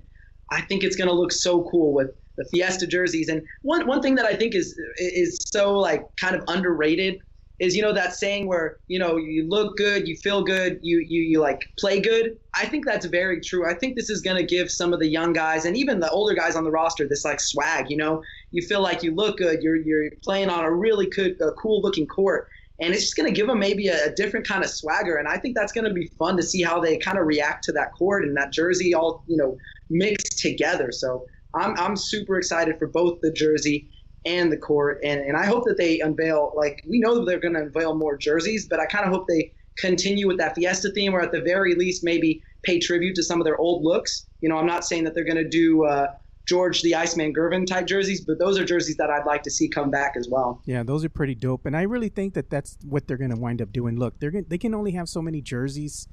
I 0.51 0.61
think 0.63 0.85
it's 0.85 0.97
going 0.97 1.09
to 1.09 1.15
look 1.15 1.33
so 1.33 1.69
cool 1.71 1.93
with 1.93 2.11
the 2.37 2.45
Fiesta 2.51 2.87
jerseys. 2.87 3.29
And 3.29 3.43
one 3.63 3.87
one 3.87 4.03
thing 4.03 4.15
that 4.17 4.27
I 4.27 4.35
think 4.35 4.55
is 4.55 4.79
is 4.97 5.39
so 5.53 5.79
like 5.79 6.05
kind 6.17 6.35
of 6.35 6.43
underrated 6.49 7.21
is 7.61 7.77
you 7.77 7.83
know 7.83 7.93
that 7.93 8.15
saying 8.15 8.49
where 8.49 8.79
you 8.89 8.99
know 8.99 9.17
you 9.17 9.47
look 9.47 9.77
good, 9.77 10.09
you 10.09 10.17
feel 10.17 10.43
good, 10.43 10.81
you 10.83 11.05
you 11.07 11.21
you 11.23 11.41
like 11.41 11.67
play 11.79 12.01
good. 12.01 12.39
I 12.55 12.67
think 12.67 12.87
that's 12.87 13.07
very 13.07 13.41
true. 13.41 13.71
I 13.71 13.75
think 13.75 13.97
this 13.97 14.11
is 14.11 14.23
going 14.23 14.39
to 14.39 14.43
give 14.43 14.71
some 14.71 14.93
of 14.93 14.99
the 14.99 15.09
young 15.09 15.33
guys 15.33 15.67
and 15.67 15.77
even 15.77 16.01
the 16.01 16.11
older 16.11 16.35
guys 16.35 16.57
on 16.57 16.65
the 16.65 16.71
roster 16.71 17.07
this 17.07 17.25
like 17.25 17.41
swag. 17.41 17.91
You 17.91 17.99
know, 17.99 18.23
you 18.51 18.67
feel 18.67 18.83
like 18.83 19.03
you 19.03 19.15
look 19.15 19.37
good. 19.37 19.63
You're 19.63 19.77
you're 19.77 20.11
playing 20.25 20.49
on 20.49 20.65
a 20.65 20.73
really 20.73 21.07
good, 21.07 21.39
cool 21.59 21.83
looking 21.83 22.07
court. 22.07 22.49
And 22.83 22.95
it's 22.95 23.03
just 23.03 23.15
going 23.15 23.27
to 23.27 23.39
give 23.39 23.47
them 23.47 23.59
maybe 23.59 23.89
a, 23.89 24.07
a 24.07 24.15
different 24.15 24.49
kind 24.49 24.65
of 24.65 24.71
swagger, 24.71 25.17
and 25.17 25.29
I 25.29 25.37
think 25.37 25.55
that's 25.55 25.71
going 25.71 25.85
to 25.85 25.93
be 25.93 26.07
fun 26.19 26.39
to 26.39 26.43
see 26.43 26.63
how 26.63 26.81
they 26.81 26.97
kind 26.97 27.19
of 27.19 27.27
react 27.27 27.63
to 27.65 27.73
that 27.73 27.93
court 27.93 28.25
and 28.25 28.35
that 28.39 28.55
jersey 28.55 28.95
all 28.95 29.23
you 29.27 29.37
know 29.37 29.59
mixed 29.91 30.39
together. 30.39 30.93
So 30.93 31.27
I'm 31.55 31.77
I'm 31.79 31.97
super 31.97 32.39
excited 32.39 32.79
for 32.79 32.87
both 32.87 33.21
the 33.21 33.33
jersey 33.33 33.91
and 34.27 34.53
the 34.53 34.57
court. 34.57 35.01
And, 35.03 35.21
and 35.21 35.37
I 35.37 35.47
hope 35.47 35.65
that 35.65 35.77
they 35.79 36.01
unveil, 36.01 36.53
like, 36.55 36.85
we 36.89 37.01
know 37.01 37.25
they're 37.25 37.41
going 37.41 37.55
to 37.55 37.63
unveil 37.63 37.95
more 37.95 38.17
jerseys, 38.17 38.67
but 38.69 38.79
I 38.79 38.87
kind 38.87 39.07
of 39.07 39.13
hope 39.13 39.27
they 39.27 39.53
continue 39.79 40.27
with 40.27 40.37
that 40.39 40.55
Fiesta 40.55 40.91
theme 40.91 41.15
or 41.15 41.23
at 41.23 41.33
the 41.33 41.41
very 41.41 41.75
least 41.75 42.05
maybe 42.05 42.43
pay 42.63 42.79
tribute 42.79 43.15
to 43.15 43.23
some 43.23 43.41
of 43.41 43.45
their 43.45 43.57
old 43.57 43.83
looks. 43.83 44.27
You 44.41 44.49
know, 44.49 44.59
I'm 44.59 44.67
not 44.67 44.85
saying 44.85 45.05
that 45.05 45.15
they're 45.15 45.25
going 45.25 45.37
to 45.37 45.49
do 45.49 45.85
uh, 45.85 46.09
George 46.47 46.83
the 46.83 46.95
Iceman 46.95 47.33
Gervin 47.33 47.67
type 47.67 47.87
jerseys, 47.87 48.21
but 48.21 48.39
those 48.39 48.59
are 48.59 48.65
jerseys 48.65 48.97
that 48.97 49.09
I'd 49.09 49.25
like 49.25 49.43
to 49.45 49.51
see 49.51 49.69
come 49.69 49.91
back 49.91 50.17
as 50.17 50.29
well. 50.29 50.61
Yeah, 50.67 50.83
those 50.83 51.05
are 51.05 51.09
pretty 51.09 51.35
dope. 51.35 51.65
And 51.65 51.77
I 51.77 51.83
really 51.83 52.11
think 52.11 52.35
that 52.35 52.51
that's 52.51 52.77
what 52.85 53.09
they're 53.09 53.17
going 53.17 53.31
to 53.31 53.41
wind 53.41 53.63
up 53.63 53.73
doing. 53.73 53.99
Look, 53.99 54.21
they're 54.21 54.31
gonna, 54.31 54.45
they 54.49 54.59
can 54.59 54.75
only 54.75 54.91
have 54.93 55.09
so 55.09 55.23
many 55.23 55.41
jerseys 55.41 56.09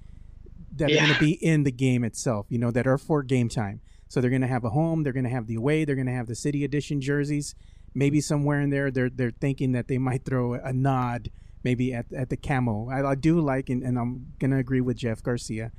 that 0.76 0.90
yeah. 0.90 0.98
are 0.98 1.06
going 1.06 1.14
to 1.14 1.20
be 1.20 1.32
in 1.34 1.64
the 1.64 1.72
game 1.72 2.04
itself, 2.04 2.46
you 2.50 2.58
know, 2.58 2.72
that 2.72 2.88
are 2.88 2.98
for 2.98 3.24
game 3.24 3.50
time. 3.50 3.82
So 4.10 4.22
they're 4.22 4.30
going 4.30 4.42
to 4.42 4.48
have 4.48 4.64
a 4.64 4.70
home, 4.70 5.04
they're 5.04 5.14
going 5.14 5.26
to 5.26 5.30
have 5.30 5.48
the 5.48 5.56
away, 5.56 5.86
they're 5.86 5.96
going 5.96 6.08
to 6.08 6.14
have 6.14 6.28
the 6.28 6.36
city 6.36 6.64
edition 6.64 7.02
jerseys 7.02 7.56
maybe 7.98 8.22
somewhere 8.22 8.62
in 8.62 8.70
there 8.70 8.92
they're 8.92 9.10
they're 9.10 9.32
thinking 9.32 9.72
that 9.72 9.88
they 9.88 9.98
might 9.98 10.24
throw 10.24 10.54
a 10.54 10.72
nod 10.72 11.32
maybe 11.64 11.94
at, 11.94 12.06
at 12.14 12.30
the 12.30 12.38
camo. 12.38 12.90
I, 12.90 13.12
I 13.12 13.16
do 13.16 13.42
like 13.42 13.70
and, 13.70 13.84
and 13.84 13.98
I'm 13.98 14.28
gonna 14.40 14.58
agree 14.60 14.82
with 14.82 14.98
Jeff 14.98 15.24
Garcia, 15.24 15.72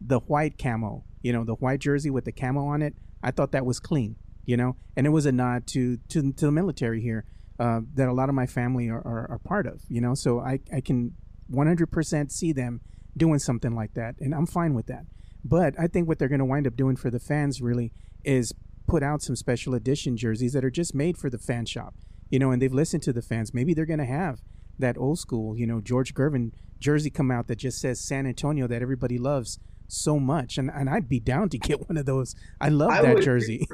the 0.00 0.20
white 0.20 0.56
camo. 0.56 1.04
You 1.22 1.32
know, 1.32 1.44
the 1.44 1.54
white 1.54 1.80
jersey 1.80 2.10
with 2.10 2.24
the 2.24 2.32
camo 2.32 2.66
on 2.66 2.80
it. 2.80 2.94
I 3.22 3.30
thought 3.30 3.52
that 3.52 3.66
was 3.66 3.80
clean. 3.80 4.16
You 4.46 4.56
know, 4.56 4.76
and 4.94 5.06
it 5.06 5.10
was 5.10 5.26
a 5.26 5.32
nod 5.32 5.66
to 5.68 5.96
to, 6.08 6.32
to 6.32 6.46
the 6.46 6.52
military 6.52 7.00
here 7.00 7.24
uh, 7.58 7.80
that 7.94 8.08
a 8.08 8.12
lot 8.12 8.28
of 8.28 8.34
my 8.34 8.46
family 8.46 8.88
are, 8.88 9.00
are, 9.00 9.26
are 9.32 9.38
part 9.38 9.66
of. 9.66 9.82
You 9.88 10.00
know, 10.00 10.14
so 10.14 10.38
I 10.38 10.60
I 10.72 10.80
can 10.80 11.14
100% 11.52 12.30
see 12.30 12.52
them 12.52 12.80
doing 13.16 13.38
something 13.38 13.74
like 13.74 13.94
that, 13.94 14.16
and 14.20 14.34
I'm 14.34 14.46
fine 14.46 14.74
with 14.74 14.86
that. 14.86 15.06
But 15.44 15.74
I 15.78 15.86
think 15.86 16.08
what 16.08 16.18
they're 16.18 16.28
going 16.28 16.38
to 16.38 16.44
wind 16.44 16.66
up 16.66 16.76
doing 16.76 16.96
for 16.96 17.10
the 17.10 17.20
fans 17.20 17.60
really 17.60 17.92
is 18.24 18.54
put 18.86 19.02
out 19.02 19.22
some 19.22 19.36
special 19.36 19.74
edition 19.74 20.16
jerseys 20.16 20.52
that 20.52 20.64
are 20.64 20.70
just 20.70 20.94
made 20.94 21.18
for 21.18 21.28
the 21.28 21.38
fan 21.38 21.66
shop, 21.66 21.94
you 22.30 22.38
know, 22.38 22.50
and 22.50 22.60
they've 22.60 22.72
listened 22.72 23.02
to 23.02 23.12
the 23.12 23.22
fans. 23.22 23.52
Maybe 23.52 23.74
they're 23.74 23.86
going 23.86 23.98
to 23.98 24.06
have 24.06 24.40
that 24.78 24.96
old 24.98 25.18
school, 25.18 25.56
you 25.56 25.66
know, 25.66 25.80
George 25.80 26.14
Gervin 26.14 26.52
jersey 26.78 27.10
come 27.10 27.30
out 27.30 27.46
that 27.48 27.56
just 27.56 27.78
says 27.78 28.00
San 28.00 28.26
Antonio 28.26 28.66
that 28.66 28.82
everybody 28.82 29.18
loves 29.18 29.58
so 29.86 30.18
much. 30.18 30.58
And, 30.58 30.70
and 30.70 30.88
I'd 30.88 31.08
be 31.08 31.20
down 31.20 31.48
to 31.50 31.58
get 31.58 31.88
one 31.88 31.96
of 31.96 32.06
those. 32.06 32.34
I 32.60 32.70
love 32.70 32.90
I 32.90 33.02
that 33.02 33.14
would, 33.16 33.24
jersey. 33.24 33.66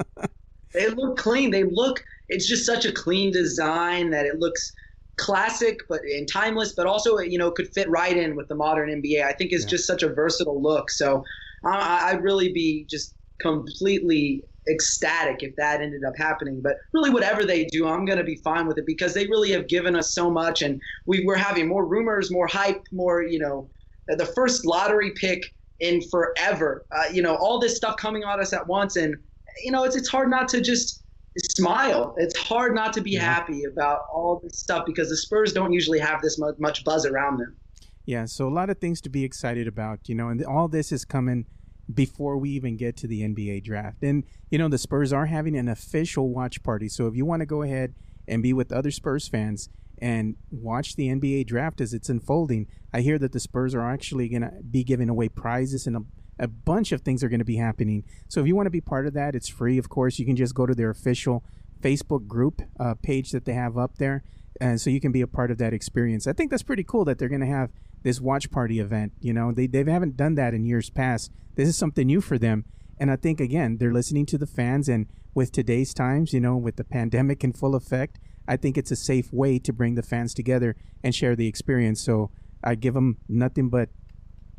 they 0.72 0.88
look 0.88 1.16
clean. 1.16 1.50
They 1.50 1.64
look, 1.64 2.04
it's 2.28 2.46
just 2.46 2.66
such 2.66 2.84
a 2.84 2.92
clean 2.92 3.32
design 3.32 4.10
that 4.10 4.26
it 4.26 4.38
looks 4.38 4.72
classic 5.18 5.80
but 5.88 6.00
and 6.02 6.28
timeless 6.30 6.74
but 6.74 6.86
also 6.86 7.18
you 7.18 7.38
know 7.38 7.50
could 7.50 7.72
fit 7.72 7.88
right 7.88 8.16
in 8.16 8.36
with 8.36 8.48
the 8.48 8.54
modern 8.54 8.90
nba 9.00 9.24
i 9.24 9.32
think 9.32 9.52
is 9.52 9.62
yeah. 9.62 9.70
just 9.70 9.86
such 9.86 10.02
a 10.02 10.08
versatile 10.08 10.60
look 10.60 10.90
so 10.90 11.24
I, 11.64 12.10
i'd 12.10 12.22
really 12.22 12.52
be 12.52 12.86
just 12.88 13.14
completely 13.40 14.42
ecstatic 14.68 15.42
if 15.42 15.54
that 15.56 15.80
ended 15.80 16.02
up 16.04 16.16
happening. 16.16 16.60
But 16.62 16.76
really, 16.92 17.10
whatever 17.10 17.44
they 17.44 17.64
do, 17.66 17.86
I'm 17.86 18.04
going 18.04 18.18
to 18.18 18.24
be 18.24 18.36
fine 18.36 18.66
with 18.66 18.78
it 18.78 18.86
because 18.86 19.14
they 19.14 19.26
really 19.26 19.52
have 19.52 19.68
given 19.68 19.96
us 19.96 20.14
so 20.14 20.30
much, 20.30 20.62
and 20.62 20.80
we, 21.06 21.24
we're 21.24 21.36
having 21.36 21.68
more 21.68 21.86
rumors, 21.86 22.30
more 22.30 22.46
hype, 22.46 22.82
more 22.92 23.22
you 23.22 23.38
know, 23.38 23.70
the 24.08 24.26
first 24.26 24.66
lottery 24.66 25.12
pick 25.12 25.42
in 25.80 26.00
forever. 26.10 26.86
Uh, 26.90 27.04
you 27.12 27.22
know, 27.22 27.36
all 27.36 27.58
this 27.58 27.76
stuff 27.76 27.96
coming 27.96 28.24
on 28.24 28.40
us 28.40 28.52
at 28.52 28.66
once, 28.66 28.96
and 28.96 29.16
you 29.64 29.70
know, 29.70 29.84
it's 29.84 29.96
it's 29.96 30.08
hard 30.08 30.30
not 30.30 30.48
to 30.48 30.60
just 30.60 31.04
smile. 31.38 32.14
It's 32.18 32.36
hard 32.36 32.74
not 32.74 32.92
to 32.94 33.00
be 33.00 33.12
yeah. 33.12 33.20
happy 33.20 33.64
about 33.64 34.06
all 34.12 34.40
this 34.42 34.58
stuff 34.58 34.86
because 34.86 35.08
the 35.08 35.16
Spurs 35.16 35.52
don't 35.52 35.72
usually 35.72 35.98
have 35.98 36.22
this 36.22 36.38
much, 36.38 36.56
much 36.58 36.84
buzz 36.84 37.06
around 37.06 37.38
them. 37.38 37.56
Yeah, 38.04 38.24
so 38.24 38.46
a 38.46 38.50
lot 38.50 38.70
of 38.70 38.78
things 38.78 39.00
to 39.02 39.08
be 39.08 39.24
excited 39.24 39.66
about, 39.66 40.08
you 40.08 40.14
know, 40.14 40.28
and 40.28 40.44
all 40.44 40.68
this 40.68 40.92
is 40.92 41.04
coming 41.04 41.46
before 41.92 42.36
we 42.36 42.50
even 42.50 42.76
get 42.76 42.96
to 42.98 43.06
the 43.06 43.22
NBA 43.22 43.64
draft. 43.64 44.02
And, 44.02 44.24
you 44.50 44.58
know, 44.58 44.68
the 44.68 44.78
Spurs 44.78 45.12
are 45.12 45.26
having 45.26 45.56
an 45.56 45.68
official 45.68 46.30
watch 46.30 46.62
party. 46.62 46.88
So 46.88 47.06
if 47.06 47.16
you 47.16 47.24
want 47.24 47.40
to 47.40 47.46
go 47.46 47.62
ahead 47.62 47.94
and 48.28 48.42
be 48.42 48.52
with 48.52 48.72
other 48.72 48.90
Spurs 48.90 49.28
fans 49.28 49.68
and 49.98 50.36
watch 50.50 50.96
the 50.96 51.08
NBA 51.08 51.46
draft 51.46 51.80
as 51.80 51.94
it's 51.94 52.08
unfolding, 52.08 52.66
I 52.92 53.00
hear 53.00 53.18
that 53.18 53.32
the 53.32 53.40
Spurs 53.40 53.74
are 53.74 53.88
actually 53.88 54.28
going 54.28 54.42
to 54.42 54.52
be 54.68 54.84
giving 54.84 55.08
away 55.08 55.28
prizes 55.28 55.86
and 55.86 56.06
a, 56.38 56.48
bunch 56.48 56.92
of 56.92 57.02
things 57.02 57.22
are 57.22 57.28
going 57.28 57.40
to 57.40 57.44
be 57.44 57.56
happening. 57.56 58.04
So 58.28 58.40
if 58.40 58.46
you 58.46 58.56
want 58.56 58.66
to 58.66 58.70
be 58.70 58.80
part 58.80 59.06
of 59.06 59.14
that, 59.14 59.34
it's 59.34 59.48
free, 59.48 59.78
of 59.78 59.88
course. 59.88 60.18
You 60.18 60.26
can 60.26 60.36
just 60.36 60.54
go 60.54 60.66
to 60.66 60.74
their 60.74 60.90
official 60.90 61.44
Facebook 61.80 62.26
group 62.26 62.62
uh, 62.78 62.94
page 62.94 63.30
that 63.30 63.44
they 63.44 63.54
have 63.54 63.78
up 63.78 63.98
there. 63.98 64.24
And 64.60 64.80
so 64.80 64.90
you 64.90 65.00
can 65.00 65.12
be 65.12 65.20
a 65.20 65.26
part 65.26 65.50
of 65.50 65.58
that 65.58 65.74
experience. 65.74 66.26
I 66.26 66.32
think 66.32 66.50
that's 66.50 66.62
pretty 66.62 66.84
cool 66.84 67.04
that 67.04 67.18
they're 67.18 67.28
going 67.28 67.40
to 67.42 67.46
have 67.46 67.70
this 68.02 68.20
watch 68.20 68.50
party 68.50 68.80
event. 68.80 69.12
You 69.20 69.32
know, 69.32 69.52
they, 69.52 69.66
they 69.66 69.84
haven't 69.84 70.16
done 70.16 70.34
that 70.36 70.54
in 70.54 70.64
years 70.64 70.90
past. 70.90 71.30
This 71.54 71.68
is 71.68 71.76
something 71.76 72.06
new 72.06 72.20
for 72.20 72.38
them. 72.38 72.64
And 72.98 73.10
I 73.10 73.16
think, 73.16 73.40
again, 73.40 73.76
they're 73.78 73.92
listening 73.92 74.26
to 74.26 74.38
the 74.38 74.46
fans. 74.46 74.88
And 74.88 75.06
with 75.34 75.52
today's 75.52 75.92
times, 75.92 76.32
you 76.32 76.40
know, 76.40 76.56
with 76.56 76.76
the 76.76 76.84
pandemic 76.84 77.44
in 77.44 77.52
full 77.52 77.74
effect, 77.74 78.18
I 78.48 78.56
think 78.56 78.78
it's 78.78 78.90
a 78.90 78.96
safe 78.96 79.32
way 79.32 79.58
to 79.58 79.72
bring 79.72 79.96
the 79.96 80.02
fans 80.02 80.32
together 80.32 80.76
and 81.02 81.14
share 81.14 81.36
the 81.36 81.48
experience. 81.48 82.00
So 82.00 82.30
I 82.64 82.74
give 82.74 82.94
them 82.94 83.18
nothing 83.28 83.68
but 83.68 83.90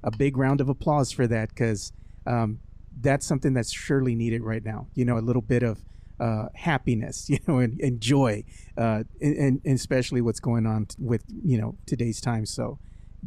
a 0.04 0.12
big 0.16 0.38
round 0.38 0.62
of 0.62 0.70
applause 0.70 1.12
for 1.12 1.28
that 1.28 1.50
because 1.50 1.92
um, 2.26 2.60
that's 3.02 3.26
something 3.26 3.54
that's 3.54 3.72
surely 3.72 4.16
needed 4.16 4.44
right 4.44 4.64
now. 4.64 4.88
You 4.94 5.06
know, 5.06 5.18
a 5.18 5.20
little 5.20 5.42
bit 5.42 5.64
of 5.64 5.84
uh, 6.20 6.48
happiness, 6.56 7.30
you 7.30 7.40
know, 7.48 7.60
and, 7.60 7.80
and 7.80 8.02
joy, 8.02 8.44
uh, 8.78 9.04
and, 9.22 9.62
and, 9.64 9.76
especially 9.76 10.22
what's 10.22 10.40
going 10.40 10.66
on 10.66 10.88
with, 11.00 11.24
you 11.44 11.60
know, 11.60 11.76
today's 11.86 12.20
time. 12.22 12.46
So 12.46 12.80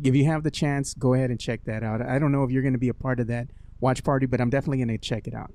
if 0.03 0.15
you 0.15 0.25
have 0.27 0.43
the 0.43 0.51
chance, 0.51 0.95
go 0.95 1.15
ahead 1.15 1.31
and 1.31 1.39
check 1.39 1.65
that 1.65 1.83
out. 1.83 2.03
I 2.03 2.19
don't 2.19 2.33
know 2.33 2.45
if 2.45 2.51
you're 2.51 2.63
going 2.63 2.75
to 2.75 2.79
be 2.79 2.89
a 2.89 2.95
part 2.95 3.21
of 3.21 3.27
that 3.29 3.49
watch 3.81 4.05
party, 4.05 4.27
but 4.27 4.41
I'm 4.41 4.51
definitely 4.51 4.79
going 4.79 4.89
to 4.89 4.99
check 4.99 5.27
it 5.27 5.35
out. 5.35 5.53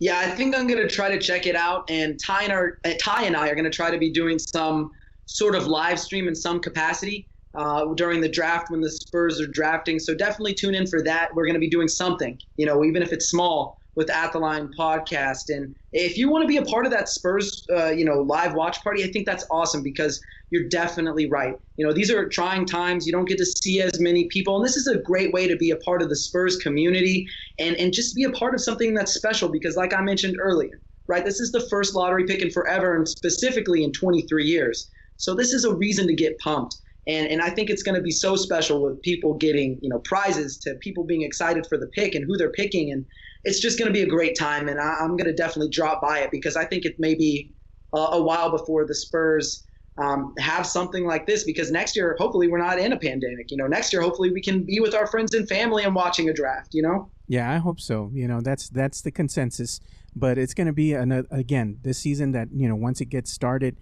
Yeah, 0.00 0.18
I 0.18 0.30
think 0.30 0.56
I'm 0.56 0.66
going 0.66 0.86
to 0.86 0.92
try 0.92 1.08
to 1.08 1.18
check 1.18 1.46
it 1.46 1.54
out. 1.54 1.88
And 1.88 2.18
Ty 2.18 2.44
and, 2.44 2.52
our, 2.52 2.78
Ty 3.00 3.24
and 3.24 3.36
I 3.36 3.48
are 3.48 3.54
going 3.54 3.64
to 3.64 3.70
try 3.70 3.90
to 3.90 3.98
be 3.98 4.10
doing 4.10 4.38
some 4.38 4.90
sort 5.26 5.54
of 5.54 5.66
live 5.66 5.98
stream 5.98 6.28
in 6.28 6.34
some 6.34 6.60
capacity 6.60 7.28
uh, 7.54 7.86
during 7.94 8.20
the 8.20 8.28
draft 8.28 8.70
when 8.70 8.80
the 8.80 8.90
Spurs 8.90 9.40
are 9.40 9.46
drafting. 9.46 9.98
So 9.98 10.14
definitely 10.14 10.54
tune 10.54 10.74
in 10.74 10.86
for 10.86 11.02
that. 11.02 11.34
We're 11.34 11.44
going 11.44 11.54
to 11.54 11.60
be 11.60 11.70
doing 11.70 11.88
something, 11.88 12.38
you 12.56 12.66
know, 12.66 12.84
even 12.84 13.02
if 13.02 13.12
it's 13.12 13.26
small 13.26 13.78
with 13.96 14.10
At 14.10 14.32
the 14.32 14.38
Line 14.38 14.70
podcast. 14.76 15.48
And 15.48 15.74
if 15.92 16.16
you 16.18 16.28
want 16.28 16.42
to 16.42 16.48
be 16.48 16.56
a 16.56 16.64
part 16.64 16.84
of 16.84 16.92
that 16.92 17.08
Spurs, 17.08 17.64
uh, 17.72 17.90
you 17.90 18.04
know, 18.04 18.20
live 18.20 18.54
watch 18.54 18.82
party, 18.82 19.04
I 19.04 19.08
think 19.12 19.26
that's 19.26 19.46
awesome 19.50 19.82
because 19.82 20.20
you're 20.50 20.68
definitely 20.68 21.28
right. 21.28 21.54
You 21.76 21.86
know, 21.86 21.92
these 21.92 22.10
are 22.10 22.28
trying 22.28 22.66
times. 22.66 23.06
You 23.06 23.12
don't 23.12 23.28
get 23.28 23.38
to 23.38 23.46
see 23.46 23.80
as 23.80 24.00
many 24.00 24.26
people, 24.28 24.56
and 24.56 24.64
this 24.64 24.76
is 24.76 24.86
a 24.86 24.98
great 24.98 25.32
way 25.32 25.48
to 25.48 25.56
be 25.56 25.70
a 25.70 25.76
part 25.76 26.02
of 26.02 26.08
the 26.08 26.16
Spurs 26.16 26.56
community 26.56 27.26
and 27.58 27.76
and 27.76 27.92
just 27.92 28.14
be 28.14 28.24
a 28.24 28.30
part 28.30 28.54
of 28.54 28.60
something 28.60 28.94
that's 28.94 29.14
special 29.14 29.48
because, 29.48 29.76
like 29.76 29.94
I 29.94 30.00
mentioned 30.00 30.36
earlier, 30.40 30.80
right, 31.08 31.24
this 31.24 31.40
is 31.40 31.50
the 31.50 31.66
first 31.68 31.94
lottery 31.94 32.24
pick 32.24 32.42
in 32.42 32.50
forever, 32.50 32.94
and 32.94 33.08
specifically 33.08 33.82
in 33.82 33.92
23 33.92 34.44
years. 34.44 34.88
So 35.16 35.34
this 35.34 35.52
is 35.52 35.64
a 35.64 35.74
reason 35.74 36.06
to 36.06 36.14
get 36.14 36.38
pumped. 36.38 36.76
And, 37.06 37.28
and 37.28 37.42
I 37.42 37.50
think 37.50 37.68
it's 37.70 37.82
going 37.82 37.96
to 37.96 38.02
be 38.02 38.10
so 38.10 38.34
special 38.34 38.82
with 38.82 39.00
people 39.02 39.34
getting, 39.34 39.78
you 39.82 39.90
know, 39.90 39.98
prizes 40.00 40.56
to 40.58 40.74
people 40.76 41.04
being 41.04 41.22
excited 41.22 41.66
for 41.66 41.76
the 41.76 41.86
pick 41.88 42.14
and 42.14 42.24
who 42.24 42.36
they're 42.36 42.52
picking. 42.52 42.92
And 42.92 43.04
it's 43.44 43.60
just 43.60 43.78
going 43.78 43.88
to 43.88 43.92
be 43.92 44.02
a 44.02 44.06
great 44.06 44.36
time, 44.36 44.68
and 44.68 44.80
I, 44.80 44.96
am 45.00 45.16
going 45.16 45.26
to 45.26 45.34
definitely 45.34 45.70
drop 45.70 46.00
by 46.00 46.20
it 46.20 46.30
because 46.30 46.56
I 46.56 46.64
think 46.64 46.84
it 46.84 46.98
may 46.98 47.14
be 47.14 47.52
a, 47.92 47.98
a 47.98 48.22
while 48.22 48.50
before 48.50 48.86
the 48.86 48.94
Spurs 48.94 49.64
um, 49.98 50.34
have 50.38 50.66
something 50.66 51.06
like 51.06 51.26
this. 51.26 51.44
Because 51.44 51.70
next 51.70 51.94
year, 51.94 52.16
hopefully, 52.18 52.48
we're 52.48 52.58
not 52.58 52.78
in 52.78 52.92
a 52.92 52.98
pandemic. 52.98 53.50
You 53.50 53.58
know, 53.58 53.66
next 53.66 53.92
year, 53.92 54.02
hopefully, 54.02 54.32
we 54.32 54.40
can 54.40 54.64
be 54.64 54.80
with 54.80 54.94
our 54.94 55.06
friends 55.06 55.34
and 55.34 55.46
family 55.48 55.84
and 55.84 55.94
watching 55.94 56.28
a 56.30 56.32
draft. 56.32 56.72
You 56.72 56.82
know. 56.82 57.10
Yeah, 57.28 57.50
I 57.50 57.58
hope 57.58 57.80
so. 57.80 58.10
You 58.14 58.26
know, 58.28 58.40
that's 58.40 58.70
that's 58.70 59.02
the 59.02 59.10
consensus. 59.10 59.80
But 60.16 60.38
it's 60.38 60.54
going 60.54 60.68
to 60.68 60.72
be 60.72 60.94
an, 60.94 61.26
again 61.30 61.78
this 61.82 61.98
season 61.98 62.32
that 62.32 62.48
you 62.52 62.68
know 62.68 62.76
once 62.76 63.00
it 63.02 63.06
gets 63.06 63.30
started, 63.30 63.76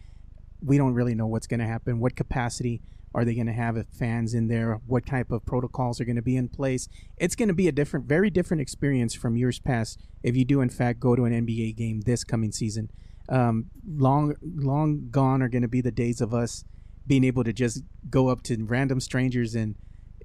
we 0.61 0.77
don't 0.77 0.95
really 0.95 1.15
know 1.15 1.29
what's 1.29 1.47
going 1.47 1.61
to 1.61 1.67
happen, 1.67 2.01
what 2.01 2.17
capacity 2.17 2.83
Are 3.15 3.25
they 3.25 3.35
going 3.35 3.47
to 3.47 3.53
have 3.53 3.85
fans 3.89 4.35
in 4.35 4.49
there? 4.49 4.81
What 4.87 5.07
type 5.07 5.31
of 5.31 5.45
protocols 5.45 6.01
are 6.01 6.05
going 6.05 6.17
to 6.17 6.23
be 6.23 6.37
in 6.37 6.49
place? 6.49 6.89
It's 7.17 7.37
going 7.37 7.49
to 7.49 7.55
be 7.55 7.69
a 7.69 7.73
different, 7.73 8.07
very 8.07 8.31
different 8.31 8.61
experience 8.61 9.15
from 9.15 9.37
years 9.37 9.59
past 9.59 10.01
if 10.23 10.37
you 10.37 10.45
do, 10.45 10.61
in 10.61 10.71
fact, 10.71 11.01
go 11.01 11.15
to 11.15 11.25
an 11.25 11.47
NBA 11.47 11.77
game 11.77 12.01
this 12.03 12.25
coming 12.25 12.53
season. 12.53 12.91
Um, 13.29 13.67
long, 13.87 14.35
long 14.43 15.09
gone 15.11 15.43
are 15.43 15.49
going 15.49 15.63
to 15.63 15.69
be 15.69 15.81
the 15.81 15.93
days 15.93 16.21
of 16.21 16.35
us 16.35 16.65
being 17.07 17.25
able 17.25 17.45
to 17.45 17.53
just 17.53 17.83
go 18.09 18.29
up 18.29 18.43
to 18.45 18.65
random 18.65 19.01
strangers 19.01 19.55
and 19.55 19.77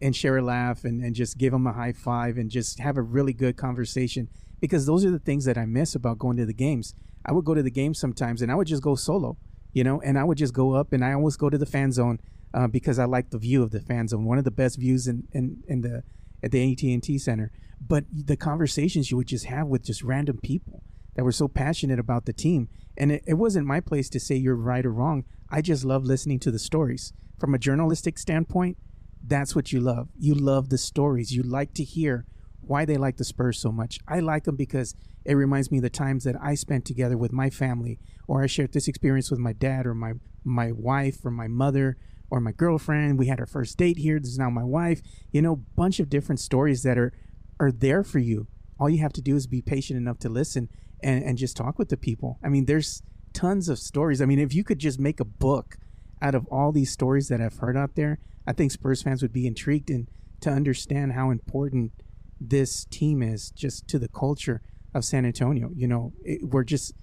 and 0.02 0.16
share 0.16 0.38
a 0.38 0.42
laugh 0.44 0.84
and, 0.84 1.04
and 1.04 1.16
just 1.16 1.38
give 1.38 1.52
them 1.52 1.66
a 1.66 1.74
high 1.74 1.92
five 1.92 2.38
and 2.38 2.52
just 2.52 2.80
have 2.80 2.98
a 2.98 3.02
really 3.02 3.34
good 3.34 3.58
conversation 3.58 4.30
because 4.60 4.86
those 4.86 5.06
are 5.06 5.10
the 5.10 5.20
things 5.20 5.46
that 5.46 5.58
I 5.58 5.66
miss 5.66 5.96
about 5.96 6.20
going 6.20 6.38
to 6.38 6.46
the 6.46 6.54
games. 6.54 6.94
I 7.26 7.32
would 7.32 7.46
go 7.46 7.54
to 7.54 7.64
the 7.64 7.72
games 7.72 8.00
sometimes 8.00 8.42
and 8.42 8.52
I 8.52 8.56
would 8.56 8.68
just 8.68 8.84
go 8.84 8.96
solo, 8.96 9.38
you 9.74 9.84
know, 9.84 10.00
and 10.02 10.18
I 10.18 10.24
would 10.24 10.38
just 10.38 10.54
go 10.54 10.74
up 10.74 10.94
and 10.94 11.04
I 11.04 11.14
always 11.14 11.36
go 11.36 11.50
to 11.50 11.58
the 11.58 11.66
fan 11.66 11.92
zone 11.92 12.20
uh, 12.58 12.66
because 12.66 12.98
I 12.98 13.06
like 13.06 13.30
the 13.30 13.38
view 13.38 13.62
of 13.62 13.70
the 13.70 13.80
fan 13.80 14.08
zone, 14.08 14.26
one 14.26 14.40
of 14.40 14.44
the 14.44 14.50
best 14.50 14.80
views 14.80 15.08
in, 15.08 15.28
in, 15.32 15.62
in 15.68 15.82
the 15.82 16.04
at 16.42 16.52
the 16.52 16.72
AT&T 16.72 17.20
Center. 17.20 17.52
But 17.80 18.06
the 18.12 18.36
conversations 18.36 19.12
you 19.12 19.18
would 19.18 19.28
just 19.28 19.46
have 19.46 19.68
with 19.68 19.84
just 19.84 20.04
random 20.04 20.40
people 20.42 20.82
that 21.16 21.24
were 21.24 21.32
so 21.32 21.48
passionate 21.48 22.00
about 22.00 22.26
the 22.26 22.34
team. 22.34 22.68
And 22.98 23.12
it, 23.12 23.24
it 23.28 23.36
wasn't 23.36 23.68
my 23.68 23.80
place 23.80 24.10
to 24.10 24.20
say 24.20 24.36
you're 24.36 24.56
right 24.56 24.86
or 24.86 24.92
wrong. 24.92 25.24
I 25.52 25.62
just 25.62 25.86
love 25.86 26.04
listening 26.04 26.40
to 26.40 26.52
the 26.52 26.58
stories. 26.58 27.14
From 27.40 27.54
a 27.54 27.60
journalistic 27.60 28.18
standpoint, 28.18 28.78
that's 29.24 29.56
what 29.56 29.72
you 29.72 29.80
love. 29.80 30.10
You 30.18 30.34
love 30.34 30.70
the 30.70 30.80
stories. 30.80 31.32
You 31.32 31.44
like 31.44 31.76
to 31.76 31.84
hear 31.84 32.26
why 32.62 32.86
they 32.86 32.98
like 32.98 33.18
the 33.18 33.24
Spurs 33.24 33.60
so 33.60 33.72
much. 33.72 34.00
I 34.08 34.20
like 34.20 34.46
them 34.46 34.56
because 34.56 34.96
it 35.26 35.36
reminds 35.36 35.72
me 35.72 35.78
of 35.78 35.84
the 35.84 35.92
times 35.92 36.24
that 36.24 36.36
I 36.42 36.56
spent 36.56 36.86
together 36.86 37.18
with 37.18 37.32
my 37.32 37.52
family, 37.52 38.00
or 38.28 38.42
I 38.42 38.48
shared 38.48 38.74
this 38.74 38.88
experience 38.88 39.30
with 39.30 39.40
my 39.40 39.54
dad, 39.54 39.86
or 39.86 39.94
my 39.94 40.14
my 40.44 40.72
wife, 40.72 41.24
or 41.26 41.32
my 41.32 41.48
mother, 41.48 41.98
or 42.30 42.40
my 42.40 42.52
girlfriend. 42.52 43.18
We 43.18 43.28
had 43.28 43.40
our 43.40 43.46
first 43.46 43.78
date 43.78 43.98
here. 43.98 44.20
This 44.20 44.32
is 44.32 44.40
now 44.40 44.50
my 44.50 44.64
wife. 44.64 45.02
You 45.32 45.42
know, 45.42 45.56
bunch 45.76 46.00
of 46.00 46.10
different 46.10 46.40
stories 46.40 46.84
that 46.84 46.98
are 46.98 47.14
are 47.60 47.72
there 47.72 48.04
for 48.04 48.20
you. 48.20 48.48
All 48.80 48.90
you 48.90 49.00
have 49.00 49.14
to 49.14 49.22
do 49.22 49.36
is 49.36 49.48
be 49.48 49.62
patient 49.62 49.98
enough 49.98 50.20
to 50.20 50.30
listen 50.30 50.70
and, 51.02 51.24
and 51.24 51.38
just 51.38 51.58
talk 51.58 51.80
with 51.80 51.90
the 51.90 51.98
people. 51.98 52.38
I 52.44 52.50
mean, 52.50 52.66
there's 52.66 53.02
tons 53.34 53.70
of 53.70 53.80
stories. 53.80 54.22
I 54.22 54.26
mean, 54.26 54.40
if 54.40 54.54
you 54.54 54.64
could 54.64 54.80
just 54.80 55.00
make 55.00 55.20
a 55.20 55.26
book 55.26 55.78
out 56.22 56.36
of 56.36 56.46
all 56.48 56.72
these 56.72 56.92
stories 56.92 57.28
that 57.30 57.42
I've 57.42 57.58
heard 57.58 57.78
out 57.78 57.96
there, 57.96 58.20
I 58.46 58.54
think 58.54 58.72
Spurs 58.72 59.02
fans 59.02 59.22
would 59.22 59.34
be 59.34 59.48
intrigued 59.48 59.90
and 59.90 60.08
to 60.42 60.50
understand 60.50 61.14
how 61.14 61.32
important 61.32 61.92
this 62.40 62.86
team 62.86 63.24
is 63.24 63.52
just 63.52 63.88
to 63.88 64.00
the 64.00 64.08
culture 64.08 64.62
of 64.94 65.04
San 65.04 65.26
Antonio. 65.26 65.72
You 65.76 65.88
know, 65.88 66.14
it, 66.24 66.48
we're 66.50 66.64
just 66.64 66.94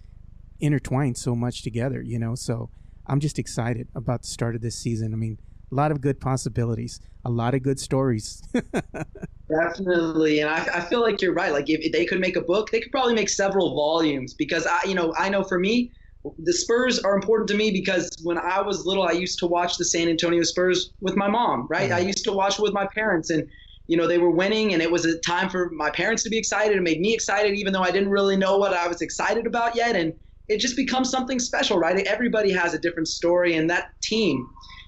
intertwined 0.61 1.17
so 1.17 1.35
much 1.35 1.63
together, 1.63 2.01
you 2.01 2.19
know. 2.19 2.35
So 2.35 2.71
I'm 3.07 3.21
just 3.21 3.39
excited 3.39 3.89
about 3.95 4.23
the 4.23 4.29
start 4.29 4.55
of 4.55 4.63
this 4.63 4.77
season. 4.77 5.13
I 5.13 5.17
mean, 5.17 5.39
a 5.71 5.75
lot 5.75 5.91
of 5.91 6.01
good 6.01 6.21
possibilities, 6.21 7.01
a 7.25 7.31
lot 7.31 7.55
of 7.55 7.63
good 7.63 7.81
stories. 7.81 8.43
Definitely, 9.49 10.41
and 10.41 10.51
I, 10.51 10.67
I 10.75 10.81
feel 10.81 11.03
like 11.03 11.21
you're 11.21 11.35
right. 11.35 11.53
Like 11.53 11.69
if 11.69 11.93
they 11.93 12.05
could 12.07 12.21
make 12.21 12.37
a 12.37 12.41
book, 12.41 12.71
they 12.71 12.81
could 12.81 12.93
probably 12.93 13.15
make 13.15 13.29
several 13.29 13.75
volumes 13.75 14.35
because 14.35 14.67
I, 14.67 14.81
you 14.87 14.95
know, 14.95 15.13
I 15.19 15.29
know 15.29 15.43
for 15.43 15.59
me, 15.59 15.93
the 16.39 16.53
Spurs 16.53 16.99
are 17.01 17.15
important 17.15 17.49
to 17.49 17.57
me 17.57 17.71
because 17.71 18.09
when 18.23 18.39
I 18.39 18.63
was 18.63 18.87
little, 18.87 19.03
I 19.03 19.13
used 19.13 19.39
to 19.41 19.47
watch 19.47 19.77
the 19.77 19.85
San 19.85 20.09
Antonio 20.09 20.43
Spurs 20.43 20.93
with 21.01 21.17
my 21.17 21.29
mom, 21.29 21.67
right? 21.69 21.91
Mm-hmm. 21.91 21.99
I 21.99 22.01
used 22.01 22.25
to 22.25 22.33
watch 22.33 22.59
with 22.59 22.73
my 22.73 22.87
parents, 22.87 23.31
and 23.31 23.47
you 23.87 23.97
know 23.97 24.07
they 24.07 24.19
were 24.19 24.31
winning, 24.31 24.73
and 24.73 24.81
it 24.81 24.91
was 24.91 25.05
a 25.05 25.19
time 25.19 25.51
for 25.51 25.71
my 25.71 25.91
parents 25.91 26.23
to 26.23 26.31
be 26.31 26.39
excited. 26.39 26.77
It 26.77 26.83
made 26.83 27.01
me 27.01 27.13
excited, 27.13 27.55
even 27.55 27.73
though 27.73 27.83
I 27.83 27.91
didn't 27.91 28.11
really 28.11 28.37
know 28.37 28.57
what 28.57 28.73
I 28.73 28.89
was 28.89 29.03
excited 29.03 29.47
about 29.47 29.77
yet, 29.77 29.97
and 29.97 30.15
it 30.49 30.61
just 30.61 30.77
becomes 30.77 31.11
something 31.11 31.39
special, 31.39 31.79
right? 31.79 32.07
Everybody 32.07 32.53
has 32.53 32.75
a 32.75 32.79
different 32.79 33.09
story, 33.09 33.57
and 33.57 33.69
that 33.71 33.91
team, 34.03 34.47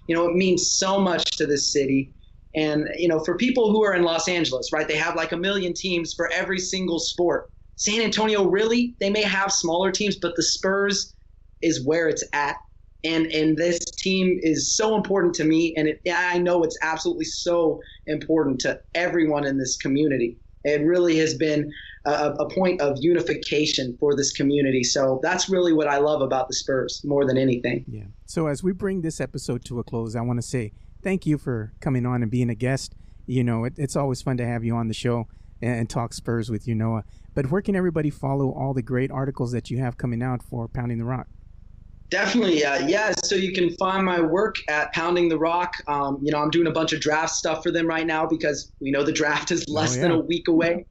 you 0.08 0.14
know, 0.14 0.26
it 0.26 0.34
means 0.34 0.72
so 0.72 1.00
much 1.00 1.24
to 1.32 1.46
this 1.46 1.72
city. 1.72 2.12
And 2.54 2.88
you 2.96 3.08
know, 3.08 3.20
for 3.20 3.36
people 3.36 3.70
who 3.70 3.84
are 3.84 3.94
in 3.94 4.02
Los 4.02 4.28
Angeles, 4.28 4.70
right, 4.72 4.88
they 4.88 4.96
have 4.96 5.16
like 5.16 5.32
a 5.32 5.36
million 5.36 5.72
teams 5.74 6.14
for 6.14 6.30
every 6.32 6.58
single 6.58 6.98
sport. 6.98 7.50
San 7.76 8.00
Antonio, 8.00 8.46
really, 8.48 8.96
they 9.00 9.10
may 9.10 9.22
have 9.22 9.52
smaller 9.52 9.92
teams, 9.92 10.16
but 10.16 10.34
the 10.36 10.42
Spurs 10.42 11.14
is 11.60 11.84
where 11.84 12.08
it's 12.08 12.24
at. 12.32 12.56
And, 13.04 13.26
and 13.26 13.56
this 13.56 13.78
team 13.98 14.40
is 14.42 14.74
so 14.74 14.96
important 14.96 15.34
to 15.34 15.44
me, 15.44 15.74
and 15.76 15.88
it, 15.88 16.00
I 16.12 16.38
know 16.38 16.64
it's 16.64 16.78
absolutely 16.82 17.26
so 17.26 17.80
important 18.06 18.58
to 18.60 18.80
everyone 18.94 19.46
in 19.46 19.58
this 19.58 19.76
community. 19.76 20.38
It 20.64 20.80
really 20.82 21.16
has 21.18 21.34
been 21.34 21.70
a, 22.06 22.32
a 22.38 22.48
point 22.48 22.80
of 22.80 22.96
unification 23.00 23.96
for 23.98 24.14
this 24.14 24.32
community. 24.32 24.82
So 24.82 25.20
that's 25.22 25.48
really 25.48 25.72
what 25.72 25.88
I 25.88 25.98
love 25.98 26.22
about 26.22 26.48
the 26.48 26.54
Spurs 26.54 27.02
more 27.04 27.26
than 27.26 27.36
anything. 27.36 27.84
Yeah. 27.88 28.04
So 28.26 28.46
as 28.46 28.62
we 28.62 28.72
bring 28.72 29.02
this 29.02 29.20
episode 29.20 29.64
to 29.66 29.80
a 29.80 29.84
close, 29.84 30.16
I 30.16 30.20
want 30.20 30.38
to 30.38 30.46
say 30.46 30.72
thank 31.02 31.26
you 31.26 31.38
for 31.38 31.72
coming 31.80 32.06
on 32.06 32.22
and 32.22 32.30
being 32.30 32.50
a 32.50 32.54
guest. 32.54 32.94
You 33.26 33.42
know, 33.44 33.64
it, 33.64 33.74
it's 33.76 33.96
always 33.96 34.22
fun 34.22 34.36
to 34.36 34.46
have 34.46 34.64
you 34.64 34.74
on 34.74 34.88
the 34.88 34.94
show 34.94 35.26
and, 35.60 35.80
and 35.80 35.90
talk 35.90 36.12
Spurs 36.12 36.50
with 36.50 36.68
you, 36.68 36.74
Noah. 36.74 37.04
But 37.34 37.50
where 37.50 37.60
can 37.60 37.76
everybody 37.76 38.10
follow 38.10 38.52
all 38.52 38.72
the 38.72 38.82
great 38.82 39.10
articles 39.10 39.52
that 39.52 39.70
you 39.70 39.78
have 39.78 39.98
coming 39.98 40.22
out 40.22 40.42
for 40.42 40.68
Pounding 40.68 40.98
the 40.98 41.04
Rock? 41.04 41.26
Definitely, 42.08 42.64
uh, 42.64 42.86
yeah. 42.86 43.12
So 43.24 43.34
you 43.34 43.52
can 43.52 43.70
find 43.76 44.04
my 44.04 44.20
work 44.20 44.56
at 44.68 44.92
Pounding 44.92 45.28
the 45.28 45.38
Rock. 45.38 45.74
Um, 45.88 46.20
you 46.22 46.30
know, 46.30 46.38
I'm 46.38 46.50
doing 46.50 46.68
a 46.68 46.70
bunch 46.70 46.92
of 46.92 47.00
draft 47.00 47.34
stuff 47.34 47.64
for 47.64 47.72
them 47.72 47.86
right 47.88 48.06
now 48.06 48.26
because 48.26 48.70
we 48.80 48.92
know 48.92 49.02
the 49.02 49.12
draft 49.12 49.50
is 49.50 49.68
less 49.68 49.94
oh, 49.94 49.96
yeah. 49.96 50.02
than 50.02 50.10
a 50.12 50.20
week 50.20 50.46
away. 50.46 50.86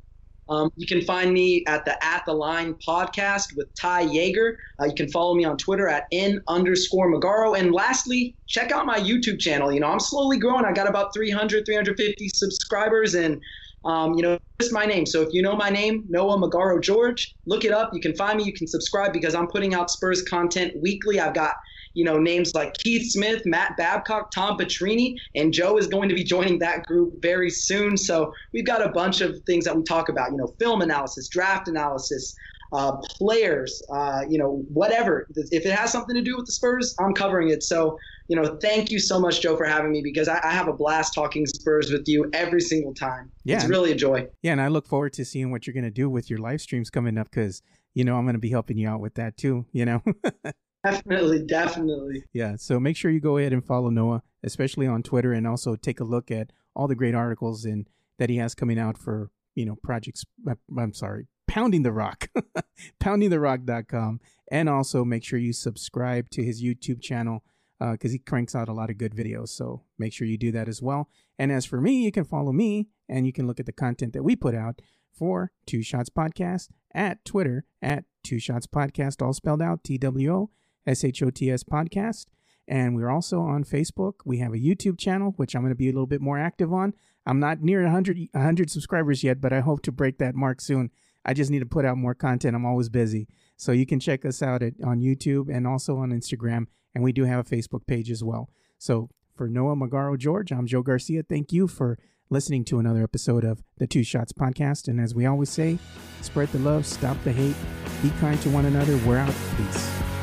Um, 0.50 0.70
you 0.76 0.86
can 0.86 1.02
find 1.02 1.34
me 1.34 1.64
at 1.68 1.86
the 1.86 2.04
At 2.04 2.24
the 2.26 2.34
Line 2.34 2.76
podcast 2.88 3.48
with 3.56 3.68
Ty 3.80 4.06
Yeager. 4.08 4.54
Uh, 4.80 4.86
you 4.86 4.93
can 4.93 5.10
follow 5.10 5.34
me 5.34 5.43
on 5.43 5.58
Twitter 5.58 5.88
at 5.88 6.06
n 6.12 6.41
underscore 6.48 7.12
Magaro. 7.12 7.58
And 7.58 7.74
lastly, 7.74 8.36
check 8.48 8.72
out 8.72 8.86
my 8.86 9.00
YouTube 9.00 9.39
channel. 9.39 9.72
You 9.72 9.80
know, 9.80 9.88
I'm 9.88 10.00
slowly 10.00 10.38
growing. 10.38 10.66
I 10.66 10.72
got 10.72 10.88
about 10.88 11.14
300, 11.16 11.66
350 11.66 12.30
subscribers, 12.30 13.16
and 13.16 13.41
um, 13.86 14.14
you 14.16 14.22
know, 14.22 14.38
just 14.60 14.74
my 14.74 14.86
name. 14.86 15.06
So 15.06 15.22
if 15.22 15.30
you 15.32 15.41
know 15.41 15.56
my 15.56 15.70
name, 15.70 16.04
Noah 16.10 16.38
Magaro 16.38 16.82
George, 16.82 17.36
look 17.46 17.66
it 17.66 17.72
up. 17.72 17.91
You 17.93 18.02
can 18.02 18.16
find 18.16 18.38
me. 18.38 18.43
You 18.43 18.54
can 18.54 18.68
subscribe 18.68 19.14
because 19.14 19.36
I'm 19.36 19.48
putting 19.48 19.74
out 19.74 19.89
Spurs 19.89 20.22
content 20.24 20.74
weekly. 20.82 21.20
I've 21.20 21.34
got 21.34 21.54
you 21.96 22.04
know 22.04 22.18
names 22.18 22.54
like 22.54 22.76
Keith 22.76 23.12
Smith, 23.12 23.43
Matt 23.46 23.76
Babcock, 23.78 24.32
Tom 24.32 24.58
Petrini, 24.58 25.16
and 25.36 25.54
Joe 25.54 25.78
is 25.78 25.88
going 25.88 26.10
to 26.10 26.16
be 26.16 26.24
joining 26.24 26.60
that 26.60 26.86
group 26.86 27.14
very 27.22 27.50
soon. 27.50 27.98
So 27.98 28.34
we've 28.54 28.66
got 28.66 28.86
a 28.86 28.89
bunch 28.89 29.22
of 29.22 29.39
things 29.46 29.66
that 29.66 29.76
we 29.76 29.84
talk 29.84 30.10
about. 30.10 30.32
You 30.32 30.38
know, 30.38 30.54
film 30.60 30.82
analysis, 30.82 31.28
draft 31.28 31.68
analysis. 31.68 32.36
Uh, 32.74 32.98
players, 33.20 33.82
uh, 33.93 34.22
you 34.28 34.38
know, 34.38 34.64
whatever. 34.74 35.28
If 35.36 35.66
it 35.66 35.72
has 35.72 35.91
something 35.91 36.16
to 36.16 36.22
do 36.22 36.36
with 36.36 36.48
the 36.48 36.52
Spurs, 36.52 36.93
I'm 37.00 37.14
covering 37.14 37.50
it. 37.50 37.64
So 37.64 37.98
you 38.28 38.36
know, 38.36 38.58
thank 38.62 38.91
you 38.91 39.00
so 39.00 39.20
much, 39.20 39.41
Joe, 39.41 39.56
for 39.56 39.66
having 39.66 39.91
me 39.91 40.02
because 40.02 40.28
I, 40.28 40.39
I, 40.43 40.52
have 40.52 40.68
a 40.68 40.74
blast 40.74 41.14
talking 41.14 41.46
Spurs 41.46 41.91
with 41.91 42.08
you 42.08 42.30
every 42.34 42.62
single 42.62 42.93
time. 42.93 43.32
Yeah, 43.43 43.58
it's 43.58 43.66
really 43.66 43.91
a 43.91 43.96
joy. 43.96 44.28
Yeah, 44.41 44.54
and 44.54 44.62
I 44.62 44.68
look 44.68 44.88
forward 44.88 45.14
to 45.14 45.26
seeing 45.26 45.52
what 45.52 45.68
you're 45.68 45.74
going 45.74 45.84
to 45.84 45.91
do 45.91 46.10
with 46.10 46.30
your 46.30 46.39
live 46.39 46.62
streams 46.62 46.89
coming 46.89 47.18
up 47.18 47.30
because 47.30 47.62
you 47.93 48.04
know 48.04 48.18
I'm 48.18 48.26
going 48.26 48.34
to 48.34 48.39
be 48.39 48.50
helping 48.50 48.78
you 48.78 48.89
out 48.89 49.00
with 49.00 49.16
that 49.16 49.38
too. 49.38 49.66
You 49.72 49.86
know. 49.86 50.04
definitely, 50.86 51.44
definitely. 51.46 52.24
Yeah, 52.34 52.56
so 52.58 52.80
make 52.80 52.98
sure 52.98 53.12
you 53.12 53.20
go 53.20 53.38
ahead 53.38 53.54
and 53.54 53.66
follow 53.66 53.90
Noah, 53.90 54.24
especially 54.44 54.88
on 54.88 55.04
Twitter, 55.04 55.34
and 55.34 55.48
also 55.48 55.76
take 55.76 56.00
a 56.00 56.04
look 56.04 56.32
at 56.32 56.52
all 56.76 56.88
the 56.88 56.96
great 56.96 57.16
articles 57.16 57.66
and 57.66 57.88
that 58.20 58.30
he 58.30 58.38
has 58.38 58.56
coming 58.56 58.80
out 58.80 58.98
for 58.98 59.30
you 59.56 59.66
know 59.66 59.76
projects. 59.84 60.24
Uh, 60.50 60.56
I'm 60.78 60.94
sorry, 60.94 61.28
pounding 61.48 61.84
the 61.84 61.92
rock, 61.92 62.30
poundingtherock.com, 63.02 64.20
and 64.52 64.70
also 64.70 65.04
make 65.06 65.24
sure 65.24 65.40
you 65.40 65.54
subscribe 65.54 66.30
to 66.32 66.44
his 66.44 66.64
YouTube 66.64 67.02
channel 67.02 67.44
because 67.80 68.12
uh, 68.12 68.14
he 68.14 68.20
cranks 68.20 68.56
out 68.56 68.70
a 68.70 68.74
lot 68.74 68.90
of 68.90 68.98
good 68.98 69.14
videos. 69.14 69.50
So 69.50 69.84
make 69.98 70.14
sure 70.14 70.28
you 70.28 70.38
do 70.38 70.52
that 70.54 70.70
as 70.70 70.82
well. 70.82 71.10
And 71.38 71.52
as 71.52 71.66
for 71.66 71.82
me, 71.82 72.04
you 72.04 72.12
can 72.12 72.24
follow 72.24 72.54
me 72.54 72.88
and 73.10 73.26
you 73.26 73.34
can 73.34 73.48
look 73.48 73.60
at 73.60 73.66
the 73.66 73.74
content 73.74 74.14
that 74.14 74.24
we 74.24 74.36
put 74.36 74.56
out 74.56 74.82
for 75.12 75.52
Two 75.66 75.82
Shots 75.82 76.10
Podcast 76.10 76.70
at 76.94 77.24
Twitter 77.26 77.66
at 77.82 78.06
Two 78.24 78.40
Shots 78.40 78.68
Podcast, 78.68 79.22
all 79.22 79.34
spelled 79.34 79.62
out 79.62 79.84
T 79.84 79.98
W 79.98 80.34
O 80.34 80.50
S 80.86 81.04
H 81.04 81.22
O 81.24 81.30
T 81.30 81.52
S 81.52 81.64
Podcast. 81.64 82.26
And 82.68 82.96
we're 82.96 83.10
also 83.10 83.42
on 83.42 83.64
Facebook. 83.64 84.14
We 84.26 84.40
have 84.40 84.54
a 84.54 84.58
YouTube 84.58 84.98
channel, 84.98 85.34
which 85.38 85.56
I'm 85.56 85.62
going 85.62 85.70
to 85.72 85.76
be 85.76 85.90
a 85.90 85.92
little 85.92 86.08
bit 86.08 86.22
more 86.22 86.40
active 86.40 86.74
on. 86.74 86.94
I'm 87.26 87.40
not 87.40 87.62
near 87.62 87.84
100, 87.84 88.30
100 88.32 88.70
subscribers 88.70 89.24
yet, 89.24 89.40
but 89.40 89.54
I 89.54 89.60
hope 89.60 89.82
to 89.84 89.92
break 89.92 90.18
that 90.18 90.36
mark 90.36 90.62
soon. 90.62 90.90
I 91.24 91.34
just 91.34 91.52
need 91.52 91.60
to 91.60 91.66
put 91.66 91.86
out 91.86 91.98
more 91.98 92.16
content. 92.16 92.56
I'm 92.56 92.66
always 92.66 92.90
busy. 92.90 93.28
So 93.58 93.72
you 93.72 93.86
can 93.86 94.00
check 94.00 94.26
us 94.26 94.42
out 94.42 94.62
at, 94.64 94.74
on 94.84 95.00
YouTube 95.00 95.56
and 95.56 95.68
also 95.68 95.98
on 95.98 96.10
Instagram 96.10 96.68
and 96.96 97.04
we 97.04 97.12
do 97.12 97.26
have 97.26 97.46
a 97.46 97.56
Facebook 97.56 97.86
page 97.86 98.10
as 98.10 98.24
well. 98.24 98.50
So 98.80 99.10
for 99.36 99.48
Noah 99.50 99.76
Magaro 99.76 100.18
George, 100.18 100.52
I'm 100.52 100.66
Joe 100.66 100.82
Garcia. 100.82 101.22
Thank 101.22 101.52
you 101.52 101.68
for 101.68 102.00
listening 102.30 102.64
to 102.66 102.80
another 102.80 103.04
episode 103.04 103.44
of 103.44 103.62
the 103.78 103.86
Two 103.86 104.04
Shots 104.04 104.32
Podcast. 104.32 104.88
And 104.88 105.00
as 105.00 105.14
we 105.14 105.26
always 105.26 105.50
say, 105.50 105.78
spread 106.22 106.48
the 106.50 106.60
love, 106.60 106.86
stop 106.86 107.22
the 107.24 107.34
hate, 107.34 107.56
be 108.02 108.10
kind 108.22 108.42
to 108.42 108.50
one 108.50 108.66
another. 108.66 108.98
We're 109.06 109.18
out. 109.18 109.36
Peace. 109.58 110.14